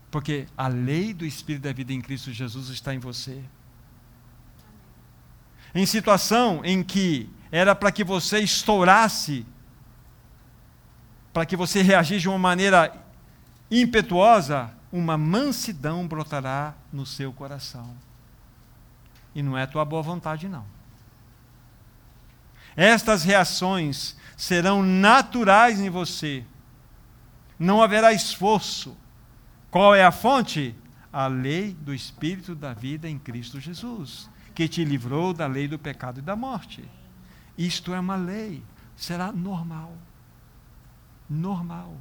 Porque 0.09 0.47
a 0.57 0.69
lei 0.69 1.13
do 1.13 1.25
Espírito 1.25 1.63
da 1.63 1.73
vida 1.73 1.91
em 1.91 1.99
Cristo 1.99 2.31
Jesus 2.31 2.69
está 2.69 2.95
em 2.95 2.99
você 2.99 3.43
em 5.77 5.85
situação 5.85 6.61
em 6.63 6.81
que 6.81 7.29
era 7.51 7.75
para 7.75 7.91
que 7.91 8.03
você 8.03 8.39
estourasse, 8.39 9.45
para 11.31 11.45
que 11.45 11.55
você 11.55 11.83
reagisse 11.83 12.21
de 12.21 12.29
uma 12.29 12.39
maneira 12.39 12.91
impetuosa, 13.69 14.71
uma 14.91 15.19
mansidão 15.19 16.07
brotará 16.07 16.73
no 16.91 17.05
seu 17.05 17.31
coração. 17.31 17.95
E 19.35 19.43
não 19.43 19.55
é 19.55 19.67
tua 19.67 19.85
boa 19.85 20.01
vontade, 20.01 20.49
não. 20.49 20.65
Estas 22.75 23.23
reações 23.23 24.15
serão 24.35 24.81
naturais 24.81 25.79
em 25.79 25.91
você. 25.91 26.43
Não 27.59 27.83
haverá 27.83 28.11
esforço. 28.11 28.97
Qual 29.69 29.93
é 29.93 30.03
a 30.03 30.11
fonte? 30.11 30.75
A 31.13 31.27
lei 31.27 31.75
do 31.79 31.93
Espírito 31.93 32.55
da 32.55 32.73
vida 32.73 33.07
em 33.07 33.19
Cristo 33.19 33.59
Jesus 33.59 34.27
que 34.57 34.67
te 34.67 34.83
livrou 34.83 35.35
da 35.35 35.45
lei 35.45 35.67
do 35.67 35.77
pecado 35.77 36.17
e 36.17 36.23
da 36.23 36.35
morte. 36.35 36.83
Isto 37.55 37.93
é 37.93 37.99
uma 37.99 38.15
lei, 38.15 38.63
será 38.95 39.31
normal. 39.31 39.95
Normal. 41.29 41.93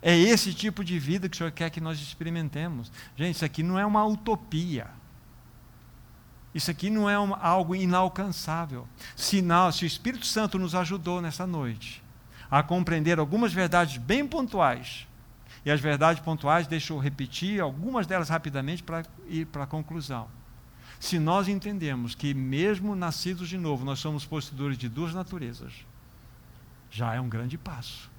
É 0.00 0.16
esse 0.16 0.54
tipo 0.54 0.84
de 0.84 0.96
vida 0.96 1.28
que 1.28 1.34
o 1.34 1.38
Senhor 1.38 1.50
quer 1.50 1.70
que 1.70 1.80
nós 1.80 1.98
experimentemos. 1.98 2.92
Gente, 3.16 3.34
isso 3.34 3.44
aqui 3.44 3.64
não 3.64 3.76
é 3.76 3.84
uma 3.84 4.06
utopia. 4.06 4.86
Isso 6.54 6.70
aqui 6.70 6.88
não 6.88 7.10
é 7.10 7.18
uma, 7.18 7.36
algo 7.36 7.74
inalcançável. 7.74 8.86
Sinal, 9.16 9.72
se 9.72 9.82
o 9.82 9.88
Espírito 9.88 10.24
Santo 10.24 10.56
nos 10.56 10.72
ajudou 10.72 11.20
nessa 11.20 11.44
noite 11.48 12.00
a 12.48 12.62
compreender 12.62 13.18
algumas 13.18 13.52
verdades 13.52 13.96
bem 13.96 14.24
pontuais, 14.24 15.04
e 15.64 15.70
as 15.72 15.80
verdades 15.80 16.22
pontuais, 16.22 16.68
deixa 16.68 16.92
eu 16.92 16.98
repetir 17.00 17.60
algumas 17.60 18.06
delas 18.06 18.28
rapidamente 18.28 18.84
para 18.84 19.04
ir 19.26 19.46
para 19.46 19.64
a 19.64 19.66
conclusão. 19.66 20.28
Se 20.98 21.18
nós 21.18 21.48
entendemos 21.48 22.14
que, 22.14 22.32
mesmo 22.32 22.96
nascidos 22.96 23.48
de 23.48 23.58
novo, 23.58 23.84
nós 23.84 23.98
somos 23.98 24.24
possuidores 24.24 24.78
de 24.78 24.88
duas 24.88 25.12
naturezas, 25.12 25.72
já 26.90 27.14
é 27.14 27.20
um 27.20 27.28
grande 27.28 27.58
passo. 27.58 28.10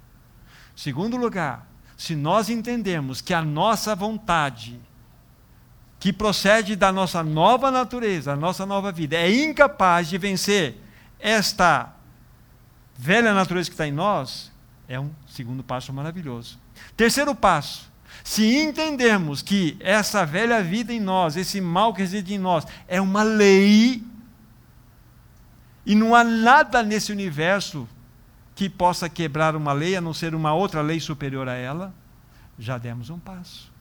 Segundo 0.76 1.16
lugar, 1.16 1.66
se 1.96 2.14
nós 2.14 2.48
entendemos 2.48 3.20
que 3.20 3.34
a 3.34 3.42
nossa 3.42 3.96
vontade, 3.96 4.80
que 5.98 6.12
procede 6.12 6.76
da 6.76 6.92
nossa 6.92 7.24
nova 7.24 7.70
natureza, 7.70 8.32
a 8.32 8.36
nossa 8.36 8.64
nova 8.64 8.92
vida, 8.92 9.16
é 9.16 9.28
incapaz 9.28 10.08
de 10.08 10.16
vencer 10.16 10.80
esta 11.18 11.92
velha 12.96 13.34
natureza 13.34 13.68
que 13.68 13.74
está 13.74 13.86
em 13.86 13.92
nós, 13.92 14.52
é 14.86 14.98
um 14.98 15.10
segundo 15.26 15.64
passo 15.64 15.92
maravilhoso. 15.92 16.58
Terceiro 16.96 17.34
passo, 17.34 17.90
se 18.24 18.56
entendermos 18.56 19.42
que 19.42 19.76
essa 19.80 20.24
velha 20.26 20.62
vida 20.62 20.92
em 20.92 21.00
nós, 21.00 21.36
esse 21.36 21.60
mal 21.60 21.94
que 21.94 22.00
reside 22.02 22.34
em 22.34 22.38
nós, 22.38 22.66
é 22.86 23.00
uma 23.00 23.22
lei, 23.22 24.02
e 25.86 25.94
não 25.94 26.14
há 26.14 26.22
nada 26.22 26.82
nesse 26.82 27.10
universo 27.10 27.88
que 28.54 28.68
possa 28.68 29.08
quebrar 29.08 29.56
uma 29.56 29.72
lei, 29.72 29.96
a 29.96 30.00
não 30.00 30.12
ser 30.12 30.34
uma 30.34 30.52
outra 30.52 30.82
lei 30.82 31.00
superior 31.00 31.48
a 31.48 31.54
ela, 31.54 31.94
já 32.58 32.76
demos 32.76 33.08
um 33.08 33.18
passo. 33.18 33.72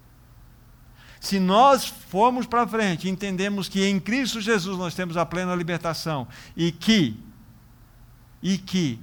Se 1.19 1.39
nós 1.39 1.86
formos 1.86 2.45
para 2.45 2.67
frente 2.67 3.09
entendemos 3.09 3.67
que 3.67 3.84
em 3.84 3.99
Cristo 3.99 4.39
Jesus 4.39 4.78
nós 4.78 4.93
temos 4.93 5.17
a 5.17 5.25
plena 5.25 5.55
libertação 5.55 6.28
e 6.55 6.71
que 6.71 7.17
e 8.41 8.57
que 8.57 8.99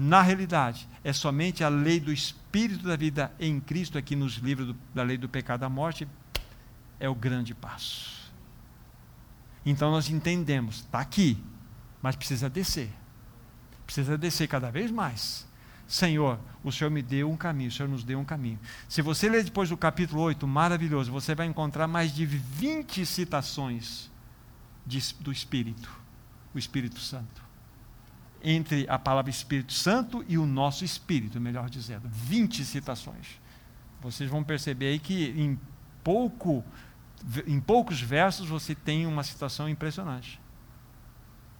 na 0.00 0.22
realidade 0.22 0.88
é 1.04 1.12
somente 1.12 1.62
a 1.62 1.68
lei 1.68 2.00
do 2.00 2.10
Espírito 2.10 2.84
da 2.84 2.96
vida 2.96 3.30
em 3.38 3.60
Cristo 3.60 3.98
aqui 3.98 4.16
nos 4.16 4.36
livra 4.36 4.64
do, 4.64 4.76
da 4.94 5.02
lei 5.02 5.18
do 5.18 5.28
pecado 5.28 5.60
da 5.60 5.68
morte, 5.68 6.08
é 6.98 7.06
o 7.06 7.14
grande 7.14 7.54
passo. 7.54 8.32
Então 9.64 9.90
nós 9.90 10.08
entendemos, 10.08 10.76
está 10.76 11.00
aqui, 11.00 11.36
mas 12.00 12.16
precisa 12.16 12.48
descer. 12.48 12.90
Precisa 13.84 14.16
descer 14.16 14.48
cada 14.48 14.70
vez 14.70 14.90
mais. 14.90 15.46
Senhor, 15.86 16.40
o 16.64 16.72
Senhor 16.72 16.88
me 16.88 17.02
deu 17.02 17.30
um 17.30 17.36
caminho, 17.36 17.68
o 17.68 17.72
Senhor 17.72 17.88
nos 17.88 18.02
deu 18.02 18.18
um 18.18 18.24
caminho. 18.24 18.58
Se 18.88 19.02
você 19.02 19.28
ler 19.28 19.44
depois 19.44 19.68
do 19.68 19.76
capítulo 19.76 20.22
8, 20.22 20.46
maravilhoso, 20.46 21.12
você 21.12 21.34
vai 21.34 21.46
encontrar 21.46 21.86
mais 21.86 22.14
de 22.14 22.24
20 22.24 23.04
citações 23.04 24.10
de, 24.86 25.14
do 25.20 25.30
Espírito, 25.30 25.90
o 26.54 26.58
Espírito 26.58 26.98
Santo 27.00 27.49
entre 28.42 28.86
a 28.88 28.98
palavra 28.98 29.30
Espírito 29.30 29.72
Santo 29.72 30.24
e 30.28 30.38
o 30.38 30.46
nosso 30.46 30.84
espírito, 30.84 31.40
melhor 31.40 31.68
dizendo. 31.68 32.08
20 32.08 32.64
citações. 32.64 33.40
Vocês 34.00 34.30
vão 34.30 34.42
perceber 34.42 34.86
aí 34.86 34.98
que 34.98 35.28
em, 35.36 35.58
pouco, 36.02 36.64
em 37.46 37.60
poucos 37.60 38.00
versos 38.00 38.48
você 38.48 38.74
tem 38.74 39.06
uma 39.06 39.22
citação 39.22 39.68
impressionante. 39.68 40.40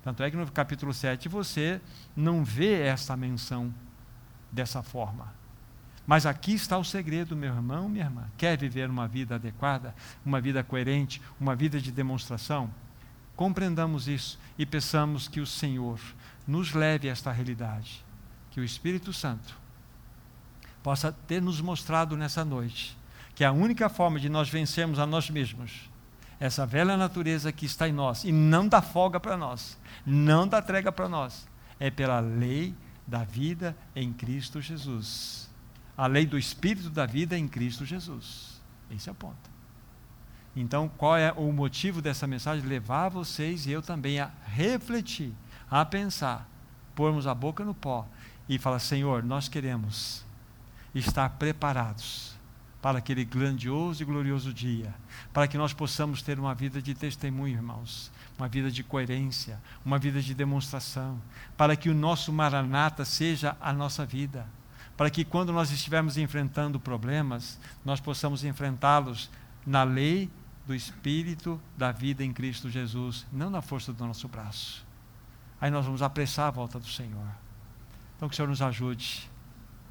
Tanto 0.02 0.22
é 0.22 0.30
que 0.30 0.36
no 0.36 0.50
capítulo 0.50 0.94
7 0.94 1.28
você 1.28 1.80
não 2.16 2.42
vê 2.42 2.80
essa 2.80 3.16
menção 3.16 3.72
dessa 4.50 4.82
forma. 4.82 5.40
Mas 6.06 6.26
aqui 6.26 6.54
está 6.54 6.78
o 6.78 6.84
segredo, 6.84 7.36
meu 7.36 7.54
irmão, 7.54 7.88
minha 7.88 8.06
irmã. 8.06 8.24
Quer 8.36 8.58
viver 8.58 8.88
uma 8.88 9.06
vida 9.06 9.34
adequada, 9.34 9.94
uma 10.24 10.40
vida 10.40 10.64
coerente, 10.64 11.20
uma 11.38 11.54
vida 11.54 11.78
de 11.78 11.92
demonstração? 11.92 12.72
Compreendamos 13.36 14.08
isso 14.08 14.38
e 14.58 14.66
peçamos 14.66 15.28
que 15.28 15.40
o 15.40 15.46
Senhor 15.46 16.00
nos 16.50 16.72
leve 16.72 17.08
a 17.08 17.12
esta 17.12 17.30
realidade. 17.30 18.04
Que 18.50 18.60
o 18.60 18.64
Espírito 18.64 19.12
Santo 19.12 19.56
possa 20.82 21.12
ter 21.12 21.40
nos 21.40 21.60
mostrado 21.60 22.16
nessa 22.16 22.44
noite 22.44 22.98
que 23.34 23.44
a 23.44 23.52
única 23.52 23.88
forma 23.88 24.18
de 24.18 24.28
nós 24.28 24.48
vencermos 24.50 24.98
a 24.98 25.06
nós 25.06 25.30
mesmos, 25.30 25.88
essa 26.38 26.66
velha 26.66 26.96
natureza 26.96 27.52
que 27.52 27.64
está 27.64 27.88
em 27.88 27.92
nós, 27.92 28.24
e 28.24 28.32
não 28.32 28.68
dá 28.68 28.82
folga 28.82 29.18
para 29.18 29.36
nós, 29.36 29.78
não 30.04 30.46
dá 30.46 30.60
trega 30.60 30.90
para 30.90 31.08
nós, 31.08 31.48
é 31.78 31.90
pela 31.90 32.20
lei 32.20 32.74
da 33.06 33.24
vida 33.24 33.76
em 33.94 34.12
Cristo 34.12 34.60
Jesus. 34.60 35.48
A 35.96 36.06
lei 36.06 36.26
do 36.26 36.36
Espírito 36.36 36.90
da 36.90 37.06
vida 37.06 37.38
em 37.38 37.46
Cristo 37.46 37.84
Jesus. 37.86 38.60
Esse 38.90 39.08
é 39.08 39.12
o 39.12 39.14
ponto. 39.14 39.50
Então, 40.54 40.88
qual 40.88 41.16
é 41.16 41.32
o 41.32 41.52
motivo 41.52 42.02
dessa 42.02 42.26
mensagem? 42.26 42.66
Levar 42.66 43.08
vocês 43.08 43.66
e 43.66 43.70
eu 43.70 43.80
também 43.80 44.18
a 44.18 44.30
refletir, 44.46 45.32
a 45.70 45.84
pensar, 45.84 46.48
pormos 46.94 47.26
a 47.26 47.34
boca 47.34 47.64
no 47.64 47.74
pó 47.74 48.06
e 48.48 48.58
falar: 48.58 48.80
Senhor, 48.80 49.22
nós 49.22 49.48
queremos 49.48 50.24
estar 50.94 51.28
preparados 51.30 52.34
para 52.82 52.98
aquele 52.98 53.24
grandioso 53.24 54.02
e 54.02 54.06
glorioso 54.06 54.52
dia, 54.52 54.94
para 55.32 55.46
que 55.46 55.58
nós 55.58 55.72
possamos 55.72 56.22
ter 56.22 56.38
uma 56.38 56.54
vida 56.54 56.80
de 56.80 56.94
testemunho, 56.94 57.54
irmãos, 57.54 58.10
uma 58.38 58.48
vida 58.48 58.70
de 58.70 58.82
coerência, 58.82 59.60
uma 59.84 59.98
vida 59.98 60.20
de 60.20 60.34
demonstração, 60.34 61.20
para 61.56 61.76
que 61.76 61.90
o 61.90 61.94
nosso 61.94 62.32
maranata 62.32 63.04
seja 63.04 63.56
a 63.60 63.72
nossa 63.72 64.06
vida, 64.06 64.46
para 64.96 65.10
que 65.10 65.24
quando 65.24 65.52
nós 65.52 65.70
estivermos 65.70 66.16
enfrentando 66.16 66.80
problemas, 66.80 67.58
nós 67.84 68.00
possamos 68.00 68.44
enfrentá-los 68.44 69.30
na 69.66 69.82
lei 69.82 70.30
do 70.66 70.74
Espírito 70.74 71.60
da 71.76 71.92
vida 71.92 72.24
em 72.24 72.32
Cristo 72.32 72.70
Jesus, 72.70 73.26
não 73.30 73.50
na 73.50 73.60
força 73.60 73.92
do 73.92 74.06
nosso 74.06 74.26
braço. 74.26 74.89
Aí 75.60 75.70
nós 75.70 75.84
vamos 75.84 76.02
apressar 76.02 76.48
a 76.48 76.50
volta 76.50 76.78
do 76.78 76.86
Senhor. 76.86 77.26
Então 78.16 78.28
que 78.28 78.34
o 78.34 78.36
Senhor 78.36 78.48
nos 78.48 78.62
ajude, 78.62 79.30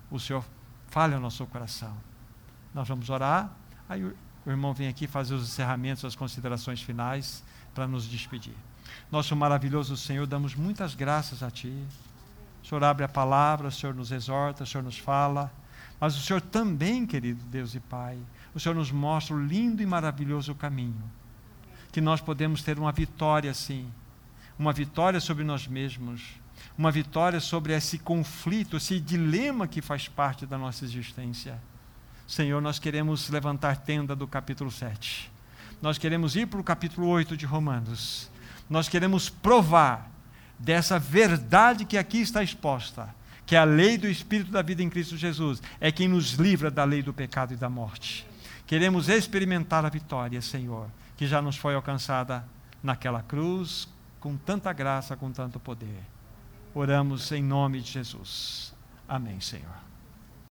o 0.10 0.20
Senhor 0.20 0.44
fale 0.88 1.14
ao 1.14 1.22
nosso 1.22 1.46
coração. 1.46 1.96
Nós 2.74 2.88
vamos 2.88 3.10
orar, 3.10 3.52
aí 3.88 4.04
o 4.04 4.16
irmão 4.50 4.74
vem 4.74 4.88
aqui 4.88 5.08
fazer 5.08 5.36
os 5.36 5.44
encerramentos, 5.44 6.06
as 6.06 6.16
considerações 6.16 6.82
finais 6.82 7.44
para 7.74 7.88
nos 7.88 8.08
despedir. 8.08 8.56
Nosso 9.12 9.36
maravilhoso 9.36 9.96
Senhor, 9.96 10.26
damos 10.26 10.56
muitas 10.56 10.96
graças 10.96 11.44
a 11.44 11.52
Ti. 11.52 11.74
O 12.64 12.68
Senhor 12.68 12.84
abre 12.84 13.04
a 13.04 13.10
palavra, 13.10 13.68
o 13.68 13.72
Senhor 13.72 13.96
nos 13.96 14.12
exorta, 14.12 14.64
o 14.64 14.68
Senhor 14.68 14.84
nos 14.84 14.98
fala, 14.98 15.52
mas 16.00 16.16
o 16.16 16.22
Senhor 16.22 16.42
também, 16.42 17.06
querido 17.06 17.44
Deus 17.46 17.76
e 17.76 17.80
Pai, 17.80 18.18
o 18.54 18.60
Senhor 18.60 18.76
nos 18.76 18.92
mostra 18.92 19.36
o 19.36 19.44
lindo 19.44 19.82
e 19.82 19.86
maravilhoso 19.86 20.56
caminho. 20.56 21.04
Que 21.92 22.02
nós 22.02 22.22
podemos 22.22 22.62
ter 22.64 22.78
uma 22.78 22.92
vitória, 22.92 23.54
sim, 23.54 23.92
uma 24.60 24.74
vitória 24.74 25.20
sobre 25.20 25.44
nós 25.44 25.66
mesmos, 25.66 26.22
uma 26.78 26.92
vitória 26.92 27.40
sobre 27.40 27.74
esse 27.74 27.98
conflito, 27.98 28.78
esse 28.78 29.00
dilema 29.00 29.68
que 29.68 29.82
faz 29.82 30.08
parte 30.08 30.46
da 30.46 30.58
nossa 30.58 30.86
existência. 30.86 31.60
Senhor, 32.28 32.62
nós 32.62 32.78
queremos 32.78 33.30
levantar 33.30 33.78
tenda 33.78 34.16
do 34.16 34.28
capítulo 34.28 34.70
7 34.70 35.40
nós 35.82 35.98
queremos 35.98 36.36
ir 36.36 36.48
para 36.48 36.60
o 36.60 36.64
capítulo 36.64 37.08
8 37.08 37.38
de 37.38 37.46
Romanos. 37.46 38.30
Nós 38.70 38.90
queremos 38.90 39.30
provar 39.30 40.12
dessa 40.58 41.00
verdade 41.00 41.86
que 41.86 41.98
aqui 41.98 42.20
está 42.20 42.44
exposta, 42.44 43.14
que 43.46 43.56
a 43.56 43.64
lei 43.64 43.98
do 43.98 44.08
Espírito 44.08 44.52
da 44.52 44.62
vida 44.62 44.84
em 44.84 44.90
Cristo 44.90 45.16
Jesus 45.16 45.62
é 45.80 45.92
quem 45.92 46.08
nos 46.08 46.34
livra 46.34 46.70
da 46.70 46.84
lei 46.84 47.02
do 47.02 47.14
pecado 47.14 47.54
e 47.54 47.58
da 47.58 47.70
morte. 47.70 48.28
Queremos 48.68 49.10
experimentar 49.10 49.86
a 49.86 49.90
vitória, 49.90 50.42
Senhor, 50.42 50.88
que 51.16 51.26
já 51.26 51.42
nos 51.42 51.56
foi 51.56 51.74
alcançada 51.74 52.46
naquela 52.84 53.24
cruz, 53.24 53.88
com 54.20 54.38
tanta 54.38 54.72
graça, 54.74 55.16
com 55.16 55.32
tanto 55.32 55.60
poder. 55.60 56.04
Oramos 56.74 57.32
em 57.32 57.44
nome 57.44 57.82
de 57.82 57.92
Jesus. 57.92 58.76
Amém, 59.08 59.40
Senhor. 59.40 59.89